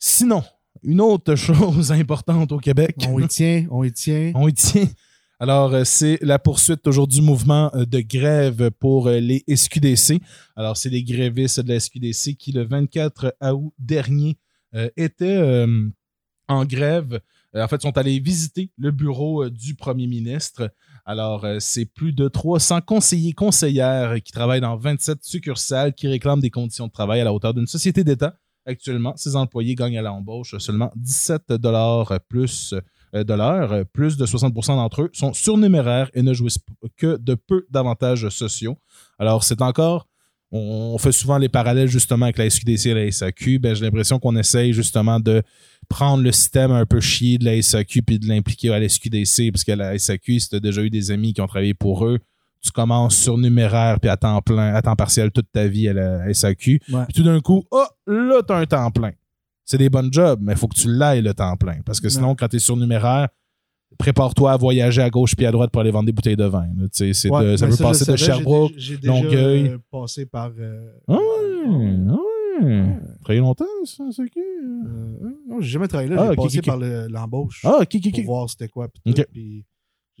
Sinon, 0.00 0.42
une 0.82 1.00
autre 1.00 1.34
chose 1.36 1.92
importante 1.92 2.50
au 2.50 2.58
Québec. 2.58 2.96
On 3.08 3.20
y 3.20 3.28
tient, 3.28 3.66
on 3.70 3.84
y 3.84 3.92
tient. 3.92 4.32
On 4.34 4.48
y 4.48 4.52
tient. 4.52 4.88
Alors, 5.42 5.72
euh, 5.72 5.84
c'est 5.84 6.18
la 6.20 6.38
poursuite 6.38 6.86
aujourd'hui 6.86 7.20
du 7.20 7.24
mouvement 7.24 7.70
euh, 7.74 7.86
de 7.86 8.00
grève 8.00 8.70
pour 8.72 9.08
euh, 9.08 9.20
les 9.20 9.42
SQDC. 9.48 10.20
Alors, 10.54 10.76
c'est 10.76 10.90
les 10.90 11.02
grévistes 11.02 11.60
de 11.60 11.72
la 11.72 11.80
SQDC 11.80 12.36
qui, 12.36 12.52
le 12.52 12.62
24 12.62 13.34
août 13.54 13.72
dernier, 13.78 14.36
étaient 14.96 15.66
en 16.46 16.64
grève. 16.64 17.20
En 17.56 17.66
fait, 17.66 17.82
sont 17.82 17.98
allés 17.98 18.20
visiter 18.20 18.70
le 18.76 18.92
bureau 18.92 19.48
du 19.48 19.74
premier 19.74 20.06
ministre. 20.06 20.70
Alors, 21.04 21.44
c'est 21.58 21.86
plus 21.86 22.12
de 22.12 22.28
300 22.28 22.82
conseillers, 22.82 23.32
conseillères 23.32 24.22
qui 24.22 24.30
travaillent 24.30 24.60
dans 24.60 24.76
27 24.76 25.24
succursales 25.24 25.92
qui 25.92 26.06
réclament 26.06 26.40
des 26.40 26.50
conditions 26.50 26.86
de 26.86 26.92
travail 26.92 27.20
à 27.20 27.24
la 27.24 27.32
hauteur 27.32 27.52
d'une 27.52 27.66
société 27.66 28.04
d'État. 28.04 28.36
Actuellement, 28.64 29.16
ces 29.16 29.34
employés 29.34 29.74
gagnent 29.74 29.98
à 29.98 30.02
l'embauche 30.02 30.56
seulement 30.58 30.92
17 30.94 31.54
dollars 31.54 32.20
plus 32.28 32.74
de 33.12 33.34
l'heure. 33.34 33.72
Euh, 33.72 33.84
Plus 33.84 34.16
de 34.16 34.26
60% 34.26 34.76
d'entre 34.76 35.02
eux 35.02 35.10
sont 35.12 35.32
surnuméraires 35.32 36.10
et 36.14 36.22
ne 36.22 36.32
jouissent 36.32 36.58
que 36.96 37.16
de 37.16 37.34
peu 37.34 37.66
d'avantages 37.70 38.28
sociaux. 38.28 38.78
Alors, 39.18 39.44
c'est 39.44 39.62
encore. 39.62 40.06
On 40.52 40.98
fait 40.98 41.12
souvent 41.12 41.38
les 41.38 41.48
parallèles 41.48 41.86
justement 41.86 42.24
avec 42.24 42.36
la 42.36 42.50
SQDC 42.50 42.86
et 42.86 42.94
la 42.94 43.10
SAQ. 43.12 43.60
Ben, 43.60 43.74
J'ai 43.76 43.84
l'impression 43.84 44.18
qu'on 44.18 44.36
essaye 44.36 44.72
justement 44.72 45.20
de 45.20 45.42
prendre 45.88 46.24
le 46.24 46.32
système 46.32 46.72
un 46.72 46.86
peu 46.86 47.00
chier 47.00 47.38
de 47.38 47.44
la 47.44 47.62
SAQ 47.62 48.02
puis 48.02 48.18
de 48.18 48.26
l'impliquer 48.26 48.72
à 48.72 48.80
la 48.80 48.88
SQDC, 48.88 49.52
parce 49.52 49.62
que 49.62 49.72
la 49.72 49.96
SAQ, 49.96 50.40
si 50.40 50.48
tu 50.48 50.56
as 50.56 50.60
déjà 50.60 50.82
eu 50.82 50.90
des 50.90 51.12
amis 51.12 51.34
qui 51.34 51.40
ont 51.40 51.46
travaillé 51.46 51.74
pour 51.74 52.04
eux, 52.04 52.18
tu 52.62 52.72
commences 52.72 53.16
surnuméraire 53.16 54.00
puis 54.00 54.10
à 54.10 54.16
temps 54.16 54.42
plein, 54.42 54.74
à 54.74 54.82
temps 54.82 54.96
partiel 54.96 55.30
toute 55.30 55.50
ta 55.52 55.68
vie 55.68 55.88
à 55.88 55.92
la 55.92 56.34
SAQ. 56.34 56.80
Ouais. 56.90 57.04
Puis 57.04 57.14
tout 57.14 57.22
d'un 57.22 57.40
coup, 57.40 57.64
oh, 57.70 57.84
là, 58.06 58.42
tu 58.46 58.52
as 58.52 58.56
un 58.56 58.66
temps 58.66 58.90
plein. 58.90 59.12
C'est 59.70 59.78
des 59.78 59.88
bonnes 59.88 60.12
jobs, 60.12 60.40
mais 60.42 60.54
il 60.54 60.58
faut 60.58 60.66
que 60.66 60.74
tu 60.74 60.88
l'ailles 60.92 61.22
le 61.22 61.32
temps 61.32 61.56
plein. 61.56 61.80
Parce 61.86 62.00
que 62.00 62.08
sinon, 62.08 62.34
quand 62.34 62.48
tu 62.48 62.56
es 62.56 62.58
surnuméraire, 62.58 63.28
prépare-toi 63.98 64.50
à 64.50 64.56
voyager 64.56 65.00
à 65.00 65.10
gauche 65.10 65.36
puis 65.36 65.46
à 65.46 65.52
droite 65.52 65.70
pour 65.70 65.80
aller 65.80 65.92
vendre 65.92 66.06
des 66.06 66.12
bouteilles 66.12 66.34
de 66.36 66.44
vin. 66.44 66.66
c'est 66.90 67.30
Ouais, 67.30 67.52
de- 67.52 67.56
ça 67.56 67.66
peut 67.68 67.72
je 67.76 67.82
passer 67.82 68.04
de 68.10 68.16
j'ai 68.16 68.24
Sherbrooke. 68.24 68.72
déjà- 68.72 68.80
J'ai 68.94 68.96
déjà 68.98 69.12
euh, 69.36 69.78
passé 69.92 70.26
par. 70.26 70.50
euh, 70.58 70.90
Ah 71.06 71.12
ouais, 71.12 71.96
ah 72.08 72.64
ouais. 72.64 72.96
Travaillé 73.22 73.40
longtemps, 73.40 73.64
ça, 73.84 74.04
c'est 74.10 74.22
ok. 74.22 74.36
euh, 74.36 75.30
non, 75.48 75.60
j'ai 75.60 75.68
jamais 75.70 75.86
travaillé 75.88 76.10
là. 76.10 76.16
Ah, 76.20 76.30
j'ai 76.30 76.36
passé 76.36 76.62
par 76.62 76.76
le- 76.76 77.06
l'embauche 77.08 77.62
Ah, 77.64 77.78
ok, 77.82 77.94
ok, 77.94 78.10
pour 78.10 78.18
ok. 78.18 78.24
voir 78.26 78.50
c'était 78.50 78.68
quoi. 78.68 78.88
Puis, 78.88 79.14
tout, 79.14 79.22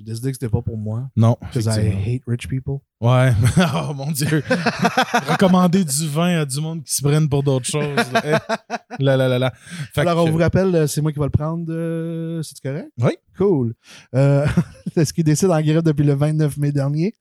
j'ai 0.00 0.04
décidé 0.12 0.30
que 0.30 0.36
c'était 0.40 0.48
pas 0.48 0.62
pour 0.62 0.78
moi. 0.78 1.10
Non. 1.14 1.36
Because 1.42 1.66
I 1.66 1.90
hate 1.90 2.22
rich 2.26 2.48
people. 2.48 2.78
Ouais. 3.02 3.32
oh 3.90 3.92
mon 3.94 4.10
Dieu. 4.10 4.42
Recommander 5.28 5.84
du 5.84 6.08
vin 6.08 6.40
à 6.40 6.44
du 6.46 6.58
monde 6.60 6.82
qui 6.84 6.94
se 6.94 7.02
prennent 7.02 7.28
pour 7.28 7.42
d'autres 7.42 7.66
choses. 7.66 7.96
là. 8.98 9.16
Là, 9.16 9.28
là, 9.28 9.38
là. 9.38 9.52
Fait 9.94 10.00
Alors, 10.02 10.24
que- 10.24 10.28
on 10.30 10.32
vous 10.32 10.38
rappelle, 10.38 10.74
euh, 10.74 10.86
c'est 10.86 11.00
moi 11.00 11.12
qui 11.12 11.18
va 11.18 11.26
le 11.26 11.30
prendre. 11.30 11.64
euh, 11.68 12.42
C'est 12.42 12.60
correct? 12.60 12.88
Oui. 12.98 13.12
Cool. 13.40 13.72
Euh, 14.14 14.46
c'est 14.94 15.04
ce 15.06 15.12
qui 15.14 15.24
décide 15.24 15.50
en 15.50 15.60
grève 15.62 15.82
depuis 15.82 16.04
le 16.04 16.12
29 16.14 16.58
mai 16.58 16.72
dernier. 16.72 17.14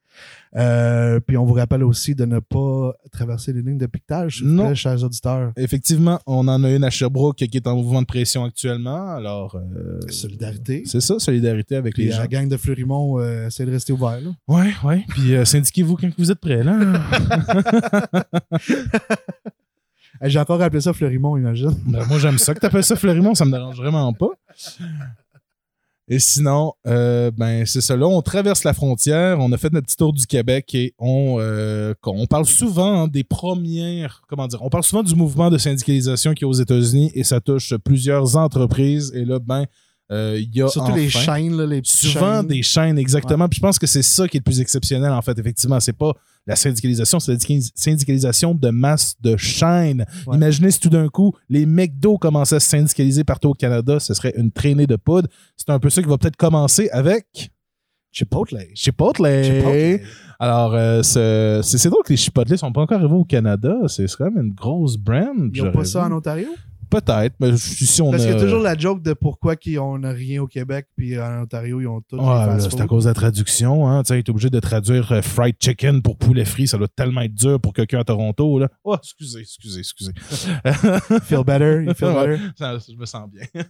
Euh, 0.57 1.21
puis 1.21 1.37
on 1.37 1.45
vous 1.45 1.53
rappelle 1.53 1.81
aussi 1.83 2.13
de 2.13 2.25
ne 2.25 2.39
pas 2.39 2.93
traverser 3.11 3.53
les 3.53 3.61
lignes 3.61 3.77
de 3.77 3.85
piquetage, 3.85 4.41
Non. 4.43 4.65
plaît, 4.65 4.75
chers 4.75 5.01
auditeurs. 5.03 5.53
Effectivement, 5.55 6.19
on 6.25 6.45
en 6.49 6.61
a 6.65 6.69
une 6.71 6.83
à 6.83 6.89
Sherbrooke 6.89 7.37
qui 7.37 7.55
est 7.55 7.67
en 7.67 7.75
mouvement 7.77 8.01
de 8.01 8.07
pression 8.07 8.43
actuellement. 8.43 9.11
Alors, 9.15 9.55
euh, 9.55 9.99
Solidarité. 10.09 10.83
c'est 10.85 10.99
ça, 10.99 11.19
solidarité 11.19 11.77
avec 11.77 11.93
Puis 11.93 12.03
les 12.05 12.09
la 12.09 12.23
gens. 12.23 12.25
gang 12.25 12.49
de 12.49 12.57
Fleurimont, 12.57 13.19
euh, 13.19 13.47
essayez 13.47 13.67
de 13.67 13.71
rester 13.71 13.93
ouvert. 13.93 14.19
là. 14.19 14.31
Ouais, 14.49 14.73
ouais. 14.83 15.05
Puis 15.07 15.33
syndiquez-vous 15.45 15.95
quand 15.95 16.09
vous 16.17 16.31
êtes 16.31 16.39
prêts, 16.41 16.63
là. 16.63 16.77
J'ai 20.23 20.39
encore 20.39 20.61
appelé 20.61 20.81
ça 20.81 20.91
Fleurimont, 20.91 21.37
imagine. 21.37 21.73
Ben, 21.85 22.03
moi, 22.07 22.19
j'aime 22.19 22.37
ça 22.39 22.53
que 22.53 22.59
t'appelles 22.59 22.83
ça 22.83 22.97
Fleurimont, 22.97 23.35
ça 23.35 23.45
me 23.45 23.51
dérange 23.51 23.77
vraiment 23.77 24.11
pas. 24.11 24.27
Et 26.11 26.17
sinon, 26.17 26.73
euh, 26.87 27.29
ben 27.29 27.67
c'est. 27.67 27.95
Là, 27.95 28.07
on 28.07 28.21
traverse 28.23 28.63
la 28.63 28.73
frontière, 28.73 29.37
on 29.39 29.51
a 29.51 29.57
fait 29.57 29.71
notre 29.71 29.85
petit 29.85 29.95
tour 29.95 30.11
du 30.11 30.25
Québec 30.25 30.73
et 30.73 30.95
on, 30.97 31.37
euh, 31.39 31.93
on 32.03 32.25
parle 32.25 32.45
souvent 32.45 33.03
hein, 33.03 33.07
des 33.07 33.23
premières, 33.23 34.23
comment 34.27 34.47
dire, 34.47 34.59
on 34.63 34.69
parle 34.69 34.83
souvent 34.83 35.03
du 35.03 35.13
mouvement 35.13 35.51
de 35.51 35.59
syndicalisation 35.59 36.33
qui 36.33 36.45
est 36.45 36.47
aux 36.47 36.53
États-Unis 36.53 37.11
et 37.13 37.23
ça 37.23 37.39
touche 37.39 37.75
plusieurs 37.85 38.37
entreprises. 38.37 39.11
Et 39.15 39.23
là, 39.23 39.37
ben, 39.37 39.65
Euh, 40.11 40.41
y 40.53 40.61
a 40.63 40.67
Surtout 40.69 40.95
les 40.95 41.07
chaînes, 41.07 41.55
là, 41.55 41.67
les 41.67 41.81
souvent 41.83 42.37
chaînes. 42.39 42.47
des 42.47 42.63
chaînes 42.63 42.97
exactement 42.97 43.47
puis 43.47 43.57
je 43.57 43.61
pense 43.61 43.77
que 43.77 43.85
c'est 43.85 44.01
ça 44.01 44.27
qui 44.27 44.37
est 44.37 44.39
le 44.39 44.43
plus 44.43 44.59
exceptionnel 44.59 45.11
en 45.11 45.21
fait 45.21 45.37
effectivement 45.37 45.79
c'est 45.79 45.93
pas 45.93 46.13
la 46.47 46.55
syndicalisation 46.55 47.19
c'est 47.19 47.33
la 47.33 47.37
syndi- 47.37 47.71
syndicalisation 47.75 48.55
de 48.55 48.69
masse 48.71 49.13
de 49.21 49.37
chaînes 49.37 50.05
Ouais. 50.25 50.35
imaginez 50.37 50.71
si 50.71 50.79
tout 50.79 50.89
d'un 50.89 51.09
coup 51.09 51.33
les 51.47 51.67
McDo 51.67 52.17
commençaient 52.17 52.55
à 52.55 52.59
se 52.59 52.69
syndicaliser 52.69 53.23
partout 53.23 53.49
au 53.49 53.53
Canada 53.53 53.99
ce 53.99 54.15
serait 54.15 54.33
une 54.35 54.51
traînée 54.51 54.87
de 54.87 54.95
poudre 54.95 55.27
c'est 55.55 55.69
un 55.69 55.77
peu 55.77 55.91
ça 55.91 56.01
qui 56.01 56.07
va 56.09 56.17
peut-être 56.17 56.37
commencer 56.37 56.89
avec 56.91 57.51
Chipotle. 58.11 58.57
Chipotle, 58.73 59.43
Chipotle. 59.43 60.01
alors 60.39 60.73
euh, 60.73 61.03
c'est 61.03 61.89
drôle 61.89 62.01
que 62.03 62.13
les 62.13 62.17
Chipotle 62.17 62.57
sont 62.57 62.71
pas 62.71 62.81
encore 62.81 62.97
arrivés 62.97 63.13
au 63.13 63.25
Canada 63.25 63.75
c'est 63.85 64.07
quand 64.17 64.31
même 64.31 64.47
une 64.47 64.53
grosse 64.55 64.97
brand 64.97 65.51
Ils 65.53 65.63
n'ont 65.63 65.71
pas 65.71 65.85
ça 65.85 66.07
vu. 66.07 66.11
en 66.13 66.17
Ontario? 66.17 66.47
Peut-être 66.89 67.35
mais 67.39 67.49
ici 67.49 68.01
on 68.01 68.11
Parce 68.11 68.23
qu'il 68.23 68.33
y 68.33 68.35
a 68.35 68.39
toujours 68.39 68.61
la 68.61 68.77
joke 68.77 69.01
de 69.01 69.13
pourquoi 69.13 69.55
on 69.79 69.99
n'a 69.99 70.11
rien 70.11 70.41
au 70.41 70.47
Québec, 70.47 70.87
puis 70.95 71.19
en 71.19 71.43
Ontario, 71.43 71.81
ils 71.81 71.87
ont 71.87 72.01
tout. 72.01 72.17
Ouais, 72.17 72.23
là, 72.23 72.59
c'est 72.59 72.81
à 72.81 72.87
cause 72.87 73.03
de 73.03 73.09
la 73.09 73.13
traduction. 73.13 73.87
Hein. 73.87 74.03
Tu 74.03 74.15
sais, 74.15 74.23
t'es 74.23 74.29
obligé 74.29 74.49
de 74.49 74.59
traduire 74.59 75.11
euh, 75.11 75.21
fried 75.21 75.55
chicken 75.59 76.01
pour 76.01 76.17
poulet 76.17 76.45
frit. 76.45 76.67
Ça 76.67 76.77
doit 76.77 76.87
tellement 76.87 77.21
être 77.21 77.33
dur 77.33 77.59
pour 77.59 77.73
quelqu'un 77.73 77.99
à 77.99 78.03
Toronto. 78.03 78.59
Là. 78.59 78.69
Oh, 78.83 78.95
excusez, 78.95 79.41
excusez, 79.41 79.79
excusez. 79.79 80.11
Feel 81.23 81.43
better, 81.45 81.83
you 81.85 81.93
feel 81.93 82.07
Ouais. 82.09 82.37
better? 82.37 82.43
Ça, 82.57 82.77
je 82.89 82.95
me 82.97 83.05
sens 83.05 83.29
bien. 83.29 83.45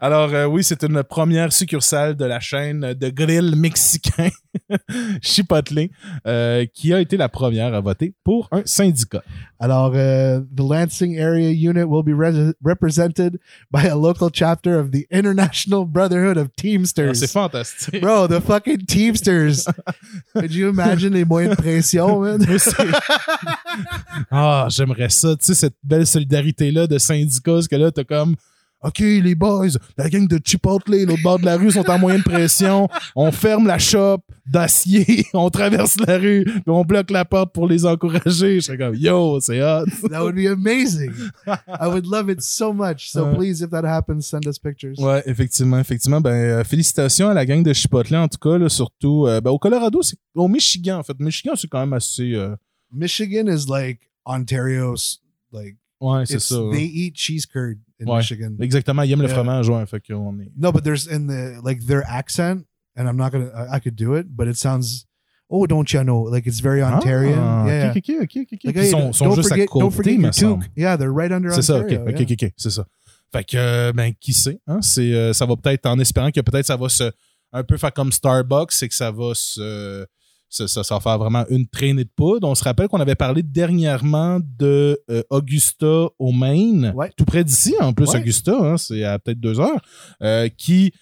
Alors, 0.00 0.32
euh, 0.32 0.46
oui, 0.46 0.64
c'est 0.64 0.82
une 0.82 1.02
première 1.02 1.52
succursale 1.52 2.16
de 2.16 2.24
la 2.24 2.40
chaîne 2.40 2.94
de 2.94 3.08
grill 3.10 3.54
mexicain 3.56 4.30
Chipotle 5.22 5.88
euh, 6.26 6.64
qui 6.72 6.94
a 6.94 7.00
été 7.00 7.16
la 7.16 7.28
première 7.28 7.74
à 7.74 7.80
voter 7.80 8.14
pour 8.24 8.48
un 8.52 8.62
syndicat. 8.64 9.22
Alors, 9.58 9.92
the 9.92 10.58
Lansing 10.58 11.19
area 11.20 11.50
unit 11.50 11.88
will 11.88 12.02
be 12.02 12.12
res- 12.12 12.54
represented 12.62 13.38
by 13.70 13.84
a 13.84 13.94
local 13.94 14.30
chapter 14.30 14.78
of 14.78 14.90
the 14.90 15.06
International 15.10 15.84
Brotherhood 15.84 16.36
of 16.36 16.48
Teamsters. 16.56 17.20
C'est 17.20 17.30
fantastique. 17.30 18.00
Bro, 18.00 18.28
the 18.28 18.40
fucking 18.40 18.86
Teamsters. 18.86 19.66
Could 20.34 20.54
you 20.54 20.68
imagine 20.68 21.12
les 21.12 21.24
moyens 21.24 21.56
de 21.56 21.62
pression, 21.62 22.20
man? 22.22 22.40
Ah, 24.30 24.66
j'aimerais 24.68 25.08
ça, 25.08 25.36
tu 25.36 25.46
sais, 25.46 25.54
cette 25.54 25.76
belle 25.82 26.06
solidarité-là 26.06 26.86
de 26.86 26.98
syndicats, 26.98 27.52
parce 27.52 27.68
que 27.68 27.76
là, 27.76 27.90
t'as 27.90 28.04
comme, 28.04 28.36
OK, 28.82 28.98
les 29.00 29.34
boys, 29.34 29.68
la 29.96 30.08
gang 30.08 30.26
de 30.26 30.40
Chipotle, 30.42 31.04
l'autre 31.04 31.22
bord 31.22 31.38
de 31.38 31.44
la 31.44 31.56
rue, 31.56 31.70
sont 31.70 31.88
en 31.88 31.98
moyen 31.98 32.18
de 32.18 32.24
pression. 32.24 32.88
On 33.14 33.30
ferme 33.30 33.66
la 33.66 33.78
shop 33.78 34.22
d'acier, 34.46 35.26
on 35.34 35.50
traverse 35.50 35.96
la 36.06 36.18
rue, 36.18 36.44
puis 36.44 36.62
on 36.66 36.84
bloque 36.84 37.10
la 37.10 37.24
porte 37.24 37.52
pour 37.52 37.66
les 37.66 37.84
encourager. 37.86 38.56
Je 38.56 38.60
serais 38.60 38.78
comme, 38.78 38.94
yo, 38.94 39.38
c'est 39.40 39.62
hot. 39.62 39.84
That 40.10 40.22
would 40.22 40.34
be 40.34 40.46
amazing. 40.46 41.12
I 41.46 41.86
would 41.86 42.06
love 42.06 42.30
it 42.30 42.42
so 42.42 42.72
much. 42.72 43.10
So 43.10 43.32
please, 43.34 43.62
if 43.62 43.70
that 43.70 43.84
happens, 43.84 44.22
send 44.26 44.46
us 44.46 44.58
pictures. 44.58 44.94
Ouais, 44.98 45.22
effectivement, 45.26 45.78
effectivement. 45.78 46.20
Ben, 46.20 46.30
euh, 46.32 46.64
félicitations 46.64 47.28
à 47.28 47.34
la 47.34 47.44
gang 47.46 47.62
de 47.62 47.72
Chipotle, 47.72 48.16
en 48.16 48.28
tout 48.28 48.38
cas, 48.38 48.58
là, 48.58 48.68
surtout. 48.68 49.26
euh, 49.26 49.40
ben, 49.40 49.50
au 49.50 49.58
Colorado, 49.58 50.02
c'est 50.02 50.16
au 50.34 50.48
Michigan, 50.48 50.98
en 50.98 51.02
fait. 51.02 51.18
Michigan, 51.20 51.52
c'est 51.56 51.68
quand 51.68 51.80
même 51.80 51.92
assez. 51.92 52.34
euh, 52.34 52.54
Michigan 52.92 53.46
is 53.46 53.66
like 53.68 54.00
Ontario's, 54.24 55.20
like, 55.52 55.76
ouais, 56.00 56.24
c'est 56.26 56.40
ça. 56.40 56.56
they 56.72 56.84
eat 56.84 57.16
cheese 57.16 57.46
curd 57.46 57.78
in 58.00 58.06
Ouais. 58.06 58.18
Michigan. 58.18 58.52
Exactement, 58.60 59.02
ils 59.02 59.12
aiment 59.12 59.22
le 59.22 59.28
fromage, 59.28 59.68
ouais. 59.68 59.84
Fait 59.86 60.00
qu'on 60.00 60.38
est. 60.40 60.50
No, 60.56 60.72
but 60.72 60.82
there's 60.82 61.06
in 61.06 61.26
the 61.26 61.62
like 61.64 61.84
their 61.86 62.02
accent, 62.08 62.62
and 63.00 63.08
I'm 63.08 63.16
not 63.16 63.30
gonna. 63.32 63.50
I, 63.54 63.76
I 63.76 63.80
could 63.80 63.96
do 63.96 64.14
it, 64.14 64.26
but 64.28 64.46
it 64.48 64.56
sounds. 64.56 65.06
Oh, 65.52 65.66
don't 65.66 65.92
you 65.92 66.04
know? 66.04 66.22
Like 66.30 66.46
it's 66.46 66.60
very 66.60 66.80
Ontarian. 66.80 67.38
Ah, 67.38 67.66
yeah, 67.66 67.92
yeah. 67.92 68.20
Like, 68.20 68.76
hey, 68.76 68.86
Ils 68.86 68.90
sont, 68.90 69.12
sont 69.12 69.24
don't 69.24 69.34
juste 69.36 69.48
forget, 69.48 69.64
à 69.64 69.66
don't 69.66 69.90
côté, 69.90 69.96
forget 69.96 70.18
me 70.18 70.30
semble. 70.32 70.64
Yeah, 70.76 70.96
they're 70.96 71.12
right 71.12 71.32
under 71.32 71.52
C'est 71.52 71.62
ça, 71.62 71.78
OK, 71.78 71.86
Ontario. 71.86 72.02
OK, 72.02 72.20
yeah. 72.20 72.22
OK, 72.22 72.42
OK, 72.44 72.52
c'est 72.56 72.70
ça. 72.70 72.86
Fait 73.32 73.44
que, 73.44 73.56
euh, 73.56 73.92
ben, 73.92 74.12
qui 74.20 74.32
sait, 74.32 74.60
hein? 74.68 74.78
C'est, 74.80 75.12
euh, 75.12 75.32
ça 75.32 75.46
va 75.46 75.56
peut-être, 75.56 75.86
en 75.86 75.98
espérant 75.98 76.30
que 76.30 76.40
peut-être 76.40 76.66
ça 76.66 76.76
va 76.76 76.88
se, 76.88 77.10
un 77.52 77.64
peu 77.64 77.76
faire 77.78 77.92
comme 77.92 78.12
Starbucks, 78.12 78.70
c'est 78.72 78.88
que 78.88 78.94
ça 78.94 79.10
va 79.10 79.32
se, 79.34 80.06
ça, 80.48 80.68
ça, 80.68 80.84
ça 80.84 80.94
va 80.94 81.00
faire 81.00 81.18
vraiment 81.18 81.44
une 81.48 81.66
traînée 81.66 82.04
de 82.04 82.10
poudre. 82.14 82.48
On 82.48 82.54
se 82.54 82.62
rappelle 82.64 82.86
qu'on 82.88 83.00
avait 83.00 83.14
parlé 83.16 83.42
dernièrement 83.42 84.38
de 84.58 85.00
euh, 85.10 85.22
Augusta 85.30 86.06
au 86.18 86.32
Maine, 86.32 86.92
Ouais. 86.94 87.10
tout 87.16 87.24
près 87.24 87.42
d'ici, 87.44 87.74
en 87.80 87.92
plus, 87.92 88.08
Ouais. 88.10 88.20
Augusta, 88.20 88.52
hein, 88.56 88.76
c'est 88.76 89.02
à 89.04 89.18
peut-être 89.18 89.40
deux 89.40 89.58
heures, 89.60 89.80
euh, 90.22 90.48
qui, 90.56 90.92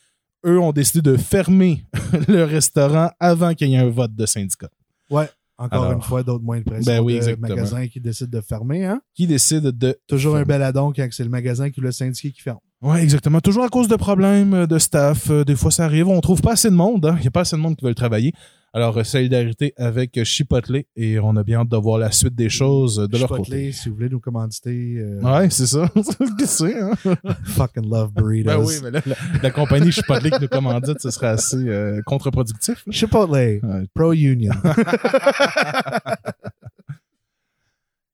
eux, 0.46 0.59
ont 0.61 0.72
décidé 0.72 1.03
de 1.03 1.16
fermer 1.16 1.85
le 2.29 2.44
restaurant 2.44 3.11
avant 3.20 3.55
qu'il 3.55 3.68
y 3.68 3.74
ait 3.74 3.79
un 3.79 3.90
vote 3.90 4.14
de 4.14 4.27
syndicat. 4.27 4.68
Ouais. 5.11 5.29
Encore 5.61 5.83
Alors, 5.87 5.92
une 5.96 6.03
fois, 6.03 6.22
d'autres 6.22 6.44
moyens 6.44 6.64
de 6.64 6.70
pression 6.70 6.92
ben 6.92 7.01
oui, 7.03 7.18
de 7.18 7.35
magasins 7.35 7.88
qui 7.88 7.98
décident 8.01 8.38
de 8.38 8.40
fermer. 8.40 8.85
Hein? 8.85 9.01
Qui 9.14 9.27
décide 9.27 9.64
de 9.64 9.98
Toujours 10.07 10.35
un 10.37 10.38
Fermer. 10.38 10.55
bel 10.55 10.62
addon 10.62 10.92
quand 10.94 11.09
c'est 11.11 11.24
le 11.24 11.31
magasin 11.31 11.68
qui 11.70 11.81
le 11.81 11.90
syndiqué 11.90 12.31
qui 12.31 12.40
ferme. 12.40 12.59
Oui, 12.81 13.01
exactement. 13.01 13.40
Toujours 13.40 13.64
à 13.64 13.68
cause 13.68 13.88
de 13.88 13.96
problèmes 13.96 14.66
de 14.66 14.79
staff. 14.79 15.31
Euh, 15.31 15.44
Des 15.44 15.57
fois, 15.57 15.72
ça 15.72 15.85
arrive. 15.85 16.07
On 16.07 16.20
trouve 16.20 16.40
pas 16.42 16.53
assez 16.53 16.70
de 16.70 16.77
monde. 16.77 17.05
hein. 17.07 17.14
Il 17.18 17.22
n'y 17.22 17.27
a 17.27 17.33
pas 17.33 17.40
assez 17.40 17.57
de 17.57 17.61
monde 17.61 17.74
qui 17.74 17.83
veut 17.85 17.90
le 17.90 17.96
travailler. 17.96 18.33
Alors, 18.74 18.96
euh, 18.98 19.02
solidarité 19.04 19.72
avec 19.78 20.16
euh, 20.18 20.24
Chipotle 20.24 20.83
et 20.94 21.18
on 21.18 21.35
a 21.37 21.42
bien 21.42 21.61
hâte 21.61 21.70
de 21.70 21.76
voir 21.78 21.98
la 21.98 22.12
suite 22.12 22.35
des 22.35 22.50
choses 22.50 22.98
euh, 23.00 23.09
de 23.09 23.16
leur 23.16 23.28
Chipotle, 23.28 23.44
côté. 23.50 23.72
si 23.72 23.88
vous 23.88 23.94
voulez 23.94 24.09
nous 24.11 24.20
commanditer, 24.20 24.96
euh, 24.98 25.20
Ouais, 25.22 25.48
c'est 25.50 25.66
ça. 25.66 25.90
C'est, 26.44 26.78
hein? 26.78 26.92
fucking 27.44 27.88
love 27.90 28.12
burritos. 28.12 28.50
Ben 28.50 28.59
oui, 28.62 28.74
mais 28.83 28.90
là, 28.90 29.00
la, 29.07 29.14
la 29.42 29.50
compagnie 29.50 29.90
Chipotle 29.90 30.31
qui 30.31 30.40
nous 30.42 30.48
commandite, 30.48 31.00
ce 31.00 31.11
serait 31.11 31.28
assez 31.28 31.57
euh, 31.57 32.02
contre-productif. 32.04 32.85
Chipotle, 32.90 33.31
Ouais. 33.33 33.61
pro-union. 33.94 34.52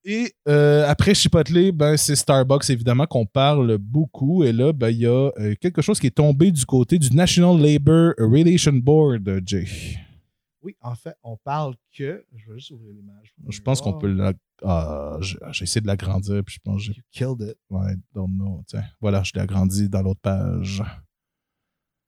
Et 0.07 0.33
euh, 0.49 0.85
après 0.87 1.15
Chipotle, 1.15 1.73
ben, 1.73 1.97
c'est 1.97 2.15
Starbucks, 2.15 2.69
évidemment, 2.69 3.07
qu'on 3.07 3.25
parle 3.25 3.79
beaucoup. 3.79 4.45
Et 4.45 4.53
là, 4.53 4.73
ben, 4.75 4.91
il 4.91 4.99
y 4.99 5.07
a 5.07 5.31
euh, 5.39 5.55
quelque 5.61 5.81
chose 5.81 5.99
qui 5.99 6.07
est 6.09 6.15
tombé 6.15 6.51
du 6.53 6.67
côté 6.67 6.99
du 6.99 7.11
National 7.17 7.59
Labor 7.59 8.13
Relation 8.19 8.73
Board, 8.75 9.41
Jay. 9.47 9.65
Oui, 10.65 10.77
en 10.81 10.95
fait, 10.95 11.15
on 11.23 11.37
parle 11.37 11.75
que. 11.97 12.25
Je 12.35 12.47
vais 12.51 12.59
juste 12.59 12.71
ouvrir 12.73 12.93
l'image. 12.95 13.35
Je 13.49 13.61
pense 13.61 13.81
qu'on 13.81 13.93
peut 13.99 14.11
la... 14.11 14.33
Ah, 14.65 15.17
j'ai 15.21 15.37
j'ai 15.53 15.63
essayé 15.65 15.81
de 15.83 15.87
l'agrandir, 15.87 16.43
puis 16.45 16.55
je 16.57 16.61
pense 16.65 16.77
que 16.79 16.83
j'ai... 16.83 16.93
You 16.95 17.03
killed 17.13 17.49
it. 17.51 17.57
Ouais, 17.71 17.95
don't 18.15 18.29
know. 18.37 18.63
Tiens, 18.67 18.85
voilà, 19.01 19.23
je 19.23 19.33
l'ai 19.35 19.41
agrandi 19.43 19.89
dans 19.89 20.03
l'autre 20.03 20.21
page. 20.23 20.83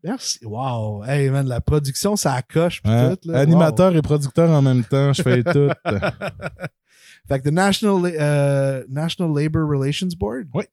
Merci. 0.02 0.38
Wow. 0.44 1.04
Hey, 1.04 1.30
man, 1.30 1.46
la 1.46 1.60
production, 1.60 2.16
ça 2.16 2.34
Hein? 2.84 3.16
tout, 3.16 3.28
là. 3.28 3.40
Animateur 3.40 3.94
et 3.96 4.02
producteur 4.02 4.50
en 4.50 4.62
même 4.62 4.84
temps, 4.84 5.12
je 5.12 5.22
fais 5.22 5.42
tout. 5.42 5.68
Fait 7.28 7.40
que 7.40 7.48
the 7.48 7.52
National, 7.52 8.02
La- 8.02 8.80
uh, 8.80 8.84
National 8.88 9.34
Labor 9.34 9.62
Relations 9.68 10.10
Board? 10.16 10.46
Oui. 10.54 10.64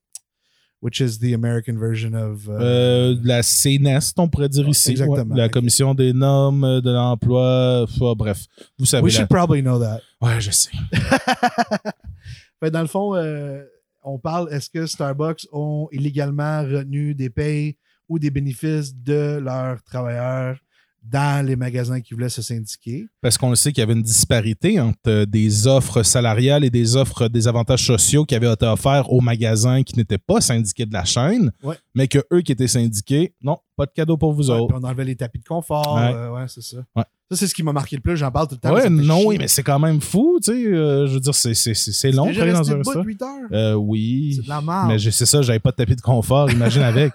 Which 0.83 0.99
is 0.99 1.17
the 1.19 1.33
American 1.33 1.77
version 1.79 2.13
of. 2.13 2.45
uh, 2.49 2.51
Euh, 2.61 3.15
la 3.23 3.41
CNEST, 3.41 4.19
on 4.19 4.27
pourrait 4.27 4.49
dire 4.49 4.67
ici. 4.67 4.91
exactement. 4.91 5.33
ouais. 5.33 5.37
La 5.41 5.47
Commission 5.49 5.95
des 5.95 6.11
normes 6.11 6.65
euh, 6.65 6.81
de 6.81 6.91
l'emploi. 6.91 7.83
enfin, 7.83 8.13
bref, 8.17 8.45
vous 8.77 8.85
savez. 8.85 9.01
we 9.01 9.13
la- 9.13 9.19
should 9.19 9.29
probably 9.29 9.61
know 9.61 9.79
that. 9.79 10.01
Ouais, 10.21 10.41
je 10.41 10.51
sais. 10.51 10.71
fait, 12.59 12.71
dans 12.71 12.81
le 12.81 12.87
fond, 12.87 13.15
euh, 13.15 13.63
on 14.03 14.17
parle 14.19 14.49
est-ce 14.51 14.69
que 14.69 14.85
Starbucks 14.85 15.47
ont 15.51 15.87
illégalement 15.91 16.61
retenu 16.63 17.15
des 17.15 17.29
payes 17.29 17.77
ou 18.09 18.19
des 18.19 18.29
bénéfices 18.29 18.93
de 18.95 19.39
leurs 19.41 19.81
travailleurs? 19.83 20.57
Dans 21.03 21.45
les 21.45 21.55
magasins 21.55 21.99
qui 22.01 22.13
voulaient 22.13 22.29
se 22.29 22.41
syndiquer. 22.41 23.05
Parce 23.21 23.37
qu'on 23.37 23.49
le 23.49 23.55
sait 23.55 23.71
qu'il 23.71 23.81
y 23.81 23.83
avait 23.83 23.93
une 23.93 24.01
disparité 24.03 24.79
entre 24.79 24.97
euh, 25.07 25.25
des 25.25 25.67
offres 25.67 26.01
salariales 26.03 26.63
et 26.63 26.69
des 26.69 26.95
offres 26.95 27.27
des 27.27 27.47
avantages 27.47 27.85
sociaux 27.85 28.25
qui 28.25 28.35
avaient 28.35 28.51
été 28.51 28.65
offerts 28.65 29.11
aux 29.11 29.19
magasins 29.21 29.83
qui 29.83 29.97
n'étaient 29.97 30.17
pas 30.17 30.39
syndiqués 30.41 30.85
de 30.85 30.93
la 30.93 31.03
chaîne, 31.03 31.51
Ouais. 31.61 31.75
mais 31.93 32.07
que 32.07 32.19
eux 32.31 32.41
qui 32.41 32.51
étaient 32.53 32.67
syndiqués, 32.67 33.33
non, 33.41 33.57
pas 33.75 33.85
de 33.85 33.91
cadeau 33.91 34.17
pour 34.17 34.33
vous 34.33 34.49
Ouais, 34.49 34.57
autres. 34.59 34.75
on 34.79 34.83
enlevait 34.83 35.05
les 35.05 35.15
tapis 35.15 35.39
de 35.39 35.43
confort. 35.45 35.95
Ouais. 35.95 36.13
euh, 36.13 36.31
ouais, 36.31 36.45
c'est 36.47 36.63
ça. 36.63 36.77
Ça, 36.95 37.37
c'est 37.37 37.47
ce 37.47 37.55
qui 37.55 37.63
m'a 37.63 37.73
marqué 37.73 37.95
le 37.95 38.01
plus. 38.01 38.15
J'en 38.17 38.29
parle 38.31 38.47
tout 38.47 38.55
le 38.55 38.59
temps. 38.59 38.73
Ouais, 38.73 38.89
non, 38.89 39.23
oui, 39.25 39.37
mais 39.39 39.47
c'est 39.47 39.63
quand 39.63 39.79
même 39.79 40.01
fou, 40.01 40.39
tu 40.43 40.51
sais. 40.51 40.65
euh, 40.67 41.07
je 41.07 41.13
veux 41.15 41.19
dire, 41.19 41.33
c'est, 41.33 42.11
long 42.11 42.27
de 42.31 42.51
dans 42.51 42.71
un 42.71 42.77
restaurant. 42.77 43.03
8 43.03 43.21
heures. 43.23 43.29
Euh, 43.51 43.73
oui. 43.73 44.33
C'est 44.35 44.43
de 44.43 44.49
la 44.49 44.61
merde. 44.61 44.87
Mais 44.89 44.99
c'est 44.99 45.25
ça, 45.25 45.41
j'avais 45.41 45.59
pas 45.59 45.71
de 45.71 45.75
tapis 45.77 45.95
de 45.95 46.01
confort, 46.01 46.51
imagine 46.51 46.83
avec. 46.83 47.11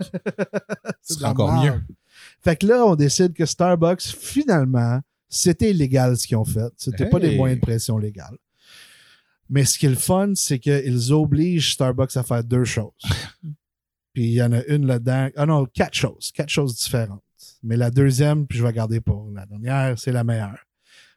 C'est 1.02 1.24
encore 1.24 1.52
mieux. 1.62 1.74
Fait 2.42 2.56
que 2.56 2.66
là, 2.66 2.84
on 2.86 2.94
décide 2.94 3.32
que 3.34 3.44
Starbucks, 3.46 4.02
finalement, 4.02 5.00
c'était 5.28 5.70
illégal 5.70 6.16
ce 6.16 6.26
qu'ils 6.26 6.36
ont 6.36 6.44
fait. 6.44 6.72
C'était 6.76 7.08
pas 7.10 7.18
des 7.18 7.28
Hey. 7.30 7.36
moyens 7.36 7.60
de 7.60 7.66
pression 7.66 7.98
légales. 7.98 8.38
Mais 9.50 9.64
ce 9.64 9.78
qui 9.78 9.86
est 9.86 9.90
le 9.90 9.96
fun, 9.96 10.32
c'est 10.34 10.58
qu'ils 10.58 11.12
obligent 11.12 11.72
Starbucks 11.72 12.16
à 12.16 12.22
faire 12.22 12.44
deux 12.44 12.64
choses. 12.64 12.92
puis 14.12 14.24
il 14.24 14.32
y 14.34 14.42
en 14.42 14.52
a 14.52 14.62
une 14.66 14.86
là-dedans. 14.86 15.28
Ah 15.36 15.46
non, 15.46 15.66
quatre 15.66 15.94
choses. 15.94 16.30
Quatre 16.32 16.50
choses 16.50 16.76
différentes. 16.76 17.22
Mais 17.62 17.76
la 17.76 17.90
deuxième, 17.90 18.46
puis 18.46 18.58
je 18.58 18.64
vais 18.64 18.72
garder 18.72 19.00
pour 19.00 19.30
la 19.34 19.44
dernière, 19.46 19.98
c'est 19.98 20.12
la 20.12 20.22
meilleure. 20.24 20.58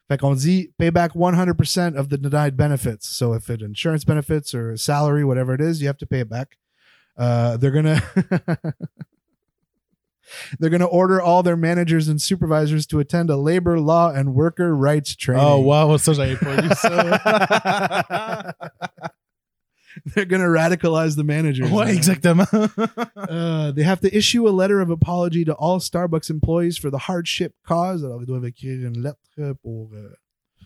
Fait 0.08 0.18
qu'on 0.18 0.34
dit 0.34 0.72
pay 0.76 0.90
back 0.90 1.12
100% 1.14 1.94
of 1.96 2.08
the 2.08 2.16
denied 2.18 2.54
benefits. 2.56 2.98
So 3.02 3.34
if 3.36 3.48
it's 3.48 3.62
insurance 3.62 4.04
benefits 4.04 4.52
or 4.54 4.76
salary, 4.76 5.22
whatever 5.24 5.54
it 5.54 5.60
is, 5.60 5.80
you 5.80 5.86
have 5.86 5.96
to 5.98 6.06
pay 6.06 6.20
it 6.20 6.28
back. 6.28 6.58
Uh, 7.16 7.56
they're 7.58 7.70
gonna 7.70 8.00
they're 10.58 10.70
gonna 10.70 10.84
order 10.86 11.20
all 11.20 11.42
their 11.42 11.56
managers 11.56 12.08
and 12.08 12.20
supervisors 12.20 12.86
to 12.86 12.98
attend 13.00 13.30
a 13.30 13.36
labor 13.36 13.78
law 13.80 14.10
and 14.10 14.34
worker 14.34 14.74
rights 14.76 15.14
training. 15.16 15.44
Oh, 15.46 15.58
wow, 15.60 15.96
ça, 15.98 16.12
j'avais 16.12 16.36
pas 16.36 16.60
vu 16.62 16.68
ça. 16.74 18.52
they're 20.14 20.24
gonna 20.24 20.48
radicalize 20.48 21.16
the 21.16 21.24
managers. 21.24 21.70
Ouais, 21.70 21.86
man. 21.86 21.94
exactement. 21.96 22.48
Uh, 23.32 23.70
they 23.72 23.82
have 23.82 24.00
to 24.00 24.14
issue 24.14 24.46
a 24.46 24.50
letter 24.50 24.80
of 24.80 24.90
apology 24.90 25.44
to 25.44 25.54
all 25.54 25.78
Starbucks 25.78 26.28
employees 26.28 26.76
for 26.76 26.90
the 26.90 26.98
hardship 26.98 27.54
caused. 27.66 28.04
Alors, 28.04 28.20
ils 28.20 28.26
doivent 28.26 28.44
écrire 28.44 28.86
une 28.86 29.00
lettre 29.02 29.18
pour. 29.62 29.90
euh, 29.94 30.10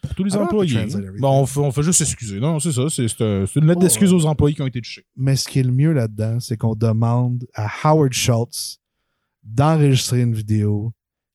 Pour 0.02 0.14
tous 0.14 0.24
les 0.24 0.30
I 0.32 0.34
don't 0.34 0.42
have 0.42 0.48
to 0.50 0.56
employés. 0.56 1.20
Bon, 1.20 1.42
on 1.42 1.46
fait, 1.46 1.60
on 1.60 1.70
fait 1.72 1.82
juste 1.82 1.98
s'excuser. 2.00 2.40
Non, 2.40 2.58
c'est 2.60 2.72
ça. 2.72 2.88
C'est 2.90 3.06
c'est 3.08 3.56
une 3.56 3.66
lettre 3.66 3.78
Oh, 3.80 3.82
d'excuse 3.82 4.12
aux 4.12 4.24
employés 4.26 4.54
qui 4.54 4.62
ont 4.62 4.66
été 4.66 4.80
touchés. 4.80 5.04
Mais 5.16 5.36
ce 5.36 5.48
qui 5.48 5.60
est 5.60 5.64
le 5.64 5.72
mieux 5.72 5.92
là-dedans, 5.92 6.38
c'est 6.40 6.56
qu'on 6.56 6.74
demande 6.74 7.46
à 7.54 7.68
Howard 7.84 8.12
Schultz 8.12 8.78
d'enregistrer 9.46 10.20
une 10.22 10.34
vidéo 10.34 10.92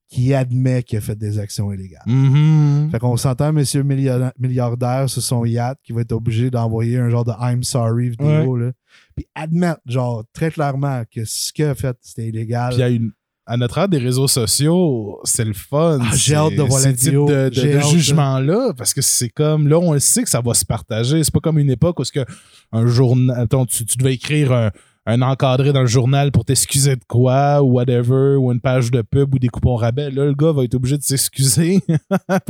qui 0.08 0.34
admet 0.34 0.82
qu'il 0.82 0.98
a 0.98 1.00
fait 1.00 1.16
des 1.16 1.38
actions 1.38 1.72
illégales. 1.72 2.02
Mhm. 2.06 2.90
Fait 2.90 2.98
qu'on 2.98 3.16
s'entend, 3.16 3.50
monsieur 3.52 3.82
milliarda- 3.82 4.34
milliardaire 4.38 5.08
sur 5.08 5.22
son 5.22 5.46
yacht 5.46 5.78
qui 5.82 5.94
va 5.94 6.02
être 6.02 6.12
obligé 6.12 6.50
d'envoyer 6.50 6.98
un 6.98 7.08
genre 7.08 7.24
de 7.24 7.32
I'm 7.40 7.62
sorry 7.62 8.10
vidéo, 8.10 8.56
là. 8.58 8.72
Puis 9.16 9.26
admettre, 9.34 9.80
genre, 9.86 10.22
très 10.34 10.50
clairement 10.50 11.02
que 11.10 11.24
ce 11.24 11.50
qu'il 11.52 11.64
a 11.64 11.74
fait, 11.74 11.96
c'était 12.02 12.28
illégal. 12.28 12.74
Puis 12.74 12.82
à, 12.82 12.90
une, 12.90 13.12
à 13.46 13.56
notre 13.56 13.78
ère 13.78 13.88
des 13.88 13.96
réseaux 13.96 14.28
sociaux, 14.28 15.18
c'est 15.24 15.46
le 15.46 15.54
fun. 15.54 15.98
Ah, 16.02 16.14
j'ai 16.14 16.34
hâte 16.34 16.56
de 16.56 16.62
voir 16.62 16.82
la 16.82 16.92
vidéo. 16.92 17.26
de, 17.26 17.48
de- 17.48 17.80
jugement-là, 17.80 18.74
parce 18.76 18.92
que 18.92 19.00
c'est 19.00 19.30
comme, 19.30 19.66
là, 19.66 19.78
on 19.78 19.94
le 19.94 19.98
sait 19.98 20.22
que 20.24 20.28
ça 20.28 20.42
va 20.42 20.52
se 20.52 20.66
partager. 20.66 21.24
C'est 21.24 21.32
pas 21.32 21.40
comme 21.40 21.58
une 21.58 21.70
époque 21.70 21.98
où 22.00 22.02
que 22.12 22.24
un 22.72 22.86
journal, 22.86 23.40
attends, 23.40 23.64
tu, 23.64 23.86
tu 23.86 23.96
devais 23.96 24.12
écrire 24.14 24.52
un, 24.52 24.70
un 25.04 25.20
encadré 25.22 25.72
dans 25.72 25.80
le 25.80 25.86
journal 25.86 26.30
pour 26.30 26.44
t'excuser 26.44 26.94
de 26.94 27.04
quoi, 27.08 27.62
ou 27.62 27.72
whatever, 27.72 28.36
ou 28.36 28.52
une 28.52 28.60
page 28.60 28.90
de 28.90 29.02
pub 29.02 29.34
ou 29.34 29.38
des 29.38 29.48
coupons 29.48 29.74
rabais. 29.74 30.10
Là, 30.10 30.24
le 30.26 30.34
gars 30.34 30.52
va 30.52 30.62
être 30.64 30.74
obligé 30.74 30.96
de 30.96 31.02
s'excuser. 31.02 31.80
Puis 31.88 31.98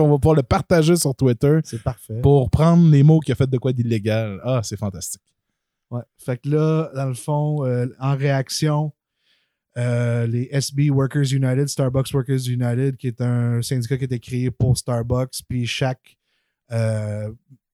on 0.01 0.11
va 0.11 0.19
pouvoir 0.19 0.35
le 0.37 0.43
partager 0.43 0.97
sur 0.97 1.15
Twitter 1.15 1.61
C'est 1.65 1.83
parfait. 1.83 2.21
pour 2.21 2.51
prendre 2.51 2.91
les 2.91 3.03
mots 3.03 3.21
qu'il 3.21 3.33
a 3.33 3.37
fait 3.37 3.49
de 3.49 3.57
quoi 3.59 3.73
d'illégal. 3.73 4.39
Ah, 4.45 4.61
c'est 4.63 4.77
fantastique. 4.79 5.23
Ouais. 5.91 6.03
Fait 6.19 6.37
que 6.37 6.49
là, 6.51 6.91
dans 6.95 7.07
le 7.07 7.15
fond, 7.15 7.65
euh, 7.65 7.87
en 7.99 8.17
réaction, 8.17 8.93
euh, 9.79 10.27
les 10.27 10.49
SB 10.53 10.91
Workers 10.91 11.33
United, 11.33 11.69
Starbucks 11.69 12.13
Workers 12.13 12.49
United, 12.49 12.97
qui 12.97 13.07
est 13.07 13.21
un 13.23 13.63
syndicat 13.63 13.97
qui 13.97 14.05
a 14.05 14.07
été 14.07 14.21
créé 14.21 14.51
pour 14.51 14.77
Starbucks, 14.77 15.41
puis 15.49 15.67
chaque 15.67 16.17
euh, 16.71 17.31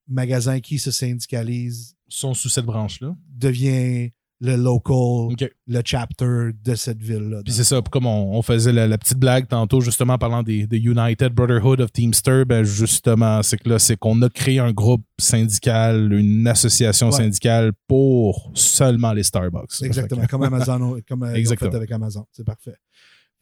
magasin 0.06 0.60
qui 0.60 0.78
se 0.78 0.90
syndicalise 0.92 1.96
sont 2.08 2.34
sous 2.34 2.48
cette 2.48 2.64
branche-là. 2.64 3.14
devient 3.28 4.10
le 4.40 4.54
local, 4.54 5.34
le 5.66 5.82
chapter 5.84 6.50
de 6.64 6.74
cette 6.76 7.02
ville-là. 7.02 7.42
Puis 7.44 7.52
c'est 7.52 7.64
ça, 7.64 7.80
comme 7.90 8.06
on, 8.06 8.36
on 8.36 8.42
faisait 8.42 8.72
la, 8.72 8.86
la 8.86 8.96
petite 8.96 9.18
blague 9.18 9.48
tantôt, 9.48 9.80
justement, 9.80 10.12
en 10.14 10.18
parlant 10.18 10.44
des, 10.44 10.66
des 10.66 10.78
United 10.78 11.32
Brotherhood 11.32 11.80
of 11.80 11.92
Teamster, 11.92 12.44
ben 12.44 12.62
justement, 12.62 13.42
c'est 13.42 13.56
que 13.58 13.68
là, 13.68 13.78
c'est 13.80 13.96
qu'on 13.96 14.22
a 14.22 14.28
créé 14.28 14.60
un 14.60 14.70
groupe 14.72 15.04
syndical, 15.18 16.12
une 16.12 16.46
association 16.46 17.06
Ouais. 17.08 17.16
syndicale 17.16 17.72
pour 17.88 18.50
seulement 18.54 19.12
les 19.12 19.22
Starbucks. 19.24 19.82
Exactement, 19.82 20.26
comme 20.26 20.42
Amazon, 20.44 21.00
comme 21.08 21.24
euh, 21.24 21.34
Exactement. 21.34 21.70
fait 21.72 21.76
avec 21.76 21.90
Amazon. 21.90 22.24
C'est 22.32 22.44
parfait. 22.46 22.76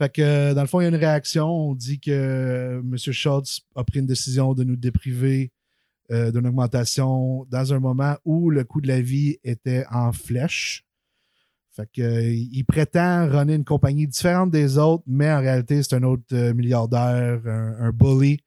Fait 0.00 0.12
que, 0.12 0.22
euh, 0.22 0.54
dans 0.54 0.60
le 0.62 0.66
fond, 0.66 0.80
il 0.80 0.84
y 0.84 0.86
a 0.86 0.90
une 0.90 0.94
réaction. 0.94 1.46
On 1.46 1.74
dit 1.74 2.00
que 2.00 2.10
euh, 2.10 2.78
M. 2.80 2.96
Schultz 2.96 3.60
a 3.74 3.82
pris 3.84 3.98
une 4.00 4.06
décision 4.06 4.54
de 4.54 4.62
nous 4.64 4.76
dépriver 4.76 5.52
euh, 6.10 6.30
d'une 6.30 6.46
augmentation 6.46 7.44
dans 7.50 7.72
un 7.74 7.80
moment 7.80 8.14
où 8.24 8.48
le 8.50 8.62
coût 8.64 8.80
de 8.80 8.88
la 8.88 9.00
vie 9.00 9.38
était 9.42 9.84
en 9.90 10.12
flèche. 10.12 10.84
Fait 11.76 11.88
que, 11.94 12.32
il 12.32 12.64
prétend 12.64 13.28
runner 13.28 13.54
une 13.54 13.64
compagnie 13.64 14.06
différente 14.06 14.50
des 14.50 14.78
autres, 14.78 15.04
mais 15.06 15.30
en 15.30 15.40
réalité, 15.40 15.82
c'est 15.82 15.94
un 15.94 16.02
autre 16.04 16.24
euh, 16.32 16.54
milliardaire, 16.54 17.38
un, 17.46 17.92
bully 17.92 18.38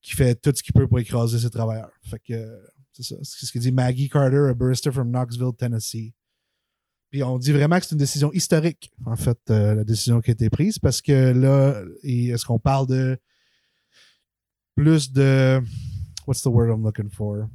qui 0.00 0.12
fait 0.12 0.34
tout 0.34 0.52
ce 0.56 0.62
qu'il 0.62 0.72
peut 0.72 0.88
pour 0.88 0.98
écraser 0.98 1.38
ses 1.38 1.50
travailleurs. 1.50 1.92
Fait 2.04 2.18
que, 2.18 2.58
c'est 2.94 3.02
ça. 3.02 3.16
C'est 3.22 3.44
ce 3.44 3.52
que 3.52 3.58
dit 3.58 3.70
Maggie 3.70 4.08
Carter, 4.08 4.48
a 4.48 4.54
barrister 4.54 4.90
from 4.90 5.10
Knoxville, 5.10 5.52
Tennessee. 5.58 6.14
Puis 7.10 7.22
on 7.22 7.38
dit 7.38 7.52
vraiment 7.52 7.78
que 7.78 7.84
c'est 7.84 7.92
une 7.92 7.98
décision 7.98 8.32
historique, 8.32 8.90
en 9.04 9.16
fait, 9.16 9.38
euh, 9.50 9.74
la 9.74 9.84
décision 9.84 10.22
qui 10.22 10.30
a 10.30 10.32
été 10.32 10.48
prise, 10.48 10.78
parce 10.78 11.02
que 11.02 11.32
là, 11.32 11.82
est-ce 12.02 12.46
qu'on 12.46 12.58
parle 12.58 12.86
de 12.86 13.18
plus 14.74 15.12
de 15.12 15.60
what's 16.26 16.40
the 16.40 16.46
word 16.46 16.70
I'm 16.70 16.82
looking 16.82 17.10
for? 17.10 17.46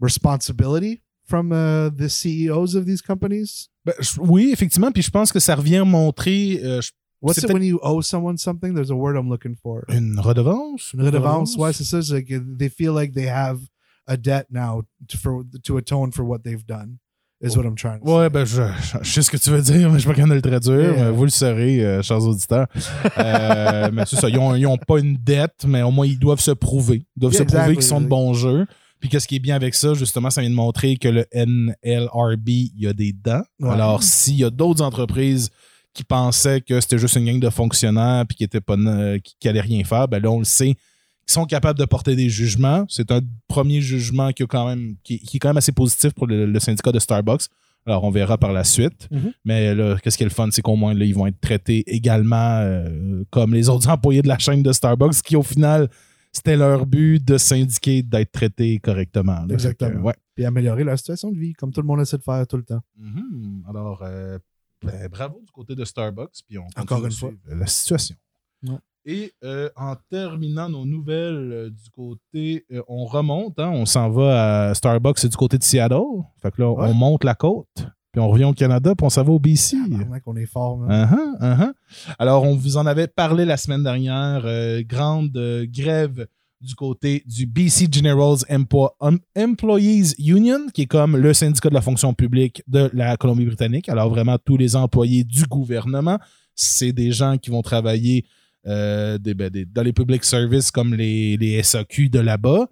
Responsibility? 0.00 1.02
From 1.26 1.50
uh, 1.52 1.90
the 1.96 2.08
CEOs 2.08 2.74
of 2.76 2.86
these 2.86 3.02
companies? 3.02 3.68
Ben, 3.84 3.94
je- 4.00 4.20
oui, 4.20 4.50
effectivement, 4.52 4.90
puis 4.92 5.02
je 5.02 5.10
pense 5.10 5.32
que 5.32 5.40
ça 5.40 5.54
revient 5.54 5.84
montrer 5.86 6.60
euh, 6.64 6.80
je- 6.80 6.90
What's 7.22 7.38
it 7.38 7.50
when 7.52 7.62
you 7.62 7.78
owe 7.82 8.02
someone 8.02 8.36
something? 8.36 8.74
There's 8.74 8.90
a 8.90 8.94
word 8.94 9.16
I'm 9.16 9.28
looking 9.28 9.56
for. 9.60 9.82
une 9.88 10.18
redevance. 10.20 10.92
Une 10.94 11.02
redevance, 11.02 11.56
ouais, 11.56 11.72
c'est 11.72 11.84
ça. 11.84 12.00
que 12.22 12.38
they 12.58 12.68
feel 12.68 12.92
like 12.94 13.14
they 13.14 13.26
have 13.28 13.58
a 14.06 14.16
debt 14.16 14.46
now 14.50 14.82
to, 15.08 15.16
for, 15.18 15.42
to 15.64 15.76
atone 15.78 16.12
for 16.12 16.24
what 16.24 16.40
they've 16.44 16.64
done, 16.64 16.98
is 17.40 17.56
what 17.56 17.64
I'm 17.64 17.74
trying 17.74 18.00
to 18.00 18.04
Ouais, 18.06 18.26
say. 18.26 18.30
ben 18.30 18.44
je, 18.44 18.62
je 19.02 19.10
sais 19.12 19.22
ce 19.22 19.30
que 19.30 19.38
tu 19.38 19.50
veux 19.50 19.62
dire, 19.62 19.88
mais 19.90 19.94
je 19.94 20.00
suis 20.00 20.08
pas 20.08 20.14
capable 20.14 20.30
de 20.30 20.34
le 20.36 20.42
traduire. 20.42 20.92
Yeah. 20.94 21.10
Vous 21.10 21.24
le 21.24 21.30
saurez, 21.30 21.84
euh, 21.84 22.02
chers 22.02 22.22
auditeurs. 22.22 22.66
Euh, 23.18 23.90
mais 23.92 24.04
c'est 24.06 24.16
ça, 24.16 24.28
ils 24.28 24.38
ont, 24.38 24.54
ils 24.54 24.66
ont 24.66 24.76
pas 24.76 24.98
une 24.98 25.16
dette, 25.16 25.64
mais 25.66 25.82
au 25.82 25.90
moins 25.90 26.06
ils 26.06 26.18
doivent 26.18 26.40
se 26.40 26.50
prouver. 26.50 27.06
Ils 27.16 27.20
doivent 27.20 27.32
Yeah, 27.32 27.40
se 27.40 27.44
prouver 27.44 27.58
exactly. 27.72 27.76
qu'ils 27.76 27.86
sont 27.86 28.00
de 28.02 28.06
bons 28.08 28.34
jeux. 28.34 28.66
Puis 29.00 29.08
qu'est-ce 29.08 29.28
qui 29.28 29.36
est 29.36 29.40
bien 29.40 29.54
avec 29.54 29.74
ça, 29.74 29.94
justement, 29.94 30.30
ça 30.30 30.40
vient 30.40 30.50
de 30.50 30.54
montrer 30.54 30.96
que 30.96 31.08
le 31.08 31.26
NLRB, 31.34 32.48
il 32.48 32.80
y 32.80 32.86
a 32.86 32.92
des 32.92 33.12
dents. 33.12 33.42
Ouais. 33.60 33.70
Alors, 33.70 34.02
s'il 34.02 34.36
y 34.36 34.44
a 34.44 34.50
d'autres 34.50 34.82
entreprises 34.82 35.50
qui 35.92 36.04
pensaient 36.04 36.60
que 36.60 36.80
c'était 36.80 36.98
juste 36.98 37.16
une 37.16 37.24
gang 37.24 37.40
de 37.40 37.50
fonctionnaires 37.50 38.24
puis 38.26 38.36
qui 38.36 38.46
pas 38.60 38.74
euh, 38.74 39.18
qui, 39.18 39.34
qui 39.38 39.48
allaient 39.48 39.60
rien 39.60 39.84
faire, 39.84 40.08
ben 40.08 40.22
là, 40.22 40.30
on 40.30 40.38
le 40.38 40.44
sait, 40.44 40.70
ils 40.70 41.32
sont 41.32 41.44
capables 41.44 41.78
de 41.78 41.84
porter 41.84 42.16
des 42.16 42.28
jugements. 42.28 42.84
C'est 42.88 43.10
un 43.10 43.20
premier 43.48 43.80
jugement 43.80 44.32
qui, 44.32 44.42
a 44.42 44.46
quand 44.46 44.66
même, 44.68 44.96
qui, 45.02 45.18
qui 45.18 45.36
est 45.36 45.40
quand 45.40 45.48
même 45.48 45.56
assez 45.56 45.72
positif 45.72 46.12
pour 46.12 46.26
le, 46.26 46.46
le 46.46 46.60
syndicat 46.60 46.92
de 46.92 46.98
Starbucks. 46.98 47.48
Alors, 47.86 48.02
on 48.02 48.10
verra 48.10 48.36
par 48.36 48.52
la 48.52 48.64
suite. 48.64 49.08
Mhm. 49.10 49.32
Mais 49.44 49.74
là, 49.74 49.96
qu'est-ce 50.02 50.18
qui 50.18 50.24
est 50.24 50.26
le 50.26 50.32
fun, 50.32 50.48
c'est 50.50 50.62
qu'au 50.62 50.74
moins, 50.76 50.92
là, 50.92 51.04
ils 51.04 51.14
vont 51.14 51.26
être 51.26 51.40
traités 51.40 51.84
également 51.86 52.58
euh, 52.60 53.22
comme 53.30 53.54
les 53.54 53.68
autres 53.68 53.88
employés 53.90 54.22
de 54.22 54.28
la 54.28 54.38
chaîne 54.38 54.62
de 54.62 54.72
Starbucks, 54.72 55.22
qui 55.22 55.36
au 55.36 55.42
final, 55.42 55.88
c'était 56.36 56.56
leur 56.56 56.86
but 56.86 57.24
de 57.24 57.38
syndiquer, 57.38 58.02
d'être 58.02 58.32
traités 58.32 58.78
correctement. 58.78 59.40
là. 59.46 59.54
Exactement. 59.54 59.90
Que, 59.90 59.96
ouais. 60.06 60.14
Puis 60.34 60.44
améliorer 60.44 60.84
leur 60.84 60.98
situation 60.98 61.30
de 61.32 61.38
vie, 61.38 61.52
comme 61.54 61.72
tout 61.72 61.80
le 61.80 61.86
monde 61.86 62.00
essaie 62.00 62.18
de 62.18 62.22
faire 62.22 62.46
tout 62.46 62.56
le 62.58 62.62
temps. 62.64 62.80
Mhm. 62.98 63.64
Alors, 63.68 64.02
euh, 64.02 64.38
ben, 64.84 65.08
bravo 65.08 65.40
du 65.44 65.50
côté 65.52 65.74
de 65.74 65.84
Starbucks. 65.84 66.40
Puis 66.48 66.58
on 66.58 66.66
Encore 66.76 67.04
une 67.04 67.12
fois. 67.12 67.30
La 67.46 67.66
situation. 67.66 68.16
Ouais. 68.62 68.76
Et 69.08 69.32
euh, 69.44 69.70
en 69.76 69.94
terminant 70.10 70.68
nos 70.68 70.84
nouvelles 70.84 71.52
euh, 71.52 71.70
du 71.70 71.90
côté, 71.90 72.66
euh, 72.72 72.82
on 72.88 73.04
remonte, 73.04 73.58
hein, 73.60 73.70
on 73.70 73.86
s'en 73.86 74.10
va 74.10 74.68
à 74.70 74.74
Starbucks, 74.74 75.18
c'est 75.20 75.28
du 75.28 75.36
côté 75.36 75.58
de 75.58 75.62
Seattle. 75.62 76.00
Fait 76.42 76.50
que 76.50 76.60
là, 76.62 76.70
Ouais. 76.72 76.88
on 76.88 76.92
monte 76.94 77.22
la 77.24 77.36
côte, 77.36 77.86
puis 78.16 78.24
on 78.24 78.30
revient 78.30 78.44
au 78.44 78.54
Canada, 78.54 78.94
puis 78.96 79.04
on 79.04 79.10
s'en 79.10 79.22
va 79.24 79.30
au 79.32 79.38
BC. 79.38 79.76
Maintenant 79.90 80.18
qu'on 80.24 80.36
est 80.36 80.46
fort. 80.46 80.78
Uh-huh, 80.88 81.38
uh-huh. 81.38 81.72
Alors, 82.18 82.44
on 82.44 82.56
vous 82.56 82.78
en 82.78 82.86
avait 82.86 83.08
parlé 83.08 83.44
la 83.44 83.58
semaine 83.58 83.82
dernière. 83.82 84.40
euh, 84.46 84.82
grande 84.88 85.36
euh, 85.36 85.66
grève 85.68 86.26
du 86.62 86.74
côté 86.74 87.22
du 87.26 87.44
BC 87.44 87.88
Generals 87.92 88.38
Empo- 88.48 88.88
Um, 89.02 89.18
Employees 89.36 90.14
Union, 90.18 90.60
qui 90.72 90.82
est 90.82 90.86
comme 90.86 91.14
le 91.18 91.34
syndicat 91.34 91.68
de 91.68 91.74
la 91.74 91.82
fonction 91.82 92.14
publique 92.14 92.62
de 92.66 92.88
la 92.94 93.18
Colombie-Britannique. 93.18 93.90
Alors, 93.90 94.08
vraiment, 94.08 94.38
tous 94.42 94.56
les 94.56 94.76
employés 94.76 95.22
du 95.22 95.44
gouvernement, 95.44 96.18
c'est 96.54 96.92
des 96.92 97.12
gens 97.12 97.36
qui 97.36 97.50
vont 97.50 97.60
travailler 97.60 98.24
euh, 98.66 99.18
des- 99.18 99.34
ben, 99.34 99.50
des- 99.50 99.66
dans 99.66 99.82
les 99.82 99.92
public 99.92 100.24
services 100.24 100.70
comme 100.70 100.94
les, 100.94 101.36
les 101.36 101.62
SAQ 101.62 102.08
de 102.08 102.18
là-bas, 102.20 102.66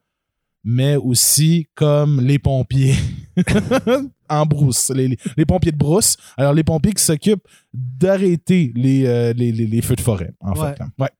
mais 0.64 0.96
aussi 0.96 1.68
comme 1.74 2.20
les 2.20 2.38
pompiers 2.38 2.94
en 4.28 4.46
brousse, 4.46 4.90
les, 4.90 5.16
pompiers 5.46 5.72
de 5.72 5.76
brousse. 5.76 6.16
Alors, 6.36 6.54
les 6.54 6.64
pompiers 6.64 6.92
qui 6.92 7.02
s'occupent 7.02 7.46
d'arrêter 7.72 8.72
les, 8.74 9.06
euh, 9.06 9.32
les, 9.36 9.52
les- 9.52 9.66
les 9.66 9.82
feux 9.82 9.96
de 9.96 10.00
forêt, 10.00 10.32
en 10.40 10.52
Ouais. 10.52 10.68
fait. 10.74 10.80
hein. 10.82 10.88
Ouais. 10.98 11.10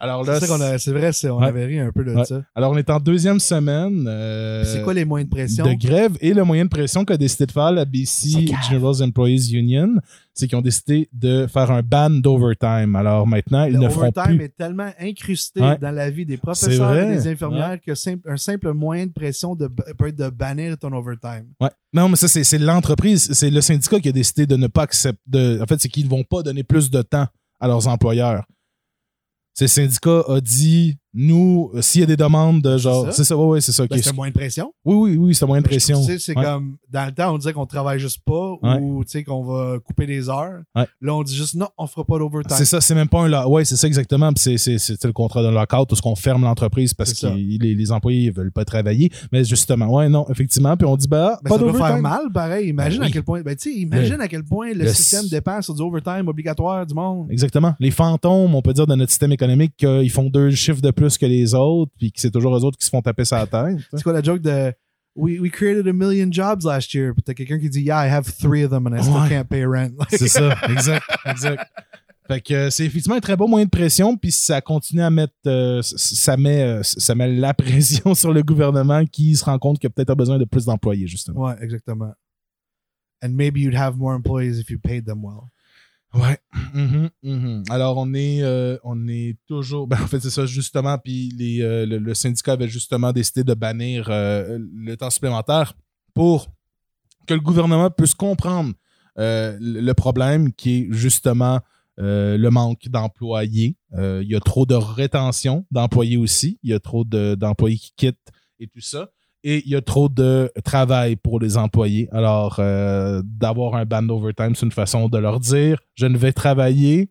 Alors 0.00 0.24
là, 0.24 0.40
C'est 0.40 0.90
vrai, 0.92 1.10
on 1.30 1.38
Ouais. 1.40 1.46
avait 1.46 1.64
ri 1.66 1.78
un 1.78 1.90
peu 1.92 2.04
de 2.04 2.12
Ouais. 2.14 2.24
ça. 2.24 2.42
alors 2.54 2.72
on 2.72 2.76
est 2.76 2.88
en 2.90 3.00
deuxième 3.00 3.40
semaine. 3.40 4.04
euh, 4.08 4.64
C'est 4.64 4.82
quoi 4.82 4.94
les 4.94 5.04
moyens 5.04 5.28
de 5.30 5.34
pression? 5.34 5.64
de 5.64 5.72
grève 5.74 6.16
et 6.20 6.34
le 6.34 6.44
moyen 6.44 6.64
de 6.64 6.70
pression 6.70 7.04
qu'a 7.04 7.16
décidé 7.16 7.46
de 7.46 7.52
faire 7.52 7.72
la 7.72 7.84
BC. 7.84 8.46
Generals 8.68 9.02
Employees 9.02 9.52
Union, 9.54 9.94
c'est 10.32 10.46
qu'ils 10.48 10.56
ont 10.58 10.62
décidé 10.62 11.08
de 11.12 11.46
faire 11.46 11.70
un 11.70 11.82
ban 11.82 12.10
d'overtime. 12.10 12.96
Alors 12.96 13.26
maintenant, 13.26 13.64
ils 13.64 13.74
Le 13.74 13.78
ne 13.80 13.88
feront 13.88 14.10
plus. 14.12 14.42
est 14.42 14.56
tellement 14.56 14.90
incrusté 15.00 15.60
Ouais. 15.60 15.78
dans 15.80 15.90
la 15.94 16.10
vie 16.10 16.26
des 16.26 16.36
professeurs 16.36 16.94
et 16.96 17.06
des 17.14 17.28
infirmières 17.28 17.78
que 17.84 17.94
simple- 17.94 18.28
un 18.30 18.36
simple 18.36 18.72
moyen 18.72 19.06
de 19.06 19.12
pression 19.12 19.54
de, 19.54 19.68
peut 19.68 20.08
être 20.08 20.16
de 20.16 20.28
bannir 20.28 20.76
ton 20.78 20.92
overtime. 20.92 21.46
Ouais. 21.60 21.70
Non, 21.92 22.08
mais 22.08 22.16
ça, 22.16 22.28
c'est 22.28 22.44
c'est 22.44 22.58
l'entreprise, 22.58 23.32
c'est 23.32 23.50
le 23.50 23.60
syndicat 23.60 24.00
qui 24.00 24.08
a 24.08 24.12
décidé 24.12 24.46
de 24.46 24.56
ne 24.56 24.66
pas 24.66 24.82
accepter. 24.82 25.20
de- 25.26 25.60
En 25.62 25.66
fait, 25.66 25.80
c'est 25.80 25.88
qu'ils 25.88 26.04
ne 26.06 26.10
vont 26.10 26.24
pas 26.24 26.42
donner 26.42 26.62
plus 26.64 26.90
de 26.90 27.00
temps 27.02 27.26
à 27.60 27.68
leurs 27.68 27.86
employeurs. 27.88 28.44
Le 29.60 29.66
syndicat 29.68 30.24
a 30.26 30.40
dit 30.40 30.98
nous, 31.14 31.70
euh, 31.74 31.80
s'il 31.82 32.00
y 32.00 32.04
a 32.04 32.06
des 32.06 32.16
demandes 32.16 32.60
de 32.60 32.76
genre. 32.76 33.06
ça. 33.06 33.12
C'est 33.12 33.24
ça, 33.24 33.36
ouais, 33.36 33.46
ouais, 33.46 33.60
c'est 33.60 33.72
ça. 33.72 33.86
Ben, 33.86 33.96
c'était 34.02 34.14
moins 34.14 34.28
de 34.28 34.34
pression. 34.34 34.72
Oui, 34.84 34.96
oui, 35.12 35.16
oui, 35.16 35.34
c'est 35.34 35.46
moins 35.46 35.58
de 35.58 35.62
trouve, 35.62 35.70
pression. 35.72 36.00
tu 36.00 36.06
sais, 36.12 36.18
C'est 36.18 36.36
Ouais. 36.36 36.44
comme 36.44 36.76
dans 36.92 37.06
le 37.06 37.12
temps, 37.12 37.34
on 37.34 37.38
disait 37.38 37.52
qu'on 37.52 37.66
travaille 37.66 37.98
juste 38.00 38.18
pas 38.24 38.56
ou 38.80 39.04
tu 39.04 39.10
sais, 39.10 39.24
qu'on 39.24 39.44
va 39.44 39.78
couper 39.78 40.06
les 40.06 40.28
heures. 40.28 40.62
Là, 40.74 41.14
on 41.14 41.22
dit 41.22 41.34
juste 41.36 41.54
non, 41.54 41.68
on 41.78 41.86
fera 41.86 42.04
pas 42.04 42.18
d'overtime. 42.18 42.56
C'est 42.56 42.64
ça, 42.64 42.80
c'est 42.80 42.94
même 42.94 43.08
pas 43.08 43.22
un 43.22 43.28
lock. 43.28 43.48
Ouais, 43.48 43.64
c'est 43.64 43.76
ça 43.76 43.86
exactement. 43.86 44.32
Puis 44.32 44.58
C'est, 44.58 45.04
le 45.04 45.12
contrat 45.12 45.42
d'un 45.42 45.50
lockout 45.52 45.90
où 45.92 45.94
ce 45.94 46.02
qu'on 46.02 46.16
ferme 46.16 46.42
l'entreprise 46.42 46.94
parce 46.94 47.12
que 47.14 47.26
les, 47.28 47.74
les 47.74 47.92
employés 47.92 48.30
veulent 48.30 48.52
pas 48.52 48.64
travailler. 48.64 49.10
Mais 49.32 49.44
justement, 49.44 49.86
ouais, 49.94 50.08
non, 50.08 50.26
effectivement. 50.30 50.76
Puis 50.76 50.86
on 50.86 50.96
dit, 50.96 51.06
bah, 51.08 51.38
Ben, 51.42 51.50
pas 51.50 51.54
ça 51.56 51.60
peut 51.60 51.66
d'overtime. 51.72 51.86
faire 51.94 52.02
mal, 52.02 52.32
pareil. 52.32 52.68
Imagine 52.70 52.98
Ben 53.00 53.04
oui. 53.04 53.10
à 53.10 53.12
quel 53.12 53.22
point. 53.22 53.42
Ben, 53.42 53.54
tu 53.56 53.70
sais, 53.72 53.78
imagine 53.78 54.20
à 54.20 54.28
quel 54.28 54.42
point 54.44 54.72
le, 54.72 54.84
le- 54.84 54.92
système 54.94 55.28
dépend 55.28 55.60
sur 55.62 55.74
du 55.74 55.82
overtime 55.82 56.26
obligatoire 56.28 56.84
du 56.86 56.94
monde. 56.94 57.28
Exactement. 57.30 57.74
Les 57.78 57.90
fantômes, 57.90 58.54
on 58.54 58.62
peut 58.62 58.72
dire, 58.72 58.86
de 58.86 58.94
notre 58.94 59.10
système 59.10 59.32
économique, 59.32 59.74
qu'ils 59.76 60.10
font 60.10 60.28
deux 60.30 60.50
chiffres 60.50 60.80
de 60.80 60.90
plus 60.90 61.03
que 61.18 61.26
les 61.26 61.54
autres, 61.54 61.92
puis 61.98 62.12
que 62.12 62.20
c'est 62.20 62.30
toujours 62.30 62.56
eux 62.56 62.64
autres 62.64 62.78
qui 62.78 62.84
se 62.84 62.90
font 62.90 63.02
taper 63.02 63.24
sa 63.24 63.46
tête. 63.46 63.78
C'est 63.92 64.02
quoi 64.02 64.12
la 64.12 64.22
joke 64.22 64.40
de 64.40 64.72
We, 65.16 65.38
we 65.38 65.48
created 65.48 65.86
a 65.86 65.92
million 65.92 66.28
jobs 66.32 66.64
last 66.64 66.92
year. 66.92 67.12
Puis 67.14 67.22
t'as 67.22 67.34
quelqu'un 67.34 67.58
qui 67.60 67.70
dit 67.70 67.82
Yeah, 67.82 68.04
I 68.04 68.10
have 68.10 68.24
three 68.24 68.64
of 68.64 68.70
them 68.70 68.86
and 68.88 68.96
I 68.96 69.02
still 69.02 69.14
Ouais. 69.14 69.28
can't 69.28 69.44
pay 69.48 69.64
rent. 69.64 69.92
C'est 70.10 70.26
ça, 70.28 70.56
exact, 70.68 71.04
exact. 71.26 71.64
Fait 72.26 72.40
que 72.40 72.54
euh, 72.54 72.70
c'est 72.70 72.86
effectivement 72.86 73.16
un 73.16 73.20
très 73.20 73.36
beau 73.36 73.46
moyen 73.46 73.66
de 73.66 73.70
pression, 73.70 74.16
puis 74.16 74.32
ça 74.32 74.60
continue 74.62 75.02
à 75.02 75.10
mettre, 75.10 75.34
euh, 75.46 75.82
ça 75.82 76.36
met, 76.38 76.62
euh, 76.62 76.80
ça 76.82 77.14
met 77.14 77.28
la 77.36 77.52
pression 77.54 78.14
sur 78.14 78.32
le 78.32 78.42
gouvernement 78.42 79.04
qui 79.04 79.36
se 79.36 79.44
rend 79.44 79.58
compte 79.58 79.78
qu'il 79.78 79.88
a 79.88 79.90
peut-être 79.90 80.14
besoin 80.16 80.38
de 80.38 80.46
plus 80.46 80.64
d'employés 80.64 81.06
justement. 81.06 81.42
ouais, 81.42 81.54
exactement. 81.60 82.12
And 83.22 83.28
maybe 83.34 83.58
you'd 83.60 83.74
have 83.76 83.96
more 83.98 84.14
employees 84.16 84.58
if 84.58 84.70
you 84.70 84.78
paid 84.78 85.04
them 85.06 85.22
well. 85.22 85.50
Ouais. 86.14 86.38
Mhm, 86.74 87.10
mhm. 87.22 87.62
Alors 87.70 87.96
on 87.98 88.14
est, 88.14 88.42
euh, 88.42 88.78
on 88.84 89.08
est 89.08 89.36
toujours, 89.46 89.86
ben, 89.86 90.00
en 90.00 90.06
fait 90.06 90.20
c'est 90.20 90.30
ça 90.30 90.46
justement, 90.46 90.96
puis 90.98 91.30
les, 91.36 91.60
euh, 91.62 91.86
le, 91.86 92.14
syndicat 92.14 92.52
avait 92.52 92.68
justement 92.68 93.12
décidé 93.12 93.42
de 93.42 93.54
bannir 93.54 94.08
euh, 94.10 94.58
le 94.60 94.96
temps 94.96 95.10
supplémentaire 95.10 95.74
pour 96.14 96.46
que 97.26 97.34
le 97.34 97.40
gouvernement 97.40 97.90
puisse 97.90 98.14
comprendre 98.14 98.74
le 99.16 99.92
problème 99.92 100.52
qui 100.52 100.78
est 100.78 100.88
justement 100.90 101.60
le 101.96 102.48
manque 102.48 102.88
d'employés. 102.88 103.76
Il 103.96 104.26
y 104.28 104.34
a 104.34 104.40
trop 104.40 104.66
de 104.66 104.74
rétention 104.74 105.64
d'employés 105.70 106.16
aussi. 106.16 106.58
Il 106.62 106.70
y 106.70 106.72
a 106.74 106.80
trop 106.80 107.04
de- 107.04 107.34
d'employés 107.36 107.78
qui 107.78 107.92
quittent 107.96 108.32
et 108.58 108.66
tout 108.66 108.80
ça. 108.80 109.10
Et 109.46 109.62
il 109.66 109.70
y 109.72 109.76
a 109.76 109.82
trop 109.82 110.08
de 110.08 110.50
travail 110.64 111.16
pour 111.16 111.38
les 111.38 111.56
employés. 111.58 112.08
Alors, 112.12 112.56
euh, 112.58 113.20
d'avoir 113.24 113.74
un 113.76 113.84
ban 113.84 114.02
d'overtime, 114.02 114.54
c'est 114.54 114.64
une 114.66 114.72
façon 114.72 115.08
de 115.08 115.18
leur 115.18 115.38
dire 115.38 115.78
je 115.94 116.06
ne 116.06 116.16
vais 116.16 116.32
travailler 116.32 117.10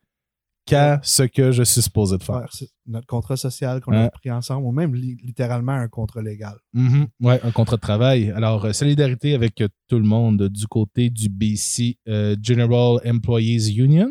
qu'à 0.66 1.00
ce 1.04 1.24
que 1.24 1.52
je 1.52 1.62
suis 1.62 1.82
supposé 1.82 2.18
de 2.18 2.24
faire. 2.24 2.36
Ouais, 2.38 2.46
c'est 2.52 2.70
notre 2.88 3.06
contrat 3.06 3.36
social 3.38 3.82
qu'on 3.82 3.92
Ouais. 3.92 3.98
a 4.06 4.10
pris 4.10 4.32
ensemble, 4.32 4.66
ou 4.66 4.72
même 4.72 4.96
li- 4.96 5.18
littéralement 5.22 5.74
un 5.74 5.90
contrat 5.90 6.22
légal. 6.22 6.56
Mhm. 6.74 7.08
Ouais, 7.22 7.40
un 7.44 7.52
contrat 7.52 7.76
de 7.76 7.82
travail. 7.82 8.32
Alors, 8.32 8.66
euh, 8.66 8.72
solidarité 8.74 9.36
avec 9.36 9.60
euh, 9.62 9.68
tout 9.90 9.98
le 10.00 10.06
monde 10.06 10.48
du 10.50 10.66
côté 10.68 11.10
du 11.10 11.28
BC 11.30 11.98
euh, 12.08 12.36
General 12.42 13.00
Employees 13.06 13.76
Union. 13.78 14.10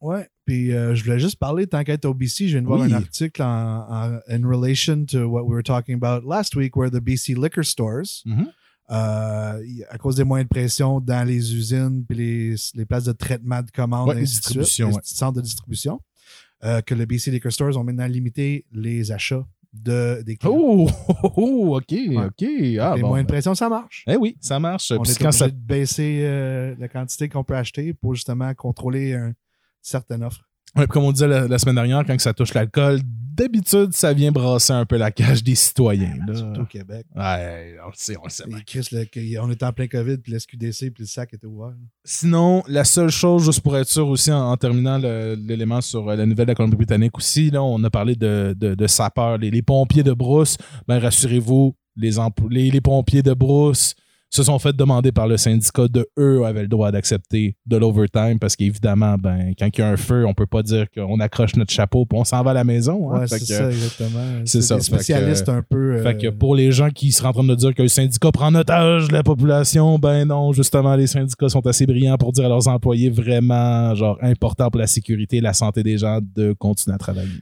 Ouais. 0.00 0.26
Puis 0.48 0.72
euh, 0.72 0.94
je 0.94 1.04
voulais 1.04 1.18
juste 1.18 1.36
parler, 1.38 1.66
tant 1.66 1.84
qu'à 1.84 1.92
être 1.92 2.06
au 2.06 2.14
BC, 2.14 2.48
je 2.48 2.52
viens 2.54 2.62
de 2.62 2.66
voir 2.66 2.80
Oui. 2.80 2.90
un 2.90 2.96
article 2.96 3.42
en, 3.42 3.86
en 3.86 4.18
in 4.30 4.48
relation 4.48 5.04
to 5.04 5.26
what 5.26 5.42
we 5.42 5.50
were 5.52 5.62
talking 5.62 5.94
about 6.02 6.26
last 6.26 6.56
week, 6.56 6.74
where 6.74 6.90
the 6.90 7.02
BC 7.02 7.34
liquor 7.34 7.62
stores, 7.62 8.22
Mhm. 8.24 8.46
euh, 8.90 9.62
à 9.90 9.98
cause 9.98 10.16
des 10.16 10.24
moyens 10.24 10.48
de 10.48 10.54
pression 10.54 11.00
dans 11.00 11.22
les 11.26 11.54
usines 11.54 12.02
puis 12.08 12.16
les, 12.16 12.54
les 12.74 12.86
places 12.86 13.04
de 13.04 13.12
traitement 13.12 13.60
de 13.62 13.70
commandes, 13.70 14.08
Ouais, 14.08 14.14
les 14.14 14.20
ouais. 14.22 14.92
centres 15.04 15.34
de 15.36 15.42
distribution, 15.42 16.00
euh, 16.64 16.80
que 16.80 16.94
le 16.94 17.04
BC 17.04 17.30
liquor 17.30 17.52
stores 17.52 17.76
ont 17.76 17.84
maintenant 17.84 18.06
limité 18.06 18.64
les 18.72 19.12
achats 19.12 19.44
de, 19.74 20.22
des 20.24 20.38
clients. 20.38 20.54
Oh, 20.56 20.88
oh, 21.24 21.32
oh, 21.36 21.76
ok, 21.76 21.92
ok. 21.92 22.48
Ah, 22.80 22.94
les 22.96 23.02
bon, 23.02 23.08
moyens 23.08 23.26
de 23.26 23.26
ben. 23.26 23.26
pression, 23.26 23.54
ça 23.54 23.68
marche. 23.68 24.02
Eh 24.08 24.16
oui, 24.16 24.38
ça 24.40 24.58
marche. 24.58 24.90
On 24.92 25.02
est 25.04 25.18
quand 25.18 25.26
obligé 25.26 25.32
ça- 25.38 25.48
de 25.50 25.54
baisser 25.56 26.74
la 26.78 26.88
quantité 26.88 27.28
qu'on 27.28 27.44
peut 27.44 27.54
acheter 27.56 27.92
pour 27.92 28.14
justement 28.14 28.54
contrôler 28.54 29.12
une 29.12 29.34
certaine 29.82 30.22
offre. 30.24 30.40
Ouais, 30.76 30.86
comme 30.86 31.04
on 31.04 31.12
disait 31.12 31.28
la, 31.28 31.48
la 31.48 31.58
semaine 31.58 31.76
dernière, 31.76 32.04
quand 32.06 32.20
ça 32.20 32.34
touche 32.34 32.52
l'alcool, 32.52 33.00
d'habitude, 33.02 33.94
ça 33.94 34.12
vient 34.12 34.30
brasser 34.30 34.72
un 34.74 34.84
peu 34.84 34.98
la 34.98 35.10
cage 35.10 35.42
des 35.42 35.54
citoyens. 35.54 36.14
là. 36.26 36.34
Surtout 36.34 36.60
au 36.60 36.66
Québec. 36.66 37.06
Ouais, 37.16 37.76
on 37.82 37.88
le 37.88 37.92
sait, 37.94 38.16
on 38.20 38.24
le 38.24 38.30
sait. 38.30 38.44
bien. 38.46 38.58
Et 38.58 38.64
Chris, 38.64 38.86
le- 38.92 39.04
qu'il- 39.04 39.38
on 39.40 39.50
était 39.50 39.64
en 39.64 39.72
plein 39.72 39.86
COVID, 39.86 40.18
puis 40.18 40.30
l'SQDC, 40.32 40.90
puis 40.90 41.04
le 41.04 41.06
sac 41.06 41.32
était 41.32 41.46
ouvert. 41.46 41.72
Sinon, 42.04 42.62
la 42.68 42.84
seule 42.84 43.08
chose, 43.10 43.46
juste 43.46 43.60
pour 43.62 43.76
être 43.78 43.88
sûr 43.88 44.08
aussi, 44.08 44.30
en, 44.30 44.50
en 44.50 44.56
terminant 44.58 44.98
l'élément 44.98 45.80
sur 45.80 46.08
euh, 46.10 46.16
la 46.16 46.26
nouvelle 46.26 46.46
de 46.46 46.50
la 46.50 46.54
Colombie-Britannique 46.54 47.16
aussi, 47.16 47.50
là, 47.50 47.62
on 47.62 47.82
a 47.84 47.88
parlé 47.90 48.14
de, 48.14 48.54
de, 48.58 48.74
de 48.74 48.86
sapeurs, 48.86 49.38
les, 49.38 49.50
les 49.50 49.62
pompiers 49.62 50.02
de 50.02 50.12
brousse. 50.12 50.58
Ben, 50.86 50.98
rassurez-vous, 50.98 51.74
les, 51.96 52.10
les, 52.50 52.70
les 52.70 52.80
pompiers 52.82 53.22
de 53.22 53.32
brousse 53.32 53.94
se 54.30 54.42
sont 54.42 54.58
fait 54.58 54.76
demander 54.76 55.10
par 55.10 55.26
le 55.26 55.38
syndicat 55.38 55.88
de 55.88 56.06
eux 56.18 56.44
avaient 56.44 56.60
le 56.62 56.68
droit 56.68 56.92
d'accepter 56.92 57.56
de 57.64 57.76
l'overtime 57.78 58.38
parce 58.38 58.56
qu'évidemment, 58.56 59.16
ben, 59.16 59.54
quand 59.58 59.68
il 59.74 59.80
y 59.80 59.82
a 59.82 59.88
un 59.88 59.96
feu, 59.96 60.26
on 60.26 60.34
peut 60.34 60.46
pas 60.46 60.62
dire 60.62 60.86
qu'on 60.90 61.18
accroche 61.20 61.56
notre 61.56 61.72
chapeau 61.72 62.02
et 62.12 62.14
on 62.14 62.24
s'en 62.24 62.42
va 62.42 62.50
à 62.50 62.54
la 62.54 62.64
maison. 62.64 63.10
hein. 63.10 63.20
Ouais, 63.20 63.26
c'est 63.26 63.38
ça, 63.38 63.70
exactement. 63.70 64.42
c'est 64.44 64.60
ça, 64.60 64.74
fait 64.74 64.80
que- 64.80 64.84
spécialistes 64.86 65.48
un 65.48 65.62
peu. 65.62 65.94
euh, 65.96 66.02
Fait 66.02 66.16
que 66.18 66.28
pour 66.28 66.54
les 66.54 66.72
gens 66.72 66.90
qui 66.90 67.10
seraient 67.10 67.28
en 67.28 67.32
train 67.32 67.44
de 67.44 67.54
dire 67.54 67.74
que 67.74 67.80
le 67.82 67.88
syndicat 67.88 68.30
prend 68.30 68.48
en 68.48 68.54
otage 68.54 69.10
la 69.10 69.22
population, 69.22 69.98
ben 69.98 70.26
non, 70.26 70.52
justement, 70.52 70.94
les 70.94 71.06
syndicats 71.06 71.48
sont 71.48 71.66
assez 71.66 71.86
brillants 71.86 72.18
pour 72.18 72.32
dire 72.32 72.44
à 72.44 72.48
leurs 72.48 72.68
employés 72.68 73.08
vraiment, 73.10 73.94
genre, 73.94 74.18
important 74.20 74.68
pour 74.70 74.80
la 74.80 74.86
sécurité 74.86 75.38
et 75.38 75.40
la 75.40 75.54
santé 75.54 75.82
des 75.82 75.96
gens 75.96 76.20
de 76.36 76.52
continuer 76.52 76.94
à 76.94 76.98
travailler. 76.98 77.40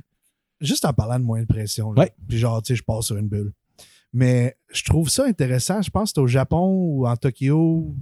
Juste 0.61 0.85
en 0.85 0.93
parlant 0.93 1.19
de 1.19 1.25
moyens 1.25 1.49
de 1.49 1.53
pression, 1.53 1.93
là, 1.93 2.03
Ouais. 2.03 2.13
puis 2.29 2.39
genre, 2.39 2.63
tu 2.63 2.73
sais, 2.73 2.77
je 2.79 2.83
passe 2.85 3.07
sur 3.07 3.17
une 3.17 3.29
bulle. 3.29 3.53
Mais 4.13 4.57
je 4.73 4.85
trouve 4.85 5.09
ça 5.11 5.25
intéressant. 5.27 5.83
Je 5.83 5.91
pense 5.91 6.13
que 6.13 6.21
au 6.21 6.27
Japon 6.27 6.67
ou 6.69 7.07
en 7.07 7.17
Tokyo, 7.17 7.95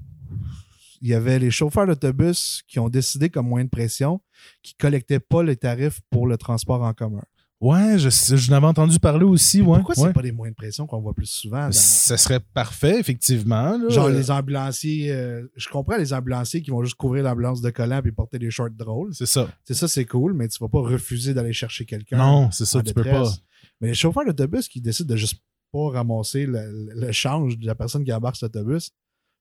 il 1.01 1.09
y 1.09 1.15
avait 1.15 1.39
les 1.39 1.51
chauffeurs 1.51 1.87
d'autobus 1.87 2.63
qui 2.69 2.79
ont 2.79 2.89
décidé 2.89 3.29
comme 3.31 3.49
moyen 3.49 3.65
de 3.65 3.71
pression 3.71 4.21
qui 4.63 4.75
collectaient 4.75 5.21
pas 5.21 5.43
les 5.43 5.57
tarifs 5.57 6.01
pour 6.11 6.27
le 6.27 6.37
transport 6.37 6.83
en 6.83 6.93
commun. 6.95 7.23
Ouais, 7.61 7.99
je, 7.99 8.11
je 8.11 8.51
n'avais 8.51 8.67
entendu 8.67 8.99
parler 8.99 9.25
aussi, 9.25 9.63
ouais. 9.63 9.79
Pourquoi 9.79 9.95
ouais. 9.97 10.09
c'est 10.09 10.13
pas 10.13 10.21
des 10.23 10.33
moyens 10.33 10.55
de 10.55 10.57
pression 10.57 10.87
qu'on 10.87 11.01
voit 11.01 11.15
plus 11.15 11.27
souvent? 11.31 11.67
dans- 11.67 11.73
Ce 11.73 12.15
serait 12.17 12.41
parfait, 12.41 12.99
effectivement. 13.01 13.79
là. 13.79 13.89
Genre 13.89 14.09
les 14.11 14.31
ambulanciers, 14.31 15.11
euh, 15.13 15.47
je 15.57 15.69
comprends 15.71 15.97
les 15.97 16.13
ambulanciers 16.13 16.61
qui 16.61 16.71
vont 16.71 16.83
juste 16.85 16.97
couvrir 16.97 17.25
l'ambulance 17.25 17.63
de 17.63 17.71
collant 17.71 18.03
puis 18.03 18.13
porter 18.13 18.39
des 18.39 18.51
shorts 18.51 18.71
drôles. 18.71 19.15
C'est 19.15 19.25
ça. 19.27 19.49
C'est 19.65 19.73
ça, 19.75 19.89
c'est 19.89 20.05
cool, 20.05 20.35
mais 20.35 20.49
tu 20.49 20.59
vas 20.61 20.69
pas 20.69 20.81
refuser 20.81 21.33
d'aller 21.33 21.55
chercher 21.55 21.87
quelqu'un. 21.87 22.19
Non, 22.19 22.51
c'est 22.51 22.67
ça, 22.67 22.83
tu 22.83 22.93
peux 22.93 23.03
détresse. 23.03 23.37
pas. 23.37 23.43
Mais 23.81 23.89
les 23.89 23.95
chauffeurs 23.95 24.27
d'autobus 24.27 24.69
qui 24.69 24.81
décident 24.83 25.09
de 25.15 25.17
juste 25.17 25.41
pas 25.75 25.91
ramasser 25.99 26.47
le, 26.47 26.93
le 26.95 27.12
change 27.12 27.59
de 27.59 27.66
la 27.66 27.75
personne 27.75 28.05
qui 28.05 28.12
embarque 28.12 28.37
sur 28.37 28.47
l'autobus, 28.47 28.91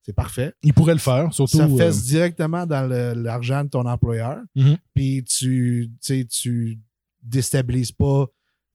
c'est 0.06 0.14
parfait. 0.14 0.54
Ils 0.64 0.74
pourraient 0.74 0.94
le 0.96 1.00
faire, 1.00 1.32
surtout. 1.34 1.58
ça 1.58 1.66
euh, 1.66 1.78
fesse 1.78 2.04
directement 2.06 2.66
dans 2.66 2.88
l'argent 3.16 3.64
de 3.64 3.70
ton 3.70 3.86
employeur. 3.86 4.38
Mhm. 4.56 4.78
Puis 4.96 5.24
tu, 5.24 5.90
tu 5.92 5.98
sais, 6.02 6.26
tu 6.26 6.80
déstabilises 7.22 7.92
pas 7.92 8.26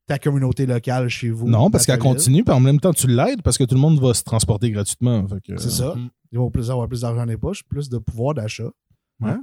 ta 0.06 0.18
communauté 0.18 0.64
locale 0.64 1.08
chez 1.08 1.28
vous. 1.30 1.46
non, 1.48 1.70
parce 1.70 1.84
qu'elle 1.84 1.98
continue, 1.98 2.42
puis 2.44 2.54
en 2.54 2.60
même 2.60 2.80
temps, 2.80 2.94
tu 2.94 3.06
l'aides 3.08 3.42
parce 3.42 3.58
que 3.58 3.64
tout 3.64 3.74
le 3.74 3.80
monde 3.80 4.00
va 4.00 4.14
se 4.14 4.22
transporter 4.22 4.70
gratuitement. 4.70 5.26
C'est 5.58 5.68
ça. 5.70 5.90
euh, 5.96 6.06
Ils 6.32 6.38
vont 6.38 6.50
plus 6.50 6.70
avoir 6.70 6.88
plus 6.88 7.02
d'argent 7.02 7.18
dans 7.26 7.30
les 7.30 7.36
poches, 7.36 7.62
plus 7.64 7.88
de 7.90 7.98
pouvoir 7.98 8.32
d'achat. 8.34 8.70
Ouais, 9.20 9.34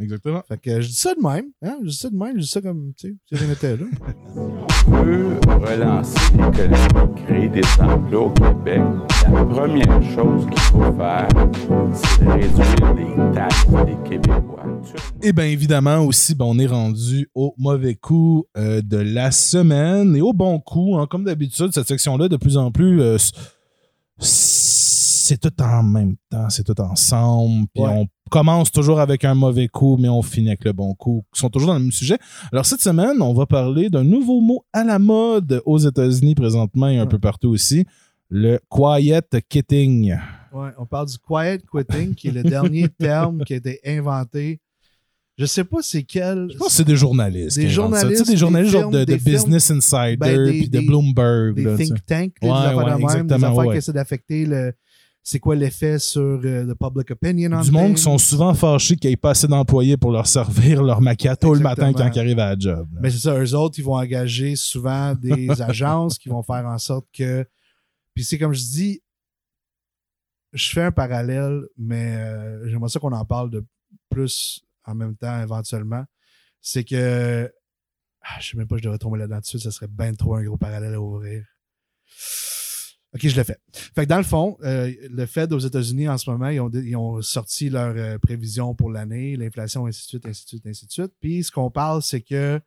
exactement. 0.00 0.42
Fait 0.48 0.58
que 0.58 0.80
je 0.80 0.88
dis 0.88 0.94
ça 0.94 1.14
de 1.14 1.20
même. 1.20 1.46
Hein? 1.62 1.78
Je 1.82 1.88
dis 1.88 1.96
ça 1.96 2.10
de 2.10 2.16
même, 2.16 2.34
je 2.36 2.40
dis 2.42 2.48
ça 2.48 2.60
comme, 2.60 2.92
tu 2.96 3.08
sais, 3.08 3.14
si 3.28 3.34
rien 3.34 3.48
n'était 3.48 3.76
là. 3.76 3.84
veut 4.86 5.38
relancer 5.46 6.18
l'économie, 6.32 7.14
créer 7.26 7.48
des 7.48 7.62
emplois 7.80 8.26
au 8.26 8.30
Québec, 8.30 8.80
la 9.24 9.44
première 9.44 10.02
chose 10.14 10.46
qu'il 10.46 10.60
faut 10.60 10.92
faire, 10.96 11.28
c'est 11.92 12.24
de 12.24 12.30
réduire 12.30 12.94
les 12.94 13.34
taxes 13.34 13.66
des 13.86 14.08
Québécois. 14.08 14.62
Et 15.22 15.32
bien 15.32 15.46
évidemment 15.46 15.98
aussi, 16.04 16.34
ben, 16.34 16.44
on 16.44 16.58
est 16.58 16.66
rendu 16.66 17.28
au 17.34 17.54
mauvais 17.58 17.96
coup 17.96 18.44
euh, 18.56 18.80
de 18.82 18.98
la 18.98 19.30
semaine 19.32 20.14
et 20.14 20.20
au 20.20 20.32
bon 20.32 20.60
coup. 20.60 20.96
hein. 20.96 21.06
comme 21.10 21.24
d'habitude, 21.24 21.72
cette 21.72 21.88
section-là, 21.88 22.28
de 22.28 22.36
plus 22.36 22.56
en 22.56 22.70
plus, 22.70 23.00
euh, 23.00 23.16
c'est 25.26 25.38
tout 25.40 25.62
en 25.62 25.82
même 25.82 26.16
temps, 26.30 26.48
c'est 26.50 26.64
tout 26.64 26.80
ensemble. 26.80 27.66
Puis 27.74 27.82
Ouais. 27.84 27.90
on 27.90 28.06
commence 28.30 28.70
toujours 28.72 29.00
avec 29.00 29.24
un 29.24 29.34
mauvais 29.34 29.68
coup, 29.68 29.96
mais 29.98 30.08
on 30.08 30.22
finit 30.22 30.48
avec 30.48 30.64
le 30.64 30.72
bon 30.72 30.94
coup. 30.94 31.24
Ils 31.34 31.38
sont 31.38 31.50
toujours 31.50 31.68
dans 31.68 31.74
le 31.74 31.80
même 31.80 31.92
sujet. 31.92 32.18
Alors 32.52 32.66
cette 32.66 32.80
semaine, 32.80 33.20
on 33.20 33.34
va 33.34 33.46
parler 33.46 33.88
d'un 33.90 34.04
nouveau 34.04 34.40
mot 34.40 34.64
à 34.72 34.84
la 34.84 34.98
mode 34.98 35.62
aux 35.66 35.78
États-Unis 35.78 36.34
présentement 36.34 36.88
et 36.88 36.98
un 36.98 37.02
Ouais. 37.02 37.08
peu 37.08 37.18
partout 37.18 37.48
aussi, 37.48 37.84
le 38.28 38.58
quiet 38.68 39.22
quitting. 39.48 40.16
Ouais, 40.52 40.70
on 40.78 40.86
parle 40.86 41.06
du 41.06 41.18
quiet 41.18 41.60
quitting, 41.70 42.14
qui 42.14 42.28
est 42.28 42.32
le 42.32 42.42
dernier 42.42 42.88
terme 42.98 43.44
qui 43.44 43.52
a 43.54 43.56
été 43.56 43.80
inventé. 43.86 44.60
Je 45.38 45.44
sais 45.44 45.64
pas 45.64 45.78
c'est 45.82 46.02
quel. 46.02 46.48
Je 46.50 46.56
pense 46.56 46.68
que 46.68 46.72
c'est 46.72 46.84
des 46.86 46.96
journalistes. 46.96 47.58
Des 47.58 47.68
journalistes, 47.68 48.24
des 48.24 48.32
des 48.32 48.36
journalistes 48.38 48.72
genre 48.72 48.90
de, 48.90 48.96
films, 48.96 49.04
de 49.04 49.12
des 49.12 49.18
films. 49.18 49.34
Business 49.34 49.70
Insider 49.70 50.16
Ben, 50.16 50.44
des- 50.44 50.50
puis 50.50 50.68
de 50.70 50.78
des- 50.80 50.86
Bloomberg. 50.86 51.54
des 51.56 51.62
là, 51.64 51.76
think 51.76 52.06
tanks, 52.06 52.32
Ouais, 52.40 52.48
des 52.48 52.48
affaires 52.48 52.76
ouais, 52.78 52.84
de 52.84 53.16
même, 53.18 53.26
des 53.26 53.34
affaires 53.34 53.54
ouais. 53.56 53.70
qui 53.72 53.76
essaient 53.76 53.92
d'affecter 53.92 54.46
le. 54.46 54.72
C'est 55.28 55.40
quoi 55.40 55.56
l'effet 55.56 55.98
sur 55.98 56.20
euh, 56.22 56.62
le 56.62 56.74
public 56.76 57.10
opinion 57.10 57.50
on 57.52 57.60
Du 57.60 57.72
monde 57.72 57.94
qui 57.96 58.02
sont 58.02 58.16
souvent 58.16 58.54
fâchés 58.54 58.94
qu'il 58.94 59.08
n'y 59.10 59.14
ait 59.14 59.16
pas 59.16 59.30
assez 59.30 59.48
d'employés 59.48 59.96
pour 59.96 60.12
leur 60.12 60.28
servir 60.28 60.84
leur 60.84 61.00
macchiato 61.00 61.52
le 61.52 61.58
matin 61.58 61.92
quand 61.92 62.08
ils 62.14 62.18
arrivent 62.20 62.38
à 62.38 62.50
la 62.50 62.56
job. 62.56 62.88
là. 62.92 63.00
Mais 63.02 63.10
c'est 63.10 63.18
ça, 63.18 63.36
eux 63.36 63.54
autres, 63.56 63.76
ils 63.76 63.84
vont 63.84 63.96
engager 63.96 64.54
souvent 64.54 65.16
des 65.16 65.50
agences 65.60 66.16
qui 66.16 66.28
vont 66.28 66.44
faire 66.44 66.64
en 66.64 66.78
sorte 66.78 67.08
que. 67.12 67.44
Puis 68.14 68.22
c'est 68.22 68.38
comme 68.38 68.52
je 68.52 68.60
dis, 68.60 69.02
je 70.52 70.70
fais 70.70 70.82
un 70.82 70.92
parallèle, 70.92 71.62
mais 71.76 72.18
euh, 72.18 72.68
j'aimerais 72.68 72.88
ça 72.88 73.00
qu'on 73.00 73.10
en 73.10 73.24
parle 73.24 73.50
de 73.50 73.64
plus 74.08 74.64
en 74.84 74.94
même 74.94 75.16
temps 75.16 75.42
éventuellement. 75.42 76.04
C'est 76.60 76.84
que. 76.84 77.52
Ah, 78.22 78.38
je 78.38 78.50
sais 78.50 78.56
même 78.56 78.68
pas, 78.68 78.76
je 78.76 78.82
devrais 78.84 78.98
tomber 78.98 79.18
là-dedans 79.18 79.40
dessus, 79.40 79.58
ça 79.58 79.72
serait 79.72 79.88
bien 79.88 80.14
trop 80.14 80.36
un 80.36 80.44
gros 80.44 80.56
parallèle 80.56 80.94
à 80.94 81.00
ouvrir. 81.00 81.44
OK, 83.16 83.28
je 83.28 83.36
le 83.36 83.44
fais. 83.44 83.56
Fait 83.72 84.04
que 84.04 84.10
dans 84.10 84.18
le 84.18 84.22
fond, 84.22 84.58
euh, 84.62 84.92
le 85.10 85.24
Fed 85.24 85.52
aux 85.54 85.58
États-Unis 85.58 86.06
en 86.06 86.18
ce 86.18 86.28
moment, 86.30 86.48
ils 86.50 86.60
ont, 86.60 86.70
ils 86.70 86.96
ont 86.96 87.22
sorti 87.22 87.70
leurs 87.70 87.96
euh, 87.96 88.18
prévisions 88.18 88.74
pour 88.74 88.90
l'année, 88.90 89.36
l'inflation, 89.36 89.86
ainsi 89.86 90.02
de 90.02 90.08
suite, 90.08 90.26
ainsi 90.26 90.44
de 90.44 90.48
suite, 90.48 90.66
ainsi 90.66 90.86
de 90.86 90.92
suite. 90.92 91.12
Puis 91.18 91.44
ce 91.44 91.50
qu'on 91.50 91.70
parle, 91.70 92.02
c'est 92.02 92.20
que 92.20 92.60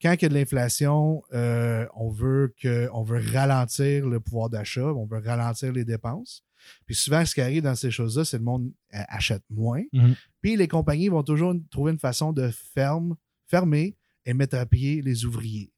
quand 0.00 0.14
il 0.14 0.22
y 0.22 0.24
a 0.24 0.28
de 0.30 0.34
l'inflation, 0.34 1.22
euh, 1.34 1.86
on 1.94 2.08
veut 2.08 2.54
que 2.58 2.88
on 2.94 3.02
veut 3.02 3.22
ralentir 3.34 4.06
le 4.06 4.18
pouvoir 4.18 4.48
d'achat, 4.48 4.86
on 4.94 5.04
veut 5.04 5.20
ralentir 5.24 5.72
les 5.72 5.84
dépenses. 5.84 6.42
Puis 6.86 6.94
souvent, 6.94 7.24
ce 7.26 7.34
qui 7.34 7.42
arrive 7.42 7.62
dans 7.62 7.74
ces 7.74 7.90
choses-là, 7.90 8.24
c'est 8.24 8.38
que 8.38 8.42
le 8.42 8.46
monde 8.46 8.72
achète 8.90 9.42
moins. 9.50 9.82
Mhm. 9.92 10.14
Puis 10.40 10.56
les 10.56 10.68
compagnies 10.68 11.08
vont 11.08 11.22
toujours 11.22 11.54
trouver 11.70 11.92
une 11.92 11.98
façon 11.98 12.32
de 12.32 12.50
ferme, 12.74 13.14
fermer 13.46 13.96
et 14.24 14.32
mettre 14.32 14.56
à 14.56 14.64
pied 14.64 15.02
les 15.02 15.26
ouvriers. 15.26 15.72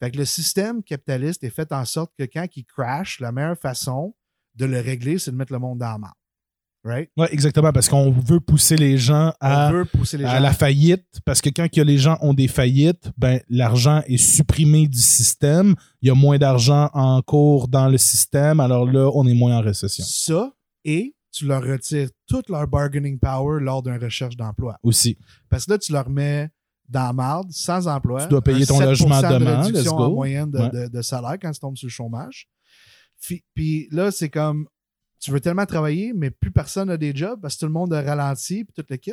Fait 0.00 0.10
que 0.10 0.16
le 0.16 0.24
système 0.24 0.82
capitaliste 0.82 1.44
est 1.44 1.50
fait 1.50 1.72
en 1.72 1.84
sorte 1.84 2.12
que 2.18 2.24
quand 2.24 2.46
il 2.56 2.64
crash, 2.64 3.20
la 3.20 3.32
meilleure 3.32 3.58
façon 3.58 4.14
de 4.54 4.64
le 4.64 4.80
régler, 4.80 5.18
c'est 5.18 5.30
de 5.30 5.36
mettre 5.36 5.52
le 5.52 5.58
monde 5.58 5.78
dans 5.78 5.92
la 5.92 5.98
main. 5.98 6.12
Right? 6.82 7.10
Ouais, 7.18 7.28
exactement, 7.30 7.72
parce 7.72 7.90
qu'on 7.90 8.10
veut 8.10 8.40
pousser 8.40 8.78
les 8.78 8.96
gens 8.96 9.34
à, 9.38 9.68
on 9.68 9.72
veut 9.72 9.84
pousser 9.84 10.16
les 10.16 10.24
gens 10.24 10.30
à 10.30 10.40
la 10.40 10.54
faillite, 10.54 11.04
parce 11.26 11.42
que 11.42 11.50
quand 11.50 11.70
que 11.70 11.82
les 11.82 11.98
gens 11.98 12.16
ont 12.22 12.32
des 12.32 12.48
faillites, 12.48 13.10
ben, 13.18 13.38
l'argent 13.50 14.00
est 14.06 14.16
supprimé 14.16 14.88
du 14.88 14.98
système, 14.98 15.74
il 16.00 16.08
y 16.08 16.10
a 16.10 16.14
moins 16.14 16.38
d'argent 16.38 16.88
en 16.94 17.20
cours 17.20 17.68
dans 17.68 17.88
le 17.88 17.98
système, 17.98 18.60
alors 18.60 18.86
là, 18.86 19.10
on 19.12 19.26
est 19.26 19.34
moins 19.34 19.58
en 19.58 19.60
récession 19.60 20.02
ça 20.06 20.54
et 20.86 21.14
tu 21.32 21.44
leur 21.46 21.62
retires 21.62 22.08
toute 22.26 22.48
leur 22.48 22.66
bargaining 22.66 23.18
power 23.18 23.60
lors 23.60 23.82
d'une 23.82 24.02
recherche 24.02 24.36
d'emploi. 24.36 24.78
aussi. 24.82 25.18
Parce 25.50 25.66
que 25.66 25.72
là, 25.72 25.78
tu 25.78 25.92
leur 25.92 26.08
mets 26.08 26.48
dans 26.90 27.04
la 27.06 27.12
marde, 27.12 27.50
sans 27.52 27.86
emploi. 27.88 28.22
Tu 28.24 28.28
dois 28.28 28.42
payer 28.42 28.66
ton 28.66 28.78
7% 28.78 28.84
logement 28.84 29.22
de 29.22 29.38
demain, 29.38 29.70
let's 29.70 29.84
go. 29.84 29.94
en 29.96 30.10
moyenne 30.10 30.50
de, 30.50 30.58
Ouais. 30.58 30.70
de- 30.70 30.88
de 30.88 31.02
salaire 31.02 31.36
quand 31.40 31.50
tu 31.52 31.60
tombes 31.60 31.76
sur 31.76 31.86
le 31.86 31.90
chômage. 31.92 32.48
Puis 33.54 33.88
là, 33.90 34.10
c'est 34.10 34.28
comme, 34.30 34.66
tu 35.20 35.30
veux 35.30 35.40
tellement 35.40 35.66
travailler, 35.66 36.12
mais 36.14 36.30
plus 36.30 36.50
personne 36.50 36.88
n'a 36.88 36.96
des 36.96 37.14
jobs 37.14 37.40
parce 37.40 37.54
que 37.54 37.60
tout 37.60 37.66
le 37.66 37.72
monde 37.72 37.92
a 37.92 38.00
ralenti 38.02 38.64
puis 38.64 38.72
tout 38.74 38.84
le 38.88 38.96
kit. 38.96 39.12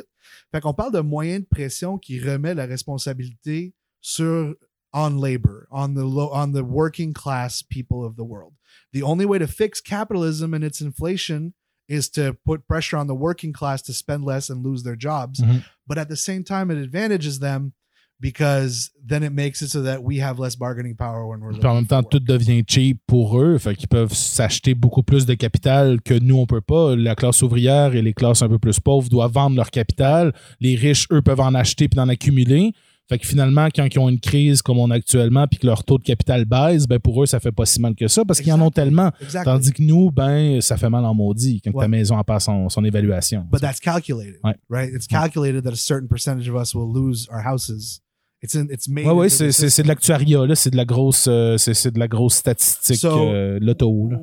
Fait 0.50 0.60
qu'on 0.60 0.72
parle 0.74 0.92
de 0.92 1.00
moyens 1.00 1.42
de 1.42 1.46
pression 1.48 1.98
qui 1.98 2.18
remet 2.20 2.54
la 2.54 2.64
responsabilité 2.66 3.74
sur 4.00 4.54
on 4.94 5.10
labor, 5.20 5.64
on 5.70 5.88
the 5.92 5.98
low, 5.98 6.30
on 6.32 6.50
the 6.50 6.62
working 6.64 7.12
class 7.12 7.62
people 7.62 7.98
of 8.06 8.16
the 8.16 8.20
world. 8.22 8.54
The 8.94 9.02
only 9.02 9.26
way 9.26 9.38
to 9.38 9.46
fix 9.46 9.82
capitalism 9.82 10.54
and 10.54 10.62
its 10.62 10.80
inflation 10.80 11.52
is 11.88 12.08
to 12.10 12.34
put 12.44 12.66
pressure 12.66 12.96
on 12.96 13.06
the 13.06 13.14
working 13.14 13.52
class 13.52 13.82
to 13.82 13.92
spend 13.92 14.24
less 14.24 14.50
and 14.50 14.64
lose 14.64 14.82
their 14.82 14.96
jobs. 14.96 15.40
Mhm. 15.40 15.62
But 15.86 15.98
at 15.98 16.08
the 16.08 16.16
same 16.16 16.44
time, 16.44 16.70
it 16.70 16.78
advantages 16.78 17.38
them 17.38 17.72
because 18.20 18.90
then 19.06 19.22
it 19.22 19.32
makes 19.32 19.62
it 19.62 19.70
so 19.70 19.82
that 19.82 20.02
we 20.02 20.18
have 20.18 20.38
less 20.38 20.56
bargaining 20.56 20.96
power 20.96 21.24
when 21.26 21.40
we're 21.40 21.52
en 21.64 21.74
même 21.74 21.86
temps, 21.86 22.02
for 22.02 22.08
tout 22.10 22.18
devient 22.18 22.64
cheap 22.66 23.00
pour 23.06 23.38
eux, 23.40 23.58
fait 23.58 23.76
qu'ils 23.76 23.88
peuvent 23.88 24.12
s'acheter 24.12 24.74
beaucoup 24.74 25.02
plus 25.02 25.24
de 25.24 25.34
capital 25.34 26.00
que 26.02 26.14
nous, 26.18 26.36
on 26.36 26.46
peut 26.46 26.60
pas. 26.60 26.96
La 26.96 27.14
classe 27.14 27.42
ouvrière 27.42 27.94
et 27.94 28.02
les 28.02 28.12
classes 28.12 28.42
un 28.42 28.48
peu 28.48 28.58
plus 28.58 28.80
pauvres 28.80 29.08
doivent 29.08 29.32
vendre 29.32 29.56
leur 29.56 29.70
capital. 29.70 30.32
Les 30.60 30.74
riches, 30.74 31.06
eux, 31.12 31.22
peuvent 31.22 31.40
en 31.40 31.54
acheter 31.54 31.88
puis 31.88 32.00
en 32.00 32.08
accumuler. 32.08 32.72
Fait 33.08 33.18
que 33.18 33.26
finalement, 33.26 33.68
quand 33.74 33.86
ils 33.92 33.98
ont 33.98 34.08
une 34.10 34.20
crise 34.20 34.60
comme 34.60 34.78
on 34.78 34.90
a 34.90 34.96
actuellement 34.96 35.46
puis 35.46 35.58
que 35.58 35.66
leur 35.66 35.82
taux 35.82 35.96
de 35.98 36.02
capital 36.04 36.44
baisse, 36.44 36.86
ben 36.86 36.98
pour 36.98 37.22
eux, 37.22 37.26
ça 37.26 37.40
fait 37.40 37.52
pas 37.52 37.64
si 37.64 37.80
mal 37.80 37.94
que 37.94 38.06
ça 38.06 38.24
parce 38.24 38.40
qu'ils 38.40 38.52
en 38.52 38.60
ont 38.60 38.70
tellement. 38.70 39.10
Exactly. 39.22 39.44
Tandis 39.44 39.72
que 39.72 39.82
nous, 39.82 40.10
ben, 40.10 40.60
ça 40.60 40.76
fait 40.76 40.90
mal 40.90 41.04
en 41.06 41.14
maudit 41.14 41.62
quand 41.62 41.72
Ouais. 41.72 41.84
ta 41.84 41.88
maison 41.88 42.16
en 42.18 42.24
passe 42.24 42.44
son, 42.44 42.68
son 42.68 42.84
évaluation. 42.84 43.46
but 43.50 43.60
that's 43.60 43.80
calculated, 43.80 44.36
Ouais. 44.44 44.54
right? 44.68 44.92
It's 44.94 45.06
calculated 45.06 45.62
that 45.64 45.72
a 45.72 45.76
certain 45.76 46.06
percentage 46.06 46.48
of 46.50 46.60
us 46.60 46.74
will 46.74 46.92
lose 46.92 47.26
our 47.32 47.40
houses. 47.46 48.00
It's 48.42 48.54
in, 48.54 48.66
it's 48.70 48.88
made. 48.88 49.06
Ouais, 49.06 49.12
ouais, 49.12 49.28
c'est, 49.30 49.48
de 49.82 49.88
l'actuariat, 49.88 50.46
là. 50.46 50.54
C'est 50.54 50.70
de 50.70 50.76
la 50.76 50.84
grosse, 50.84 51.26
euh, 51.28 51.56
c'est, 51.56 51.74
c'est 51.74 51.90
de 51.90 51.98
la 51.98 52.08
grosse 52.08 52.34
statistique, 52.34 52.96
So- 53.00 53.30
euh, 53.32 53.58
l'auto, 53.60 54.08
là. 54.10 54.20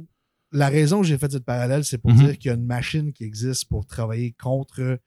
La 0.52 0.70
raison 0.70 1.02
que 1.02 1.08
j'ai 1.08 1.18
fait 1.18 1.30
cette 1.32 1.44
parallèle, 1.44 1.84
c'est 1.84 1.98
pour 1.98 2.12
Mhm. 2.12 2.18
dire 2.20 2.38
qu'il 2.38 2.50
y 2.50 2.52
a 2.54 2.56
une 2.56 2.66
machine 2.66 3.12
qui 3.12 3.24
existe 3.26 3.66
pour 3.68 3.86
travailler 3.88 4.34
contre 4.42 5.00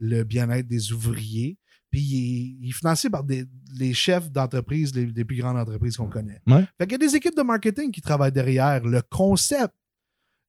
le 0.00 0.24
bien-être 0.24 0.66
des 0.66 0.92
ouvriers. 0.92 1.56
Puis 1.90 2.00
il 2.00 2.16
est, 2.16 2.56
il 2.62 2.68
est 2.68 2.72
financé 2.72 3.10
par 3.10 3.24
des, 3.24 3.44
les 3.78 3.92
chefs 3.94 4.30
d'entreprise, 4.30 4.94
les, 4.94 5.06
les 5.06 5.24
plus 5.24 5.36
grandes 5.36 5.56
entreprises 5.56 5.96
qu'on 5.96 6.08
connaît. 6.08 6.40
Ouais. 6.46 6.64
Fait 6.78 6.86
qu'il 6.86 6.92
y 6.92 7.04
a 7.04 7.08
des 7.08 7.16
équipes 7.16 7.36
de 7.36 7.42
marketing 7.42 7.90
qui 7.90 8.00
travaillent 8.00 8.30
derrière 8.32 8.84
le 8.84 9.02
concept 9.02 9.74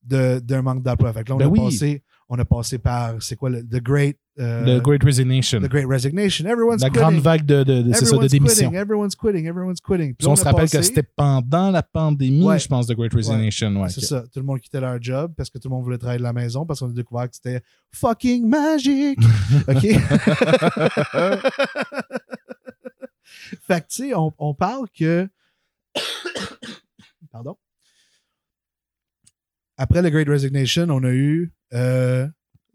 de- 0.03 0.39
d'un 0.39 0.61
manque 0.61 0.83
d'emploi. 0.83 1.11
Fait 1.13 1.23
que 1.23 1.29
là, 1.29 1.35
on, 1.35 1.37
Ben 1.39 1.45
a 1.45 1.49
oui. 1.49 1.59
passé, 1.59 2.03
on 2.33 2.39
a 2.39 2.45
passé 2.45 2.77
par, 2.77 3.21
c'est 3.21 3.35
quoi, 3.35 3.49
le 3.49 3.61
The 3.61 3.83
Great, 3.83 4.17
euh, 4.39 4.63
Le 4.63 4.79
Great 4.79 5.03
Resignation. 5.03 5.59
The 5.59 5.67
Great 5.67 5.85
Resignation. 5.85 6.45
Everyone's 6.45 6.81
La 6.81 6.87
quitting. 6.89 7.01
grande 7.01 7.19
vague 7.19 7.45
de, 7.45 7.63
de, 7.63 7.81
de- 7.81 7.91
c'est 7.93 8.05
ça, 8.05 8.15
de 8.15 8.25
démission. 8.27 8.69
quitting, 8.69 8.79
everyone's 8.81 9.15
quitting, 9.15 9.45
everyone's 9.47 9.81
quitting. 9.81 10.15
Puis 10.15 10.25
on 10.29 10.37
se 10.37 10.45
rappelle 10.45 10.69
que 10.69 10.81
c'était 10.81 11.03
pendant 11.03 11.71
la 11.71 11.83
pandémie, 11.83 12.41
Ouais. 12.45 12.57
je 12.57 12.69
pense, 12.69 12.87
de 12.87 12.93
Great 12.93 13.13
Resignation. 13.13 13.75
Ouais, 13.81 13.89
C'est 13.89 13.99
ça. 14.05 14.21
Tout 14.21 14.39
le 14.39 14.45
monde 14.45 14.61
quittait 14.61 14.79
leur 14.79 15.01
job 15.01 15.33
parce 15.35 15.49
que 15.49 15.57
tout 15.57 15.67
le 15.67 15.75
monde 15.75 15.83
voulait 15.83 15.97
travailler 15.97 16.19
de 16.19 16.23
la 16.23 16.31
maison 16.31 16.65
parce 16.65 16.79
qu'on 16.79 16.89
a 16.89 16.93
découvert 16.93 17.29
que 17.29 17.35
c'était 17.35 17.61
fucking 17.91 18.47
magique. 18.47 19.19
OK? 19.67 19.81
fait 23.67 23.81
que, 23.81 23.87
tu 23.87 24.07
sais, 24.07 24.13
on, 24.15 24.33
on 24.37 24.53
parle 24.53 24.87
que. 24.97 25.27
Pardon? 27.31 27.57
Après 29.77 30.01
le 30.01 30.09
Great 30.09 30.27
Resignation, 30.29 30.87
on 30.89 31.03
a 31.03 31.09
eu. 31.11 31.51
Euh, 31.73 32.27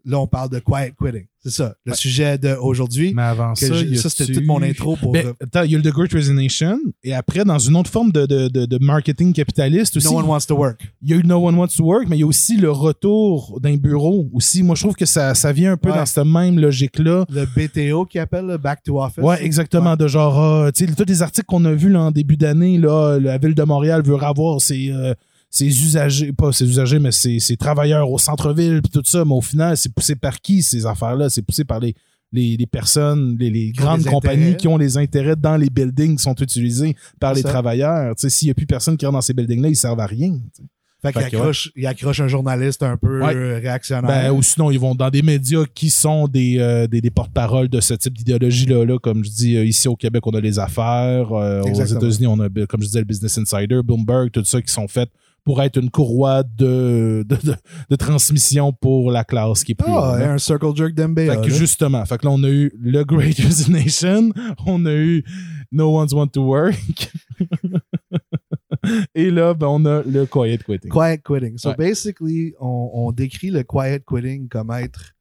là, 0.05 0.19
on 0.19 0.27
parle 0.27 0.49
de 0.49 0.59
quiet 0.59 0.93
quitting. 0.97 1.25
C'est 1.43 1.51
ça. 1.63 1.75
Le 1.85 1.91
Ouais. 1.91 1.97
sujet 1.97 2.37
d'aujourd'hui. 2.37 3.13
Mais 3.15 3.21
avant 3.21 3.55
ça, 3.55 3.67
Ça, 3.67 4.09
c'était 4.09 4.33
toute 4.33 4.45
mon 4.45 4.61
intro 4.61 4.97
pour. 4.97 5.13
Ben, 5.13 5.33
attends, 5.41 5.63
il 5.63 5.71
y 5.71 5.75
a 5.75 5.79
eu 5.79 5.81
le 5.81 5.89
The 5.89 5.93
Great 5.93 6.11
Resignation, 6.11 6.77
et 7.05 7.13
après, 7.13 7.45
dans 7.45 7.57
une 7.59 7.77
autre 7.77 7.89
forme 7.89 8.11
de, 8.11 8.25
de, 8.25 8.49
de, 8.49 8.65
de 8.65 8.77
marketing 8.81 9.31
capitaliste 9.31 9.95
aussi, 9.95 10.07
no 10.07 10.17
one 10.19 10.25
wants 10.25 10.41
to 10.47 10.55
work. 10.55 10.81
il 11.01 11.09
y 11.09 11.13
a 11.13 11.17
eu 11.17 11.23
No 11.23 11.37
One 11.47 11.55
Wants 11.55 11.69
to 11.77 11.85
Work, 11.85 12.07
mais 12.09 12.17
il 12.17 12.19
y 12.19 12.23
a 12.23 12.27
aussi 12.27 12.57
le 12.57 12.69
retour 12.69 13.59
d'un 13.61 13.77
bureau 13.77 14.27
aussi. 14.33 14.61
Moi, 14.61 14.75
je 14.75 14.81
trouve 14.81 14.95
que 14.95 15.05
ça, 15.05 15.33
ça 15.35 15.53
vient 15.53 15.71
un 15.73 15.77
peu 15.77 15.89
Ouais. 15.89 15.95
dans 15.97 16.05
cette 16.05 16.25
même 16.25 16.59
logique-là. 16.59 17.25
Le 17.29 17.45
BTO 17.45 18.05
qui 18.05 18.19
appelle 18.19 18.45
le 18.45 18.57
Back 18.57 18.83
to 18.83 19.01
Office. 19.01 19.23
Ouais, 19.23 19.41
exactement. 19.45 19.95
De 19.95 20.07
genre, 20.09 20.37
ah, 20.37 20.71
tu 20.73 20.85
sais, 20.85 20.93
tous 20.93 21.05
les 21.07 21.21
articles 21.21 21.45
qu'on 21.45 21.63
a 21.63 21.71
vus 21.73 21.89
là, 21.89 22.01
en 22.01 22.11
début 22.11 22.35
d'année, 22.35 22.77
là, 22.77 23.19
la 23.19 23.37
ville 23.37 23.55
de 23.55 23.63
Montréal 23.63 24.01
veut 24.03 24.21
avoir 24.21 24.59
ses, 24.59 24.89
euh, 24.91 25.13
ses 25.57 25.65
usagers, 25.67 26.31
pas 26.33 26.51
ses 26.51 26.65
usagers, 26.65 26.99
mais 26.99 27.11
ses, 27.11 27.39
ses 27.39 27.57
travailleurs 27.57 28.09
au 28.11 28.17
centre-ville, 28.17 28.81
puis 28.81 28.91
tout 28.91 29.01
ça. 29.05 29.23
Mais 29.25 29.33
au 29.33 29.41
final, 29.41 29.75
c'est 29.77 29.93
poussé 29.93 30.15
par 30.15 30.39
qui 30.41 30.61
ces 30.61 30.85
affaires-là? 30.85 31.29
C'est 31.29 31.41
poussé 31.41 31.63
par 31.65 31.79
les, 31.79 31.95
les, 32.31 32.57
les 32.57 32.65
personnes, 32.67 33.37
les, 33.39 33.71
grandes 33.71 34.01
des 34.03 34.09
compagnies 34.09 34.43
intérêts. 34.43 34.57
qui 34.57 34.67
ont 34.67 34.77
les 34.77 34.97
intérêts 34.97 35.35
dans 35.35 35.57
les 35.57 35.69
buildings 35.69 36.17
qui 36.17 36.23
sont 36.23 36.35
utilisés 36.35 36.95
par 37.19 37.33
les 37.33 37.41
ça. 37.41 37.49
travailleurs. 37.49 38.13
S'il 38.17 38.47
n'y 38.47 38.51
a 38.51 38.53
plus 38.53 38.65
personne 38.65 38.97
qui 38.97 39.05
rentre 39.05 39.17
dans 39.17 39.21
ces 39.21 39.33
buildings-là, 39.33 39.69
ils 39.69 39.75
servent 39.75 39.99
à 39.99 40.05
rien. 40.05 40.31
tu 40.33 40.39
sais. 40.53 40.63
Fait 40.99 41.13
qu'il 41.13 41.21
Fait 41.21 41.29
que, 41.29 41.35
accroche, 41.37 41.71
il 41.75 41.85
accroche 41.85 42.19
un 42.21 42.27
journaliste 42.27 42.81
un 42.81 42.97
peu 42.97 43.21
Ouais. 43.23 43.35
euh, 43.35 43.59
réactionnaire. 43.61 44.07
Ben, 44.09 44.31
ou 44.31 44.41
sinon, 44.41 44.71
ils 44.71 44.79
vont 44.79 44.95
dans 44.95 45.11
des 45.11 45.21
médias 45.21 45.63
qui 45.75 45.91
sont 45.91 46.27
des, 46.27 46.57
euh, 46.59 46.87
des, 46.87 47.01
des 47.01 47.11
porte-paroles 47.11 47.69
de 47.69 47.79
ce 47.79 47.93
type 47.93 48.17
d'idéologie-là. 48.17 48.83
Là. 48.83 48.97
Comme 48.97 49.23
je 49.23 49.29
dis, 49.29 49.55
euh, 49.57 49.63
ici 49.63 49.87
au 49.87 49.95
Québec, 49.95 50.25
on 50.25 50.31
a 50.31 50.41
les 50.41 50.57
affaires. 50.57 51.31
euh, 51.33 51.61
aux. 51.61 51.83
États-Unis, 51.83 52.25
on 52.25 52.39
a, 52.39 52.49
comme 52.67 52.81
je 52.81 52.87
disais, 52.87 52.99
le 52.99 53.05
Business 53.05 53.37
Insider, 53.37 53.81
Bloomberg, 53.83 54.31
tout 54.31 54.43
ça 54.43 54.59
qui 54.59 54.73
sont 54.73 54.87
faites 54.87 55.11
pour 55.47 55.61
être 55.61 55.77
une 55.79 55.89
courroie 55.89 56.43
de, 56.43 57.23
de, 57.25 57.35
de, 57.37 57.55
de 57.89 57.95
transmission 57.95 58.73
pour 58.73 59.11
la 59.11 59.23
classe 59.23 59.63
qui 59.63 59.71
est 59.71 59.75
plus 59.75 59.85
Ah, 59.87 60.17
là. 60.19 60.33
un 60.33 60.37
circle 60.37 60.75
jerk 60.75 60.93
d'MBA. 60.93 61.21
Fait 61.21 61.35
que 61.37 61.47
là. 61.47 61.55
justement, 61.55 62.05
fait 62.05 62.17
que 62.17 62.25
là, 62.25 62.31
on 62.33 62.43
a 62.43 62.49
eu 62.49 62.69
le 62.77 63.05
Great 63.05 63.37
Resignation, 63.37 64.31
on 64.65 64.85
a 64.85 64.93
eu 64.93 65.23
No 65.71 65.97
One's 65.97 66.11
Want 66.11 66.27
to 66.33 66.41
Work. 66.43 67.13
Et 69.15 69.31
là, 69.31 69.53
ben, 69.53 69.67
on 69.67 69.85
a 69.85 70.01
le 70.03 70.25
Quiet 70.25 70.57
Quitting. 70.65 70.91
Quiet 70.91 71.19
quitting. 71.23 71.57
So 71.57 71.69
Ouais. 71.69 71.75
basically, 71.77 72.53
on, 72.59 72.89
on 72.93 73.11
décrit 73.13 73.49
le 73.49 73.63
quiet 73.63 74.01
quitting 74.05 74.49
comme 74.49 74.71
être. 74.71 75.13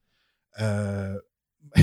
euh, 0.61 1.15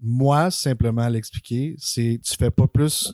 moi, 0.00 0.50
simplement 0.50 1.06
l'expliquer, 1.08 1.74
c'est 1.78 2.18
tu 2.22 2.34
fais 2.36 2.50
pas 2.50 2.66
plus 2.66 3.12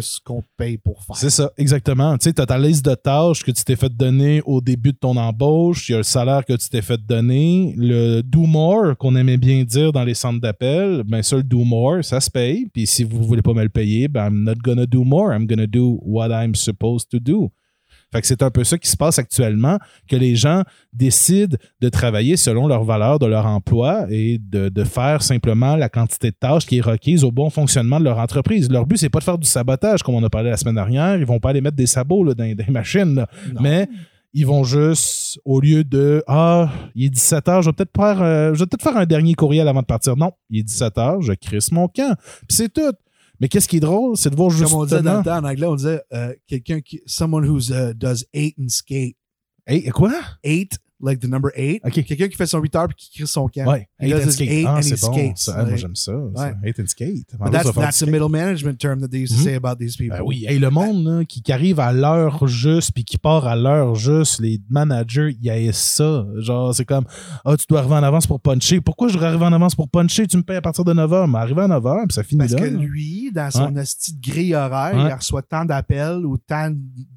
ce 0.00 0.20
qu'on 0.20 0.42
te 0.42 0.46
paye 0.56 0.78
pour 0.78 1.02
faire. 1.02 1.16
C'est 1.16 1.30
ça, 1.30 1.50
exactement. 1.56 2.16
Tu 2.18 2.30
sais, 2.30 2.40
as 2.40 2.46
ta 2.46 2.58
liste 2.58 2.84
de 2.84 2.94
tâches 2.94 3.42
que 3.42 3.50
tu 3.50 3.64
t'es 3.64 3.76
fait 3.76 3.94
donner 3.94 4.42
au 4.44 4.60
début 4.60 4.92
de 4.92 4.98
ton 4.98 5.16
embauche, 5.16 5.88
il 5.88 5.92
y 5.92 5.94
a 5.94 5.98
le 5.98 6.04
salaire 6.04 6.44
que 6.44 6.54
tu 6.54 6.68
t'es 6.68 6.82
fait 6.82 7.00
donner, 7.04 7.74
le 7.76 8.22
do 8.22 8.40
more 8.46 8.96
qu'on 8.96 9.16
aimait 9.16 9.36
bien 9.36 9.64
dire 9.64 9.92
dans 9.92 10.04
les 10.04 10.14
centres 10.14 10.40
d'appel, 10.40 11.02
ben 11.06 11.22
ça, 11.22 11.36
le 11.36 11.42
do 11.42 11.64
more, 11.64 12.04
ça 12.04 12.20
se 12.20 12.30
paye. 12.30 12.68
Puis 12.72 12.86
si 12.86 13.04
vous 13.04 13.24
voulez 13.24 13.42
pas 13.42 13.54
me 13.54 13.62
le 13.62 13.68
payer, 13.68 14.08
ben 14.08 14.26
I'm 14.26 14.44
not 14.44 14.56
gonna 14.62 14.86
do 14.86 15.04
more, 15.04 15.32
I'm 15.32 15.46
gonna 15.46 15.66
do 15.66 15.98
what 16.02 16.28
I'm 16.28 16.54
supposed 16.54 17.10
to 17.10 17.18
do. 17.18 17.50
Fait 18.12 18.20
que 18.20 18.26
c'est 18.26 18.42
un 18.42 18.50
peu 18.50 18.64
ça 18.64 18.78
qui 18.78 18.88
se 18.88 18.96
passe 18.96 19.18
actuellement, 19.18 19.78
que 20.08 20.16
les 20.16 20.36
gens 20.36 20.62
décident 20.92 21.56
de 21.80 21.88
travailler 21.88 22.36
selon 22.36 22.66
leurs 22.66 22.84
valeurs 22.84 23.18
de 23.18 23.26
leur 23.26 23.46
emploi 23.46 24.06
et 24.10 24.38
de, 24.38 24.68
de 24.68 24.84
faire 24.84 25.22
simplement 25.22 25.76
la 25.76 25.88
quantité 25.88 26.30
de 26.30 26.36
tâches 26.38 26.66
qui 26.66 26.78
est 26.78 26.82
requise 26.82 27.24
au 27.24 27.32
bon 27.32 27.50
fonctionnement 27.50 27.98
de 27.98 28.04
leur 28.04 28.18
entreprise. 28.18 28.70
Leur 28.70 28.86
but, 28.86 28.96
c'est 28.96 29.08
pas 29.08 29.18
de 29.18 29.24
faire 29.24 29.38
du 29.38 29.46
sabotage, 29.46 30.02
comme 30.02 30.14
on 30.14 30.24
a 30.24 30.30
parlé 30.30 30.50
la 30.50 30.56
semaine 30.56 30.76
dernière. 30.76 31.16
Ils 31.16 31.26
vont 31.26 31.40
pas 31.40 31.50
aller 31.50 31.60
mettre 31.60 31.76
des 31.76 31.86
sabots 31.86 32.24
là, 32.24 32.34
dans, 32.34 32.44
dans 32.44 32.64
les 32.66 32.72
machines. 32.72 33.14
là. 33.14 33.28
Mais 33.60 33.88
ils 34.32 34.46
vont 34.46 34.64
juste, 34.64 35.40
au 35.46 35.60
lieu 35.60 35.82
de 35.82 36.22
Ah, 36.26 36.70
il 36.94 37.06
est 37.06 37.14
17h, 37.14 37.62
je 37.62 37.70
vais 37.70 37.72
peut-être 37.72 37.96
faire, 37.96 38.22
euh, 38.22 38.52
je 38.52 38.58
vais 38.60 38.66
peut-être 38.66 38.82
faire 38.82 38.96
un 38.96 39.06
dernier 39.06 39.34
courriel 39.34 39.66
avant 39.66 39.80
de 39.80 39.86
partir. 39.86 40.14
Non, 40.16 40.32
il 40.50 40.60
est 40.60 40.68
17h, 40.68 41.22
je 41.22 41.32
crisse 41.32 41.72
mon 41.72 41.88
camp. 41.88 42.14
Puis 42.46 42.56
c'est 42.56 42.72
tout. 42.72 42.92
Mais 43.40 43.48
qu'est-ce 43.48 43.68
qui 43.68 43.76
est 43.76 43.80
drôle, 43.80 44.16
c'est 44.16 44.30
de 44.30 44.36
voir 44.36 44.50
Comme 44.50 44.72
on 44.72 44.84
disait 44.84 45.02
dans 45.02 45.16
justement. 45.16 45.18
le 45.18 45.24
temps 45.24 45.46
en 45.46 45.50
anglais, 45.50 45.66
on 45.66 45.74
disait 45.76 46.00
euh, 46.12 46.34
quelqu'un 46.46 46.80
qui. 46.80 47.02
Someone 47.06 47.44
who 47.48 47.58
does 47.94 48.24
eight 48.32 48.56
and 48.60 48.68
skate. 48.68 49.16
Hey, 49.66 49.88
quoi? 49.90 50.12
Eight, 50.44 50.78
like 51.00 51.20
the 51.20 51.28
number 51.28 51.50
eight. 51.56 51.80
OK. 51.84 52.04
Quelqu'un 52.04 52.28
qui 52.28 52.36
fait 52.36 52.46
son 52.46 52.58
8 52.60 52.74
heures 52.76 52.88
puis 52.88 52.96
qui 52.96 53.18
crée 53.18 53.26
son 53.26 53.48
camp. 53.48 53.66
Ouais, 53.70 53.88
He 54.00 54.08
does 54.10 54.22
and 54.22 54.28
his 54.28 54.32
skate. 54.32 54.48
eight 54.50 54.66
Ah, 54.66 54.76
and 54.76 54.80
he 54.80 54.96
skates. 54.96 55.50
Ah, 55.54 55.64
moi, 55.64 55.76
j'aime 55.76 55.94
ça. 55.94 56.12
Eight 56.64 56.80
and 56.80 56.86
skate. 56.86 57.26
That's, 57.52 57.72
that's 57.74 57.96
skate. 57.96 58.10
middle 58.10 58.28
management 58.30 58.78
term 58.78 59.00
that 59.00 59.08
they 59.08 59.20
used 59.20 59.34
to 59.34 59.40
Mhm. 59.40 59.44
say 59.44 59.54
about 59.54 59.76
these 59.78 59.96
people. 59.96 60.16
Ben 60.18 60.24
oui, 60.24 60.44
hey, 60.48 60.58
le 60.58 60.70
monde 60.70 61.04
là, 61.04 61.24
qui, 61.24 61.42
arrive 61.52 61.80
à 61.80 61.92
l'heure 61.92 62.46
juste 62.46 62.92
puis 62.92 63.04
qui 63.04 63.18
part 63.18 63.46
à 63.46 63.56
l'heure 63.56 63.94
juste, 63.94 64.40
les 64.40 64.60
managers, 64.70 65.36
ils 65.40 65.50
haïssent 65.50 65.76
ça. 65.76 66.26
Genre, 66.38 66.74
c'est 66.74 66.84
comme 66.84 67.04
Ah, 67.44 67.56
tu 67.56 67.66
dois 67.68 67.80
arriver 67.80 67.94
en 67.94 68.02
avance 68.02 68.26
pour 68.26 68.40
puncher. 68.40 68.80
Pourquoi 68.80 69.08
je 69.08 69.14
devrais 69.14 69.28
arriver 69.28 69.44
en 69.44 69.52
avance 69.52 69.74
pour 69.74 69.88
puncher? 69.88 70.26
Tu 70.26 70.36
me 70.36 70.42
payes 70.42 70.56
à 70.56 70.62
partir 70.62 70.84
de 70.84 70.92
9h. 70.92 71.26
Mais 71.30 71.38
arriver 71.38 71.62
à 71.62 71.68
9h, 71.68 72.06
puis 72.08 72.14
ça 72.14 72.22
finit 72.22 72.38
Parce 72.38 72.52
là. 72.52 72.58
que 72.60 72.64
là. 72.64 72.70
lui, 72.70 73.30
dans 73.32 73.50
son 73.50 73.76
esti 73.76 74.14
de 74.14 74.20
grille 74.20 74.54
horaire, 74.54 74.94
il 74.94 75.12
reçoit 75.12 75.42
tant 75.42 75.64
d'appels 75.64 76.24
ou 76.24 76.36
tant 76.38 76.70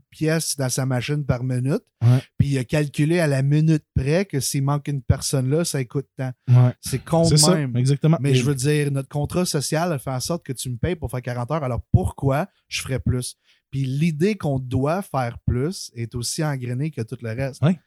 pièces 0.10 0.55
dans 0.57 0.70
sa 0.70 0.86
machine 0.86 1.26
par 1.26 1.43
minute. 1.43 1.84
Ouais. 2.01 2.20
Puis 2.38 2.49
il 2.49 2.57
a 2.57 2.64
calculé 2.64 3.20
à 3.20 3.28
la 3.28 3.41
minute 3.41 3.84
près 3.95 4.26
que 4.26 4.39
s'il 4.39 4.64
manque 4.64 4.88
une 4.88 5.01
personne 5.01 5.49
là, 5.49 5.64
ça 5.66 5.84
coûte 5.86 6.07
tant. 6.18 6.32
Ouais. 6.47 6.74
C'est 6.82 7.03
con 7.03 7.24
ça, 7.26 7.55
même. 7.55 7.76
exactement. 7.78 8.18
Mais 8.20 8.32
Et- 8.32 8.36
je 8.36 8.43
veux 8.43 8.55
dire, 8.55 8.91
notre 8.91 9.10
contrat 9.10 9.45
social 9.45 9.97
fait 9.99 10.10
en 10.12 10.20
sorte 10.20 10.45
que 10.45 10.53
tu 10.53 10.70
me 10.70 10.78
payes 10.78 10.95
pour 10.95 11.12
faire 11.12 11.22
40 11.22 11.51
heures. 11.51 11.64
Alors 11.64 11.82
pourquoi 11.91 12.47
je 12.68 12.82
ferais 12.82 12.99
plus? 12.99 13.36
Puis 13.72 13.84
l'idée 13.86 14.36
qu'on 14.36 14.57
doit 14.57 15.01
faire 15.03 15.38
plus 15.45 15.91
est 15.93 16.16
aussi 16.16 16.43
engrenée 16.43 16.89
que 16.89 17.01
tout 17.01 17.18
le 17.22 17.30
reste. 17.30 17.62
Ouais. 17.64 17.80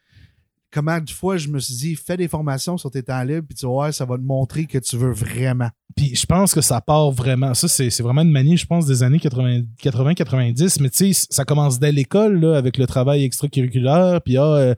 Comment 0.73 0.99
de 0.99 1.09
fois 1.09 1.37
je 1.37 1.49
me 1.49 1.59
suis 1.59 1.75
dit, 1.75 1.95
fais 1.95 2.17
des 2.17 2.27
formations 2.27 2.77
sur 2.77 2.89
tes 2.89 3.03
temps 3.03 3.23
libres, 3.23 3.45
puis 3.47 3.55
tu 3.55 3.65
voir, 3.65 3.93
ça 3.93 4.05
va 4.05 4.17
te 4.17 4.23
montrer 4.23 4.65
que 4.65 4.79
tu 4.79 4.97
veux 4.97 5.11
vraiment. 5.11 5.69
Puis 5.95 6.15
je 6.15 6.25
pense 6.25 6.53
que 6.55 6.61
ça 6.61 6.81
part 6.81 7.11
vraiment. 7.11 7.53
Ça, 7.53 7.67
c'est 7.67 8.01
vraiment 8.01 8.23
une 8.23 8.31
manie, 8.31 8.57
je 8.57 8.65
pense, 8.65 8.87
des 8.87 9.03
années 9.03 9.19
80-90. 9.19 10.81
Mais 10.81 10.89
tu 10.89 11.13
sais, 11.13 11.27
ça 11.29 11.45
commence 11.45 11.79
dès 11.79 11.91
l'école, 11.91 12.43
avec 12.55 12.77
le 12.77 12.87
travail 12.87 13.23
extracurriculaire. 13.23 14.19
Puis 14.21 14.37
ah, 14.37 14.43
euh, 14.43 14.75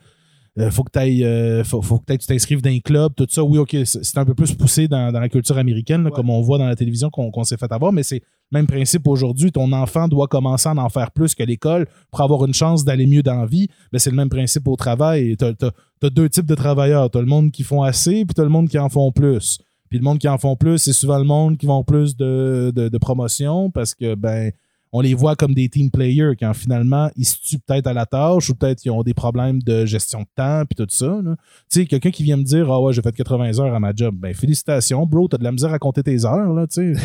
euh, 0.58 0.72
faut 0.72 0.84
que 0.84 0.92
t'ailles, 0.92 1.24
euh, 1.24 1.64
faut, 1.64 1.82
faut 1.82 2.00
que 2.00 2.14
tu 2.14 2.26
t'inscrives 2.26 2.62
dans 2.62 2.70
un 2.70 2.80
club, 2.80 3.14
tout 3.16 3.28
ça. 3.30 3.44
Oui, 3.44 3.58
OK, 3.58 3.76
c'est 3.84 4.18
un 4.18 4.26
peu 4.26 4.34
plus 4.34 4.54
poussé 4.54 4.88
dans, 4.88 5.12
dans 5.12 5.20
la 5.20 5.28
culture 5.30 5.58
américaine, 5.58 6.04
là, 6.04 6.10
Ouais. 6.10 6.16
comme 6.16 6.30
on 6.30 6.42
voit 6.42 6.58
dans 6.58 6.68
la 6.68 6.76
télévision 6.76 7.10
qu'on 7.10 7.44
s'est 7.44 7.58
fait 7.58 7.72
avoir, 7.72 7.92
mais 7.92 8.04
c'est 8.04 8.22
le 8.52 8.60
même 8.60 8.68
principe 8.68 9.08
aujourd'hui. 9.08 9.52
Ton 9.52 9.72
enfant 9.74 10.08
doit 10.08 10.28
commencer 10.28 10.70
à 10.70 10.76
en 10.76 10.90
faire 10.90 11.12
plus 11.12 11.36
que 11.36 11.44
l'école 11.44 11.88
pour 12.12 12.22
avoir 12.22 12.46
une 12.46 12.54
chance 12.54 12.86
d'aller 12.86 13.06
mieux 13.06 13.24
dans 13.24 13.42
la 13.42 13.46
vie. 13.46 13.68
Ben, 13.92 14.00
c'est 14.00 14.12
le 14.12 14.16
même 14.16 14.30
principe 14.30 14.68
au 14.68 14.76
travail. 14.76 15.36
Tu 15.38 15.46
as, 15.46 16.10
deux 16.10 16.30
types 16.30 16.46
de 16.46 16.56
travailleurs. 16.56 17.10
Tu 17.10 17.18
as 17.18 17.22
le 17.22 17.28
monde 17.28 17.52
qui 17.52 17.64
font 17.64 17.82
assez, 17.82 18.24
puis 18.26 18.34
tu 18.36 18.42
as 18.42 18.44
le 18.44 18.50
monde 18.50 18.70
qui 18.70 18.78
en 18.78 18.88
font 18.90 19.12
plus. 19.12 19.58
Puis 19.90 20.00
le 20.00 20.04
monde 20.04 20.20
qui 20.20 20.28
en 20.28 20.38
font 20.38 20.56
plus, 20.56 20.78
c'est 20.78 20.94
souvent 20.94 21.18
le 21.18 21.24
monde 21.26 21.58
qui 21.58 21.66
vont 21.66 21.84
plus 21.84 22.16
de, 22.16 22.72
de, 22.76 22.90
de 22.90 22.98
promotion 22.98 23.72
parce 23.72 23.94
que 23.94 24.16
ben 24.16 24.52
on 24.92 25.02
les 25.02 25.14
voit 25.14 25.36
comme 25.36 25.54
des 25.54 25.68
team 25.70 25.92
players 25.92 26.36
quand 26.40 26.54
finalement 26.54 27.10
ils 27.16 27.26
se 27.26 27.36
tuent 27.42 27.60
peut-être 27.60 27.88
à 27.88 27.94
la 27.94 28.06
tâche 28.06 28.50
ou 28.50 28.56
peut-être 28.56 28.80
qu'ils 28.80 28.92
ont 28.92 29.04
des 29.04 29.14
problèmes 29.14 29.62
de 29.62 29.86
gestion 29.86 30.22
de 30.22 30.28
temps 30.36 30.64
puis 30.66 30.76
tout 30.76 30.88
ça. 30.90 31.20
Tu 31.24 31.36
sais, 31.68 31.86
quelqu'un 31.86 32.12
qui 32.12 32.24
vient 32.24 32.38
me 32.38 32.44
dire 32.44 32.72
Ah 32.72 32.82
ouais, 32.82 32.94
j'ai 32.94 33.02
fait 33.02 33.12
80 33.12 33.60
heures 33.60 33.74
à 33.74 33.80
ma 33.80 33.94
job, 33.94 34.16
ben 34.18 34.34
félicitations, 34.34 35.06
bro, 35.06 35.28
t'as 35.28 35.38
de 35.38 35.44
la 35.44 35.52
misère 35.52 35.74
à 35.74 35.80
compter 35.80 36.04
tes 36.04 36.26
heures, 36.26 36.54
là, 36.54 36.68
tu 36.68 36.96
sais. 36.96 37.02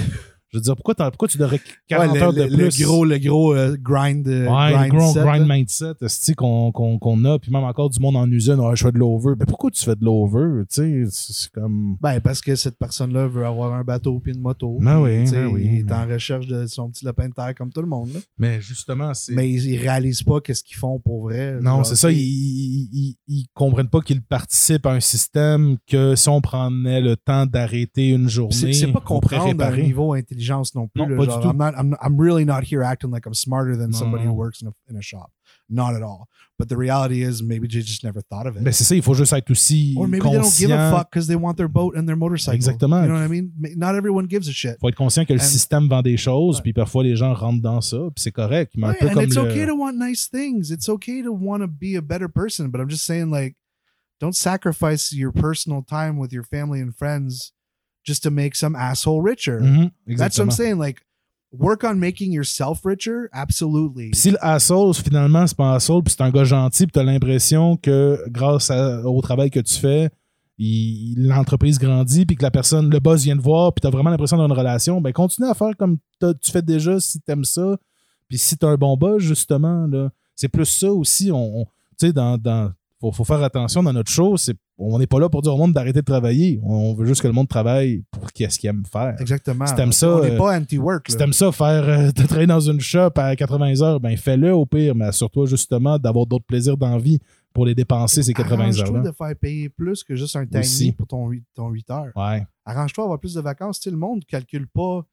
Je 0.52 0.58
veux 0.58 0.62
dire, 0.62 0.74
pourquoi, 0.74 0.94
pourquoi 0.96 1.28
tu 1.28 1.38
devrais 1.38 1.60
40 1.86 2.12
Ouais, 2.12 2.20
le, 2.26 2.32
de 2.32 2.42
le- 2.42 2.56
plus? 2.68 2.80
le 2.80 2.84
gros, 2.86 3.04
le 3.04 3.18
gros 3.18 3.54
euh, 3.54 3.76
grind, 3.80 4.26
euh, 4.26 4.46
Ouais, 4.48 4.72
grind 4.72 4.88
gros 4.92 5.12
set, 5.12 5.22
grind 5.24 5.46
mindset 5.48 5.94
qu'on 6.36 6.72
qu'on- 6.72 6.98
qu'on 6.98 7.24
a, 7.24 7.38
puis 7.38 7.52
même 7.52 7.62
encore 7.62 7.88
du 7.88 8.00
monde 8.00 8.16
en 8.16 8.28
usine, 8.30 8.56
Ah, 8.60 8.72
je 8.74 8.82
fais 8.84 8.90
de 8.92 8.98
l'over. 8.98 9.34
Ben 9.36 9.46
pourquoi 9.46 9.70
tu 9.70 9.84
fais 9.84 9.94
de 9.94 10.04
l'over? 10.04 10.64
Tu 10.72 11.06
sais, 11.08 11.32
c'est 11.32 11.50
comme. 11.52 11.96
Ben, 12.00 12.20
parce 12.20 12.40
que 12.40 12.56
cette 12.56 12.76
personne-là 12.78 13.28
veut 13.28 13.46
avoir 13.46 13.74
un 13.74 13.84
bateau 13.84 14.18
puis 14.18 14.32
une 14.32 14.40
moto. 14.40 14.78
Ben 14.80 15.00
oui, 15.00 15.30
ben 15.30 15.46
oui, 15.46 15.62
Il 15.64 15.78
est 15.78 15.82
ben. 15.84 16.02
en 16.04 16.12
recherche 16.12 16.46
de 16.48 16.66
son 16.66 16.90
petit 16.90 17.04
lapin 17.04 17.28
de 17.28 17.34
terre 17.34 17.54
comme 17.56 17.70
tout 17.72 17.80
le 17.82 17.86
monde. 17.88 18.08
là. 18.12 18.20
Mais 18.38 18.60
justement, 18.60 19.14
c'est. 19.14 19.32
Mais 19.34 19.48
ils, 19.48 19.70
ils 19.70 19.78
réalisent 19.78 20.22
pas 20.24 20.40
qu'est-ce 20.40 20.64
qu'ils 20.64 20.76
font 20.78 20.98
pour 20.98 21.22
vrai. 21.22 21.58
Non, 21.62 21.84
c'est 21.84 21.94
ça. 21.96 22.10
Ils, 22.10 23.16
ils, 23.28 23.46
comprennent 23.54 23.88
pas 23.88 24.00
qu'ils 24.00 24.22
participent 24.22 24.86
à 24.86 24.92
un 24.92 25.00
système 25.00 25.76
que 25.86 26.14
si 26.16 26.28
on 26.28 26.40
prenait 26.40 27.00
le 27.00 27.16
temps 27.16 27.46
d'arrêter 27.46 28.08
une 28.08 28.28
journée, 28.28 28.52
C'est 28.54 28.72
c'est 28.72 28.86
pas 28.92 29.00
comprendre 29.00 29.62
à 29.62 29.68
un 29.68 29.76
niveau 29.76 30.14
intelligence 30.40 30.74
non 30.74 30.88
plus. 30.88 31.06
Non, 31.06 31.08
du 31.08 31.24
genre. 31.24 31.50
I'm, 31.50 31.56
not, 31.56 31.74
I'm, 31.76 31.96
I'm 32.00 32.20
really 32.20 32.44
not 32.44 32.64
here 32.64 32.82
acting 32.82 33.10
like 33.10 33.26
I'm 33.26 33.34
smarter 33.34 33.76
than 33.76 33.90
Non, 33.90 33.98
somebody 33.98 34.24
non. 34.24 34.32
who 34.32 34.34
mm. 34.34 34.44
works 34.44 34.62
in 34.62 34.68
a, 34.68 34.72
in 34.88 34.96
a 34.96 35.02
shop. 35.02 35.30
Not 35.68 35.94
at 35.94 36.02
all. 36.02 36.28
But 36.58 36.68
the 36.68 36.76
reality 36.76 37.22
is 37.22 37.42
maybe 37.42 37.66
they 37.68 37.80
just 37.80 38.02
never 38.04 38.20
thought 38.20 38.46
of 38.46 38.56
it. 38.56 38.64
Ben, 38.64 38.72
c'est 38.72 38.84
ça, 38.84 38.94
il 38.94 39.02
faut 39.02 39.14
juste 39.14 39.32
être 39.32 39.50
aussi 39.50 39.94
Or 39.96 40.08
maybe 40.08 40.24
they 40.24 40.32
don't 40.32 40.58
give 40.58 40.70
a 40.70 40.90
fuck 40.90 41.10
because 41.10 41.26
they 41.26 41.36
want 41.36 41.54
their 41.56 41.68
boat 41.68 41.96
and 41.96 42.06
their 42.06 42.16
motorcycle. 42.16 42.56
Exactement. 42.56 43.02
You 43.02 43.08
know 43.08 43.14
what 43.14 43.24
I 43.24 43.28
mean? 43.28 43.52
Not 43.76 43.94
everyone 43.94 44.26
gives 44.26 44.48
a 44.48 44.52
shit. 44.52 44.76
faut 44.80 44.88
être 44.88 44.96
conscient 44.96 45.24
que 45.24 45.32
le 45.32 45.40
And- 45.40 45.46
système 45.46 45.88
vend 45.88 46.02
des 46.02 46.16
choses, 46.16 46.56
Ouais. 46.56 46.62
puis 46.62 46.72
parfois 46.72 47.04
les 47.04 47.16
gens 47.16 47.32
rentrent 47.34 47.62
dans 47.62 47.80
ça, 47.80 47.98
puis 48.14 48.22
c'est 48.22 48.32
correct. 48.32 48.72
Mais 48.76 48.88
un 48.88 48.94
peu 48.94 49.06
and 49.06 49.14
comme 49.14 49.24
it's 49.24 49.36
le- 49.36 49.42
okay 49.42 49.66
to 49.66 49.74
want 49.74 49.94
nice 49.94 50.28
things. 50.28 50.70
It's 50.70 50.88
okay 50.88 51.22
to 51.22 51.32
want 51.32 51.60
to 51.60 51.68
be 51.68 51.96
a 51.96 52.02
better 52.02 52.28
person. 52.28 52.68
But 52.68 52.80
I'm 52.80 52.90
just 52.90 53.04
saying, 53.04 53.30
like, 53.30 53.56
don't 54.20 54.34
sacrifice 54.34 55.12
your 55.12 55.32
personal 55.32 55.82
time 55.82 56.18
with 56.18 56.32
your 56.32 56.44
family 56.44 56.80
and 56.80 56.94
friends 56.94 57.52
just 58.10 58.22
to 58.24 58.30
make 58.30 58.54
some 58.56 58.74
asshole 58.76 59.22
richer. 59.22 59.60
Mhm, 59.60 59.90
That's 60.16 60.36
what 60.38 60.44
I'm 60.46 60.50
saying. 60.50 60.78
Like, 60.78 61.00
work 61.52 61.84
on 61.84 61.94
making 61.98 62.32
yourself 62.32 62.80
richer? 62.84 63.28
Absolutely. 63.32 64.10
Si 64.14 64.30
le 64.30 64.38
asshole, 64.44 64.94
finalement, 64.94 65.46
c'est 65.46 65.56
pas 65.56 65.72
un 65.72 65.74
asshole, 65.76 66.02
puis 66.02 66.14
c'est 66.16 66.22
un 66.22 66.30
gars 66.30 66.44
gentil, 66.44 66.86
puis 66.86 66.92
t'as 66.92 67.02
l'impression 67.02 67.76
que 67.76 68.18
grâce 68.28 68.70
à- 68.70 69.02
au 69.06 69.20
travail 69.20 69.50
que 69.50 69.60
tu 69.60 69.74
fais, 69.74 70.10
il- 70.58 71.26
l'entreprise 71.26 71.78
grandit, 71.78 72.26
puis 72.26 72.36
que 72.36 72.42
la 72.42 72.50
personne, 72.50 72.90
le 72.90 73.00
boss 73.00 73.22
vient 73.24 73.36
te 73.36 73.42
voir, 73.42 73.72
puis 73.72 73.80
t'as 73.80 73.90
vraiment 73.90 74.10
l'impression 74.10 74.36
d'avoir 74.36 74.50
une 74.52 74.58
relation, 74.58 75.00
ben 75.00 75.12
continue 75.12 75.48
à 75.48 75.54
faire 75.54 75.76
comme 75.76 75.98
tu 76.20 76.50
fais 76.50 76.62
déjà 76.62 77.00
si 77.00 77.20
t'aimes 77.20 77.44
ça. 77.44 77.76
Puis 78.28 78.38
si 78.38 78.56
t'as 78.56 78.68
un 78.68 78.76
bon 78.76 78.96
boss, 78.96 79.22
justement, 79.22 79.86
là, 79.86 80.10
c'est 80.36 80.48
plus 80.48 80.66
ça 80.66 80.92
aussi. 80.92 81.30
On, 81.32 81.60
on- 81.62 81.64
tu 81.98 82.06
sais, 82.06 82.12
dans, 82.12 82.38
dans 82.38 82.72
faut, 83.00 83.10
faut 83.12 83.24
faire 83.24 83.42
attention 83.42 83.82
dans 83.82 83.92
notre 83.92 84.10
show. 84.10 84.36
C'est, 84.36 84.56
on 84.80 84.98
n'est 84.98 85.06
pas 85.06 85.20
là 85.20 85.28
pour 85.28 85.42
dire 85.42 85.54
au 85.54 85.58
monde 85.58 85.72
d'arrêter 85.74 86.00
de 86.00 86.04
travailler. 86.04 86.58
On 86.62 86.94
veut 86.94 87.04
juste 87.04 87.20
que 87.20 87.26
le 87.26 87.34
monde 87.34 87.48
travaille 87.48 88.02
pour 88.10 88.32
qu'est-ce 88.32 88.58
qu'il 88.58 88.70
aime 88.70 88.84
faire. 88.90 89.14
Exactement. 89.20 89.66
Si 89.66 89.74
t'aimes 89.74 89.92
ça, 89.92 90.16
on 90.16 90.22
n'est 90.22 90.30
euh, 90.32 90.38
pas 90.38 90.56
anti-work. 90.58 91.10
Si 91.10 91.16
t'aimes 91.16 91.34
ça, 91.34 91.52
faire 91.52 91.88
euh, 91.88 92.10
de 92.10 92.22
travailler 92.22 92.46
dans 92.46 92.60
une 92.60 92.80
shop 92.80 93.10
à 93.16 93.36
80 93.36 93.82
heures, 93.82 94.00
ben 94.00 94.16
fais-le 94.16 94.52
au 94.54 94.64
pire, 94.64 94.94
mais 94.94 95.04
assure-toi 95.04 95.46
justement 95.46 95.98
d'avoir 95.98 96.26
d'autres 96.26 96.46
plaisirs 96.46 96.78
dans 96.78 96.90
la 96.90 96.98
vie 96.98 97.18
pour 97.52 97.66
les 97.66 97.74
dépenser 97.74 98.22
ces 98.22 98.32
80 98.32 98.62
Arrange-toi 98.62 98.86
heures-là. 98.86 99.10
de 99.10 99.14
faire 99.14 99.36
payer 99.36 99.68
plus 99.68 100.02
que 100.02 100.16
juste 100.16 100.36
un 100.36 100.46
Aussi. 100.54 100.78
tiny 100.78 100.92
pour 100.92 101.06
ton 101.06 101.28
8, 101.28 101.44
ton 101.54 101.68
8 101.68 101.90
heures. 101.90 102.12
Ouais. 102.16 102.46
Arrange-toi 102.64 103.04
à 103.04 103.06
avoir 103.06 103.20
plus 103.20 103.34
de 103.34 103.40
vacances. 103.40 103.80
Tu 103.80 103.84
sais, 103.84 103.90
le 103.90 103.98
monde 103.98 104.20
ne 104.20 104.24
calcule 104.24 104.66
pas 104.66 105.04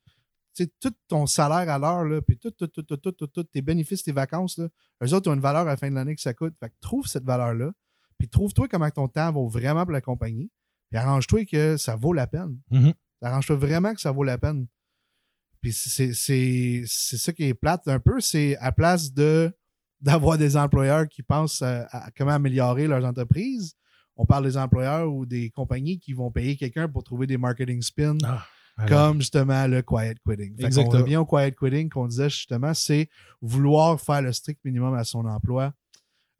tout 0.79 0.93
ton 1.07 1.25
salaire 1.27 1.69
à 1.69 1.77
l'heure, 1.77 2.21
puis 2.25 2.37
tout, 2.37 2.51
tout, 2.51 2.67
tout, 2.67 2.81
tout, 2.81 2.97
tout, 2.97 3.11
tout, 3.11 3.27
tout, 3.27 3.43
tes 3.43 3.61
bénéfices, 3.61 4.03
tes 4.03 4.11
vacances, 4.11 4.57
là, 4.57 4.67
eux 5.03 5.13
autres 5.13 5.29
ont 5.29 5.35
une 5.35 5.39
valeur 5.39 5.61
à 5.61 5.65
la 5.65 5.77
fin 5.77 5.89
de 5.89 5.95
l'année 5.95 6.15
que 6.15 6.21
ça 6.21 6.33
coûte. 6.33 6.55
Fait 6.59 6.69
que 6.69 6.75
trouve 6.81 7.05
cette 7.05 7.23
valeur-là, 7.25 7.71
puis 8.17 8.27
trouve-toi 8.29 8.67
comment 8.67 8.89
ton 8.89 9.07
temps 9.07 9.31
vaut 9.31 9.47
vraiment 9.47 9.83
pour 9.83 9.91
la 9.93 10.01
compagnie, 10.01 10.51
puis 10.89 10.97
arrange-toi 10.97 11.45
que 11.45 11.77
ça 11.77 11.95
vaut 11.95 12.13
la 12.13 12.27
peine. 12.27 12.57
Mhm. 12.71 12.93
Arrange-toi 13.21 13.55
vraiment 13.55 13.93
que 13.93 14.01
ça 14.01 14.11
vaut 14.11 14.23
la 14.23 14.37
peine. 14.37 14.67
Puis 15.61 15.73
c'est 15.73 16.13
ça 16.13 17.33
qui 17.33 17.43
est 17.43 17.53
plate 17.53 17.87
un 17.87 17.99
peu, 17.99 18.19
c'est 18.21 18.55
à 18.57 18.71
place 18.71 19.11
de 19.13 19.51
d'avoir 20.01 20.37
des 20.37 20.55
employeurs 20.55 21.07
qui 21.07 21.23
pensent 21.23 21.61
à, 21.63 21.87
à 21.91 22.11
comment 22.11 22.33
améliorer 22.33 22.85
leurs 22.87 23.03
entreprises, 23.03 23.75
on 24.15 24.25
parle 24.25 24.43
des 24.45 24.57
employeurs 24.57 25.11
ou 25.11 25.25
des 25.25 25.49
compagnies 25.49 25.99
qui 25.99 26.13
vont 26.13 26.31
payer 26.31 26.55
quelqu'un 26.55 26.87
pour 26.87 27.03
trouver 27.03 27.25
des 27.27 27.37
marketing 27.37 27.81
spins 27.81 28.17
Ah, 28.23 28.45
alors. 28.77 28.89
comme 28.89 29.21
justement 29.21 29.65
le 29.67 29.81
quiet 29.81 30.15
quitting. 30.27 30.55
Fait 30.57 30.65
Exactement. 30.65 31.01
revient 31.01 31.17
au 31.17 31.25
quiet 31.25 31.51
quitting 31.51 31.89
qu'on 31.89 32.07
disait 32.07 32.29
justement, 32.29 32.73
c'est 32.75 33.09
vouloir 33.41 33.99
faire 33.99 34.21
le 34.21 34.31
strict 34.33 34.63
minimum 34.63 34.93
à 34.93 35.03
son 35.03 35.25
emploi. 35.25 35.73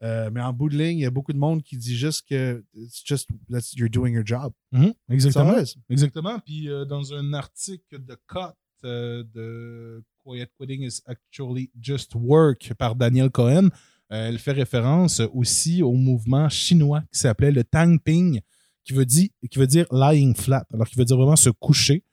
Euh, 0.03 0.29
mais 0.31 0.41
en 0.41 0.53
bout 0.53 0.69
de 0.69 0.77
ligne, 0.77 0.99
il 0.99 1.01
y 1.01 1.05
a 1.05 1.11
beaucoup 1.11 1.33
de 1.33 1.39
monde 1.39 1.63
qui 1.63 1.75
dit 1.75 1.97
juste 1.97 2.27
que 2.29 2.63
it's 2.75 3.01
just 3.03 3.27
that 3.49 3.61
you're 3.75 3.89
doing 3.89 4.13
your 4.13 4.25
job. 4.25 4.53
Mhm, 4.71 4.93
Exactement. 5.09 5.55
Exactement. 5.89 6.39
Puis 6.39 6.69
euh, 6.69 6.85
dans 6.85 7.13
un 7.13 7.33
article 7.33 8.03
de 8.05 8.15
Cut 8.27 8.53
euh, 8.83 9.23
de 9.33 10.03
Quiet 10.23 10.49
Quitting 10.59 10.83
is 10.83 11.01
Actually 11.05 11.71
Just 11.81 12.13
Work 12.15 12.73
par 12.75 12.95
Daniel 12.95 13.31
Cohen, 13.31 13.69
elle 14.09 14.37
fait 14.37 14.51
référence 14.51 15.19
aussi 15.33 15.81
au 15.81 15.93
mouvement 15.93 16.47
chinois 16.47 17.01
qui 17.11 17.19
s'appelait 17.19 17.51
le 17.51 17.63
Tang 17.63 17.97
Ping, 17.99 18.39
qui 18.83 18.93
veut, 18.93 19.05
dire, 19.05 19.29
qui 19.49 19.59
veut 19.59 19.67
dire 19.67 19.85
lying 19.91 20.35
flat, 20.35 20.65
alors 20.71 20.87
qui 20.87 20.95
veut 20.95 21.05
dire 21.05 21.17
vraiment 21.17 21.35
se 21.35 21.49
coucher. 21.49 22.03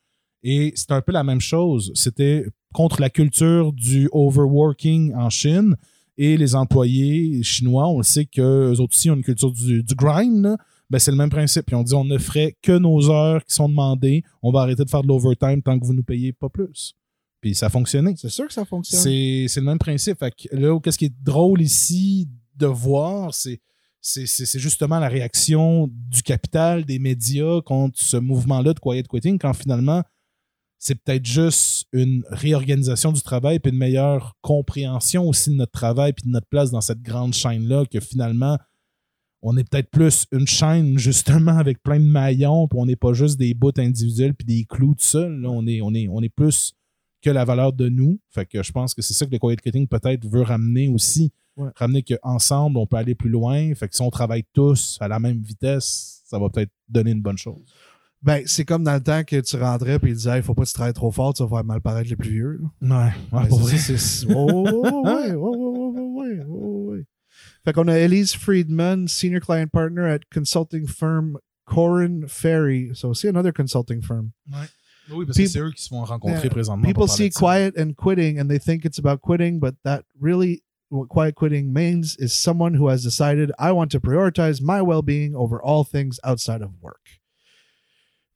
Et 0.43 0.73
c'est 0.75 0.91
un 0.91 1.01
peu 1.03 1.13
la 1.13 1.23
même 1.23 1.41
chose. 1.41 1.93
C'était 1.95 2.47
contre 2.73 3.01
la 3.01 3.11
culture 3.11 3.73
du 3.73 4.09
overworking 4.13 5.15
en 5.15 5.31
Chine. 5.31 5.77
Et 6.17 6.37
les 6.37 6.55
employés 6.55 7.43
chinois, 7.43 7.89
on 7.89 7.99
le 7.99 8.05
sait 8.05 8.25
qu'eux 8.25 8.73
autres 8.79 8.95
aussi 8.95 9.11
ont 9.11 9.15
une 9.17 9.25
culture 9.25 9.51
du, 9.51 9.83
du 9.83 9.95
grind. 9.95 10.57
Ben, 10.91 10.99
c'est 10.99 11.11
le 11.11 11.17
même 11.17 11.31
principe. 11.31 11.67
Puis 11.67 11.75
on 11.75 11.83
dit 11.83 11.95
on 11.95 12.05
ne 12.05 12.19
ferait 12.19 12.57
que 12.63 12.77
nos 12.79 13.11
heures 13.11 13.45
qui 13.45 13.55
sont 13.55 13.69
demandées. 13.69 14.23
On 14.43 14.53
va 14.53 14.61
arrêter 14.61 14.85
de 14.85 14.91
faire 14.91 15.03
de 15.03 15.09
l'overtime 15.09 15.63
tant 15.63 15.79
que 15.79 15.85
vous 15.85 15.95
nous 15.95 16.05
payez 16.05 16.33
pas 16.33 16.49
plus. 16.49 16.95
Puis 17.41 17.55
ça 17.55 17.67
a 17.67 17.69
fonctionné. 17.71 18.15
C'est 18.17 18.29
sûr 18.31 18.47
que 18.47 18.53
ça 18.53 18.65
fonctionne. 18.65 19.01
C'est 19.01 19.47
c'est 19.49 19.61
le 19.61 19.67
même 19.67 19.79
principe. 19.79 20.19
Fait 20.19 20.31
que 20.31 20.55
là, 20.55 20.79
qu'est-ce 20.81 20.99
qui 20.99 21.07
est 21.07 21.23
drôle 21.23 21.61
ici 21.63 22.29
de 22.57 22.67
voir, 22.67 23.35
c'est 23.35 23.61
c'est- 24.01 24.27
c'est 24.27 24.45
c'est 24.47 24.59
justement 24.59 24.99
la 24.99 25.09
réaction 25.09 25.89
du 25.91 26.23
capital, 26.23 26.85
des 26.85 26.99
médias 26.99 27.61
contre 27.63 27.99
ce 27.99 28.19
mouvement-là 28.19 28.75
de 28.75 28.79
quiet 28.79 29.03
quitting, 29.03 29.39
quand 29.39 29.55
finalement, 29.55 30.03
c'est 30.85 30.97
peut-être 30.97 31.25
juste 31.25 31.87
une 31.93 32.25
réorganisation 32.29 33.11
du 33.11 33.23
travail 33.23 33.59
puis 33.59 33.73
une 33.73 33.79
meilleure 33.79 34.37
compréhension 34.43 35.27
aussi 35.27 35.49
de 35.49 35.55
notre 35.55 35.73
travail 35.73 36.13
puis 36.13 36.27
de 36.27 36.31
notre 36.31 36.47
place 36.47 36.71
dans 36.71 36.83
cette 36.83 37.01
grande 37.01 37.33
chaîne-là 37.33 37.87
que 37.87 38.01
finalement, 38.01 38.59
on 39.41 39.57
est 39.57 39.65
peut-être 39.67 39.91
plus 39.91 40.27
une 40.31 40.47
chaîne 40.47 40.99
justement 40.99 41.57
avec 41.57 41.83
plein 41.83 41.99
de 41.99 42.05
maillons 42.05 42.69
puis 42.69 42.79
on 42.79 42.85
n'est 42.85 42.97
pas 42.97 43.15
juste 43.15 43.39
des 43.39 43.55
bouts 43.55 43.73
individuels 43.79 44.35
puis 44.35 44.45
des 44.45 44.67
clous 44.67 44.95
tout 44.95 45.05
seul. 45.05 45.41
Là, 45.41 45.49
on, 45.49 45.67
est, 45.67 45.81
on, 45.81 45.95
est, 45.95 46.07
on 46.09 46.21
est 46.21 46.29
plus 46.29 46.75
que 47.23 47.31
la 47.31 47.47
valeur 47.47 47.73
de 47.73 47.89
nous. 47.89 48.21
Fait 48.29 48.45
que 48.45 48.63
je 48.63 48.71
pense 48.71 48.93
que 48.93 49.01
c'est 49.01 49.15
ça 49.15 49.25
que 49.25 49.31
le 49.31 49.39
quiet 49.39 49.57
quitting 49.57 49.89
peut-être 49.89 50.27
veut 50.27 50.43
ramener 50.43 50.89
aussi. 50.89 51.33
Ouais. 51.57 51.71
Ramener 51.77 52.03
qu'ensemble, 52.03 52.77
on 52.77 52.87
peut 52.87 52.97
aller 52.97 53.15
plus 53.15 53.31
loin. 53.31 53.75
Fait 53.75 53.89
que 53.89 53.95
si 53.95 54.03
on 54.03 54.11
travaille 54.11 54.45
tous 54.53 54.99
à 55.01 55.09
la 55.09 55.19
même 55.19 55.41
vitesse, 55.41 56.21
ça 56.27 56.39
va 56.39 56.51
peut-être 56.51 56.73
donner 56.91 57.13
une 57.13 57.23
bonne 57.23 57.39
chose. 57.39 57.63
Ben, 58.25 58.43
c'est 58.47 58.65
comme 58.65 58.85
dans 58.85 58.95
le 58.95 59.03
temps 59.03 59.23
que 59.23 59.39
tu 59.41 59.57
rentrais 59.57 59.97
et 59.97 59.99
il 60.03 60.15
disait, 60.15 60.39
il 60.39 60.43
faut 60.43 60.55
pas 60.55 60.63
que 60.63 60.69
tu 60.69 60.73
travailles 60.75 60.95
trop 60.95 61.11
fort, 61.11 61.35
tu 61.35 61.43
vas 61.43 61.49
faire 61.49 61.65
mal 61.65 61.81
paraître 61.83 62.09
les 62.09 62.17
plus 62.17 62.31
vieux. 62.31 62.59
là. 62.81 63.07
Ouais, 63.07 63.13
Ben, 63.31 63.47
pour 63.49 63.59
c'est 63.69 63.77
vrai. 63.77 63.79
ça, 63.79 63.99
c'est- 63.99 64.27
Oh, 64.31 64.47
oh, 64.49 64.83
oh, 64.83 65.03
ouais, 65.05 65.33
oh, 65.35 65.95
oh, 65.97 66.21
ouais, 66.23 66.39
oh, 66.49 66.61
oh, 66.63 66.91
ouais. 66.93 67.05
Fait 67.65 67.73
qu'on 67.75 67.89
a 67.89 67.99
Elise 67.99 68.35
Friedman, 68.35 69.09
Senior 69.09 69.41
Client 69.43 69.69
Partner 69.71 70.03
at 70.11 70.21
consulting 70.33 70.87
firm 70.87 71.37
Corin 71.67 72.23
Ferry. 72.27 72.91
So, 72.95 73.11
aussi 73.11 73.29
another 73.29 73.53
consulting 73.53 74.01
firm. 74.03 74.33
Oui, 75.11 75.27
parce 75.27 75.37
que 75.37 75.47
c'est 75.47 75.59
eux 75.61 75.71
qui 75.73 75.83
se 75.83 75.89
font 75.89 76.03
rencontrer 76.05 76.41
Yeah. 76.45 76.51
présentement. 76.51 76.87
People 76.87 77.09
see 77.09 77.31
ça. 77.31 77.39
quiet 77.39 77.75
and 77.79 77.93
quitting 77.95 78.39
and 78.41 78.49
they 78.49 78.59
think 78.59 78.87
it's 78.87 78.99
about 78.99 79.21
quitting, 79.21 79.59
but 79.61 79.75
that 79.85 80.05
really, 80.19 80.63
what 80.91 81.09
quiet 81.09 81.35
quitting 81.35 81.73
means 81.75 82.17
is 82.19 82.33
someone 82.33 82.75
who 82.79 82.89
has 82.89 83.03
decided, 83.03 83.51
I 83.59 83.73
want 83.73 83.91
to 83.91 84.01
prioritize 84.01 84.63
my 84.63 84.81
well 84.81 85.03
being 85.03 85.35
over 85.35 85.61
all 85.63 85.85
things 85.85 86.19
outside 86.25 86.63
of 86.63 86.71
work. 86.81 87.21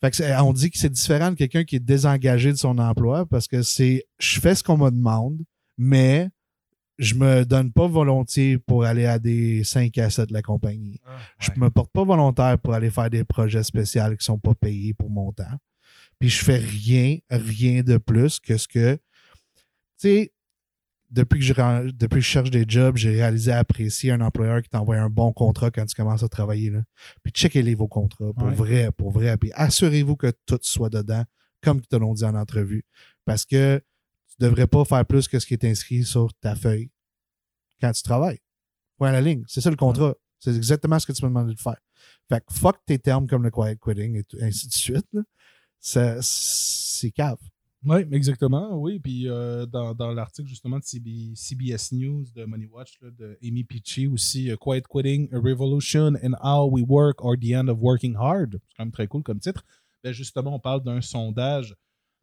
Fait 0.01 0.11
que 0.11 0.43
on 0.43 0.53
dit 0.53 0.71
que 0.71 0.79
c'est 0.79 0.91
différent 0.91 1.31
de 1.31 1.37
quelqu'un 1.37 1.65
qui 1.65 1.77
est 1.77 1.81
désengagé 1.81 2.53
de 2.53 2.59
son 2.59 2.79
emploi 2.79 3.27
parce 3.27 3.49
que 3.49 3.63
c'est 3.63 4.05
je 4.19 4.41
fais 4.41 4.55
ce 4.55 4.63
qu'on 4.63 4.79
me 4.79 4.91
demande, 4.91 5.41
mais 5.77 6.31
je 6.99 7.15
me 7.15 7.45
donne 7.45 7.73
pas 7.73 7.87
volontiers 7.87 8.59
pour 8.59 8.85
aller 8.85 9.07
à 9.07 9.19
des 9.19 9.63
5 9.65 9.97
à 9.99 10.11
7 10.11 10.29
de 10.29 10.35
la 10.35 10.43
compagnie. 10.43 11.01
Je 11.39 11.51
me 11.57 11.71
porte 11.71 11.93
pas 11.93 12.05
volontaire 12.05 12.59
pour 12.59 12.75
aller 12.75 12.91
faire 12.91 13.11
des 13.11 13.25
projets 13.25 13.63
spéciaux 13.63 14.17
qui 14.19 14.25
sont 14.25 14.39
pas 14.39 14.55
payés 14.55 14.95
pour 14.95 15.11
mon 15.11 15.33
temps. 15.33 15.45
Puis 16.19 16.29
je 16.29 16.45
fais 16.45 16.57
rien, 16.57 17.19
rien 17.31 17.83
de 17.83 17.99
plus 17.99 18.41
que 18.41 18.57
ce 18.57 18.67
que. 18.67 18.95
Tu 18.95 20.09
sais, 20.09 20.33
depuis 21.11 21.39
que, 21.41 21.45
je, 21.45 21.53
depuis 21.91 22.17
que 22.17 22.21
je 22.21 22.27
cherche 22.29 22.51
des 22.51 22.65
jobs, 22.69 22.97
j'ai 22.97 23.11
réalisé 23.11 23.51
à 23.53 23.59
apprécier 23.59 24.13
un 24.13 24.21
employeur 24.21 24.61
qui 24.63 24.69
t'envoie 24.69 24.97
un 24.97 25.09
bon 25.09 25.33
contrat 25.33 25.71
quand 25.71 25.87
tu 25.87 25.95
commences 25.95 26.23
à 26.23 26.29
travailler. 26.29 26.71
Là. 26.71 26.83
Puis 27.23 27.33
checkez-les 27.33 27.75
vos 27.75 27.89
contrats, 27.89 28.33
pour 28.35 28.45
Ouais. 28.49 28.55
vrai, 28.55 28.93
pour 28.93 29.11
vrai. 29.11 29.37
Puis 29.39 29.51
assurez-vous 29.55 30.17
que 30.17 30.33
tout 30.47 30.59
soit 30.63 30.91
dedans, 30.91 31.25
comme 31.63 31.79
ils 31.79 31.87
te 31.87 31.97
l'ont 31.97 32.13
dit 32.15 32.25
en 32.25 32.35
entrevue. 32.35 32.85
Parce 33.25 33.45
que 33.47 33.83
tu 34.29 34.37
devrais 34.39 34.67
pas 34.67 34.85
faire 34.85 35.05
plus 35.07 35.29
que 35.29 35.39
ce 35.39 35.47
qui 35.47 35.55
est 35.55 35.65
inscrit 35.65 36.05
sur 36.05 36.33
ta 36.41 36.55
feuille 36.55 36.91
quand 37.81 37.93
tu 37.93 38.03
travailles. 38.03 38.39
Point 38.99 39.09
à 39.09 39.13
la 39.13 39.21
ligne. 39.21 39.45
C'est 39.47 39.61
ça 39.61 39.71
le 39.71 39.77
contrat. 39.77 40.15
C'est 40.41 40.55
exactement 40.55 40.99
ce 40.99 41.07
que 41.07 41.13
tu 41.13 41.23
m'as 41.23 41.29
demandé 41.29 41.55
de 41.55 41.61
faire. 41.61 41.79
Fait 42.29 42.41
que 42.41 42.53
fuck 42.53 42.77
tes 42.87 42.99
termes 42.99 43.27
comme 43.27 43.43
le 43.43 43.51
quiet 43.51 43.77
quitting 43.83 44.17
et 44.17 44.25
tout- 44.25 44.37
ainsi 44.41 44.69
de 44.69 44.73
suite. 44.73 45.07
C'est 45.81 47.11
cave. 47.13 47.39
Oui, 47.85 48.01
exactement. 48.11 48.76
Oui, 48.76 48.99
puis 48.99 49.29
euh, 49.29 49.64
dans, 49.66 49.95
dans 49.95 50.12
l'article 50.12 50.49
justement 50.49 50.79
de 50.79 50.85
CB 50.85 51.33
CBS 51.35 51.93
News 51.93 52.24
de 52.35 52.45
Money 52.45 52.66
Watch, 52.66 52.99
là, 53.01 53.11
de 53.11 53.39
Amy 53.43 53.62
Peachy 53.64 54.07
aussi, 54.09 54.51
euh, 54.51 54.57
Quiet 54.57 54.83
Quitting, 54.89 55.29
A 55.33 55.39
Revolution 55.39 56.14
in 56.22 56.33
How 56.43 56.68
We 56.70 56.85
Work 56.87 57.24
or 57.24 57.37
the 57.37 57.53
End 57.55 57.68
of 57.68 57.79
Working 57.81 58.16
Hard. 58.16 58.61
C'est 58.68 58.76
quand 58.76 58.85
même 58.85 58.93
très 58.93 59.07
cool 59.07 59.22
comme 59.22 59.39
titre. 59.39 59.64
Ben, 60.03 60.12
justement, 60.12 60.55
on 60.55 60.61
parle 60.61 60.83
d'un 60.83 61.01
sondage 61.01 61.76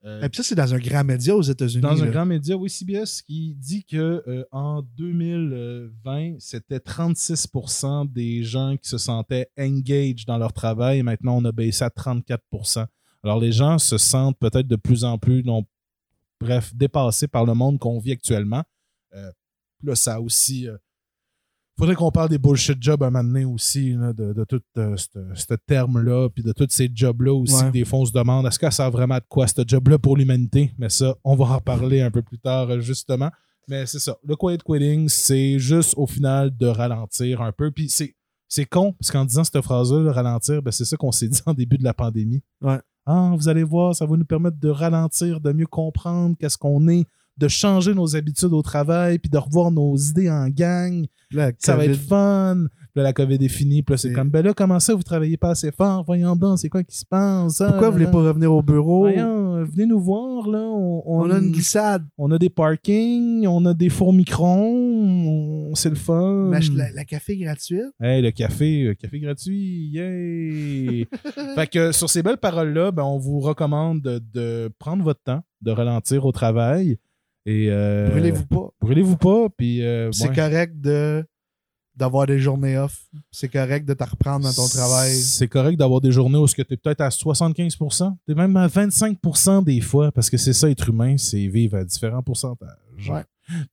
euh, 0.05 0.21
Et 0.21 0.29
puis 0.29 0.37
ça, 0.37 0.43
c'est 0.43 0.55
dans 0.55 0.73
un 0.73 0.77
grand 0.77 1.03
média 1.03 1.35
aux 1.35 1.41
États-Unis. 1.41 1.81
dans 1.81 2.03
un 2.03 2.09
grand 2.09 2.25
média, 2.25 2.55
oui, 2.55 2.69
CBS, 2.69 3.21
qui 3.25 3.55
dit 3.55 3.83
que 3.83 4.23
euh, 4.27 4.45
en 4.51 4.83
2020, 4.97 6.35
c'était 6.39 6.77
36% 6.77 8.11
des 8.11 8.43
gens 8.43 8.75
qui 8.77 8.87
se 8.87 8.99
sentaient 8.99 9.47
engaged 9.57 10.27
dans 10.27 10.37
leur 10.37 10.53
travail. 10.53 10.99
Et 10.99 11.03
maintenant, 11.03 11.37
on 11.37 11.45
a 11.45 11.51
baissé 11.51 11.83
à 11.83 11.89
34%. 11.89 12.85
Alors, 13.25 13.39
les 13.39 13.51
gens 13.51 13.77
se 13.79 13.97
sentent 13.97 14.37
peut-être 14.39 14.67
de 14.67 14.75
plus 14.75 15.03
en 15.03 15.17
plus, 15.17 15.43
non, 15.43 15.65
bref, 16.39 16.73
dépassés 16.75 17.27
par 17.27 17.43
le 17.45 17.55
monde 17.55 17.79
qu'on 17.79 17.99
vit 17.99 18.11
actuellement. 18.11 18.63
Euh, 19.15 19.31
là, 19.83 19.95
ça 19.95 20.15
a 20.15 20.19
aussi. 20.19 20.67
euh, 20.69 20.77
faudrait 21.77 21.95
qu'on 21.95 22.11
parle 22.11 22.29
des 22.29 22.37
bullshit 22.37 22.81
jobs 22.81 23.01
à 23.01 23.07
un 23.07 23.09
moment 23.09 23.23
donné 23.23 23.43
aussi, 23.43 23.93
là, 23.93 24.13
de, 24.13 24.31
de 24.31 24.43
tout 24.43 24.61
euh, 24.77 24.95
ce 24.95 25.53
terme-là, 25.65 26.29
puis 26.29 26.43
de 26.43 26.51
tous 26.51 26.67
ces 26.69 26.89
jobs-là 26.93 27.33
aussi. 27.33 27.55
Ouais. 27.63 27.71
Des 27.71 27.83
fois, 27.83 27.99
on 27.99 28.05
se 28.05 28.13
demande 28.13 28.45
est-ce 28.45 28.59
que 28.59 28.69
ça 28.69 28.85
a 28.85 28.89
vraiment 28.91 29.17
de 29.17 29.25
quoi, 29.27 29.47
ce 29.47 29.63
job-là, 29.65 29.97
pour 29.97 30.15
l'humanité? 30.17 30.73
Mais 30.77 30.89
ça, 30.89 31.15
on 31.23 31.35
va 31.35 31.45
en 31.45 31.59
parler 31.59 32.01
un 32.01 32.11
peu 32.11 32.21
plus 32.21 32.37
tard, 32.39 32.69
euh, 32.69 32.79
justement. 32.79 33.31
Mais 33.67 33.87
c'est 33.87 33.99
ça. 33.99 34.15
Le 34.23 34.35
quiet 34.35 34.59
quitting, 34.63 35.09
c'est 35.09 35.57
juste 35.57 35.95
au 35.97 36.05
final 36.05 36.55
de 36.55 36.67
ralentir 36.67 37.41
un 37.41 37.51
peu. 37.51 37.71
Puis 37.71 37.89
c'est, 37.89 38.65
con, 38.65 38.93
parce 38.93 39.09
qu'en 39.09 39.25
disant 39.25 39.43
cette 39.43 39.61
phrase-là, 39.61 39.99
le 40.01 40.11
ralentir, 40.11 40.61
ben, 40.61 40.69
c'est 40.69 40.85
ça 40.85 40.95
qu'on 40.95 41.11
s'est 41.11 41.27
dit 41.27 41.41
en 41.47 41.55
début 41.55 41.79
de 41.79 41.83
la 41.83 41.95
pandémie. 41.95 42.43
Ouais. 42.61 42.79
Ah, 43.05 43.33
vous 43.35 43.47
allez 43.47 43.63
voir, 43.63 43.95
ça 43.95 44.05
va 44.05 44.17
nous 44.17 44.25
permettre 44.25 44.57
de 44.59 44.69
ralentir, 44.69 45.39
de 45.39 45.51
mieux 45.51 45.67
comprendre 45.67 46.35
qu'est-ce 46.39 46.57
qu'on 46.57 46.87
est, 46.87 47.05
de 47.37 47.47
changer 47.47 47.93
nos 47.93 48.15
habitudes 48.15 48.53
au 48.53 48.61
travail, 48.61 49.19
puis 49.19 49.29
de 49.29 49.37
revoir 49.37 49.71
nos 49.71 49.95
idées 49.95 50.29
en 50.29 50.47
gang. 50.47 51.05
Là, 51.31 51.51
Ça 51.59 51.75
va 51.75 51.85
être 51.85 51.99
fun. 51.99 52.65
Puis 52.95 53.01
là, 53.01 53.09
la 53.09 53.13
COVID 53.13 53.35
est 53.43 53.49
finie. 53.49 53.83
Puis 53.83 53.91
là, 53.91 53.97
c'est 53.97 54.13
comme, 54.13 54.29
ben 54.29 54.41
là, 54.41 54.53
comment 54.53 54.79
ça, 54.79 54.95
vous 54.95 55.03
travaillez 55.03 55.35
pas 55.35 55.49
assez 55.49 55.69
fort? 55.69 56.05
Voyons 56.05 56.33
donc, 56.37 56.59
c'est 56.59 56.69
quoi 56.69 56.81
qui 56.81 56.97
se 56.97 57.03
passe? 57.05 57.59
Ah, 57.59 57.67
Pourquoi 57.67 57.89
vous 57.89 57.97
voulez 57.97 58.09
pas 58.09 58.19
revenir 58.23 58.53
au 58.53 58.61
bureau? 58.61 58.99
Voyons, 59.01 59.57
euh, 59.57 59.65
venez 59.65 59.85
nous 59.85 59.99
voir, 59.99 60.47
là. 60.47 60.59
On, 60.59 61.03
On 61.05 61.29
a 61.29 61.39
une 61.39 61.51
glissade. 61.51 62.05
on 62.17 62.31
a 62.31 62.37
des 62.37 62.49
parkings, 62.49 63.45
on 63.47 63.65
a 63.65 63.73
des 63.73 63.89
fours 63.89 64.13
microns, 64.13 65.73
c'est 65.75 65.89
le 65.89 65.95
fun. 65.95 66.49
La, 66.51 66.59
la- 66.73 66.91
la 66.93 67.03
café 67.05 67.35
gratuite. 67.37 67.81
Hey, 68.01 68.21
le 68.21 68.31
café, 68.31 68.83
le 68.83 68.93
café 68.93 69.19
gratuit, 69.19 69.89
yay! 69.91 71.07
fait 71.55 71.67
que 71.67 71.91
sur 71.91 72.09
ces 72.09 72.23
belles 72.23 72.37
paroles-là, 72.37 72.91
ben, 72.91 73.03
on 73.03 73.17
vous 73.17 73.39
recommande 73.39 74.01
de, 74.01 74.21
de 74.33 74.69
prendre 74.79 75.03
votre 75.03 75.21
temps, 75.21 75.41
de 75.61 75.71
ralentir 75.71 76.25
au 76.25 76.31
travail. 76.31 76.97
Et 77.45 77.67
euh, 77.69 78.09
Brûlez-vous 78.09 78.45
pas. 78.47 78.69
Brûlez-vous 78.81 79.17
pas, 79.17 79.49
puis 79.55 79.83
euh, 79.83 80.11
C'est 80.11 80.29
ouais. 80.29 80.35
correct 80.35 80.79
de 80.81 81.23
d'avoir 81.95 82.27
des 82.27 82.39
journées 82.39 82.77
off. 82.77 83.05
C'est 83.31 83.49
correct 83.49 83.85
de 83.87 83.93
te 83.93 84.03
reprendre 84.03 84.45
dans 84.45 84.53
ton 84.53 84.67
travail? 84.67 85.13
C'est 85.15 85.47
correct 85.47 85.77
d'avoir 85.77 86.01
des 86.01 86.11
journées 86.11 86.37
où 86.37 86.47
tu 86.47 86.61
es 86.61 86.63
peut-être 86.63 87.01
à 87.01 87.11
75 87.11 87.77
tu 87.77 88.31
es 88.31 88.35
même 88.35 88.55
à 88.57 88.67
25% 88.67 89.63
des 89.63 89.81
fois, 89.81 90.11
parce 90.11 90.29
que 90.29 90.37
c'est 90.37 90.53
ça, 90.53 90.69
être 90.69 90.89
humain, 90.89 91.17
c'est 91.17 91.47
vivre 91.47 91.77
à 91.77 91.83
différents 91.83 92.23
pourcentages. 92.23 93.09
Ouais. 93.09 93.23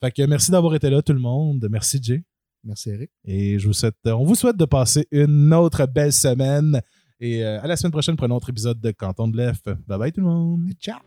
Fait 0.03 0.11
que 0.11 0.23
merci 0.27 0.51
d'avoir 0.51 0.75
été 0.75 0.91
là, 0.91 1.03
tout 1.03 1.12
le 1.12 1.20
monde. 1.20 1.66
Merci, 1.70 1.99
Jay. 2.03 2.23
Merci, 2.64 2.91
Eric. 2.91 3.11
Et 3.25 3.59
je 3.59 3.66
vous 3.66 3.73
souhaite, 3.73 3.97
on 4.07 4.25
vous 4.25 4.35
souhaite 4.35 4.57
de 4.57 4.64
passer 4.64 5.07
une 5.11 5.53
autre 5.53 5.87
belle 5.87 6.12
semaine. 6.12 6.81
Et 7.20 7.45
euh, 7.45 7.61
à 7.61 7.66
la 7.66 7.77
semaine 7.77 7.93
prochaine 7.93 8.16
pour 8.16 8.27
un 8.27 8.31
autre 8.31 8.51
épisode 8.51 8.81
de 8.81 8.91
Canton 8.91 9.29
de 9.29 9.37
l'Ef. 9.37 9.62
Bye 9.87 9.99
bye 9.99 10.12
tout 10.12 10.20
le 10.20 10.27
monde. 10.27 10.70
Ciao. 10.81 10.99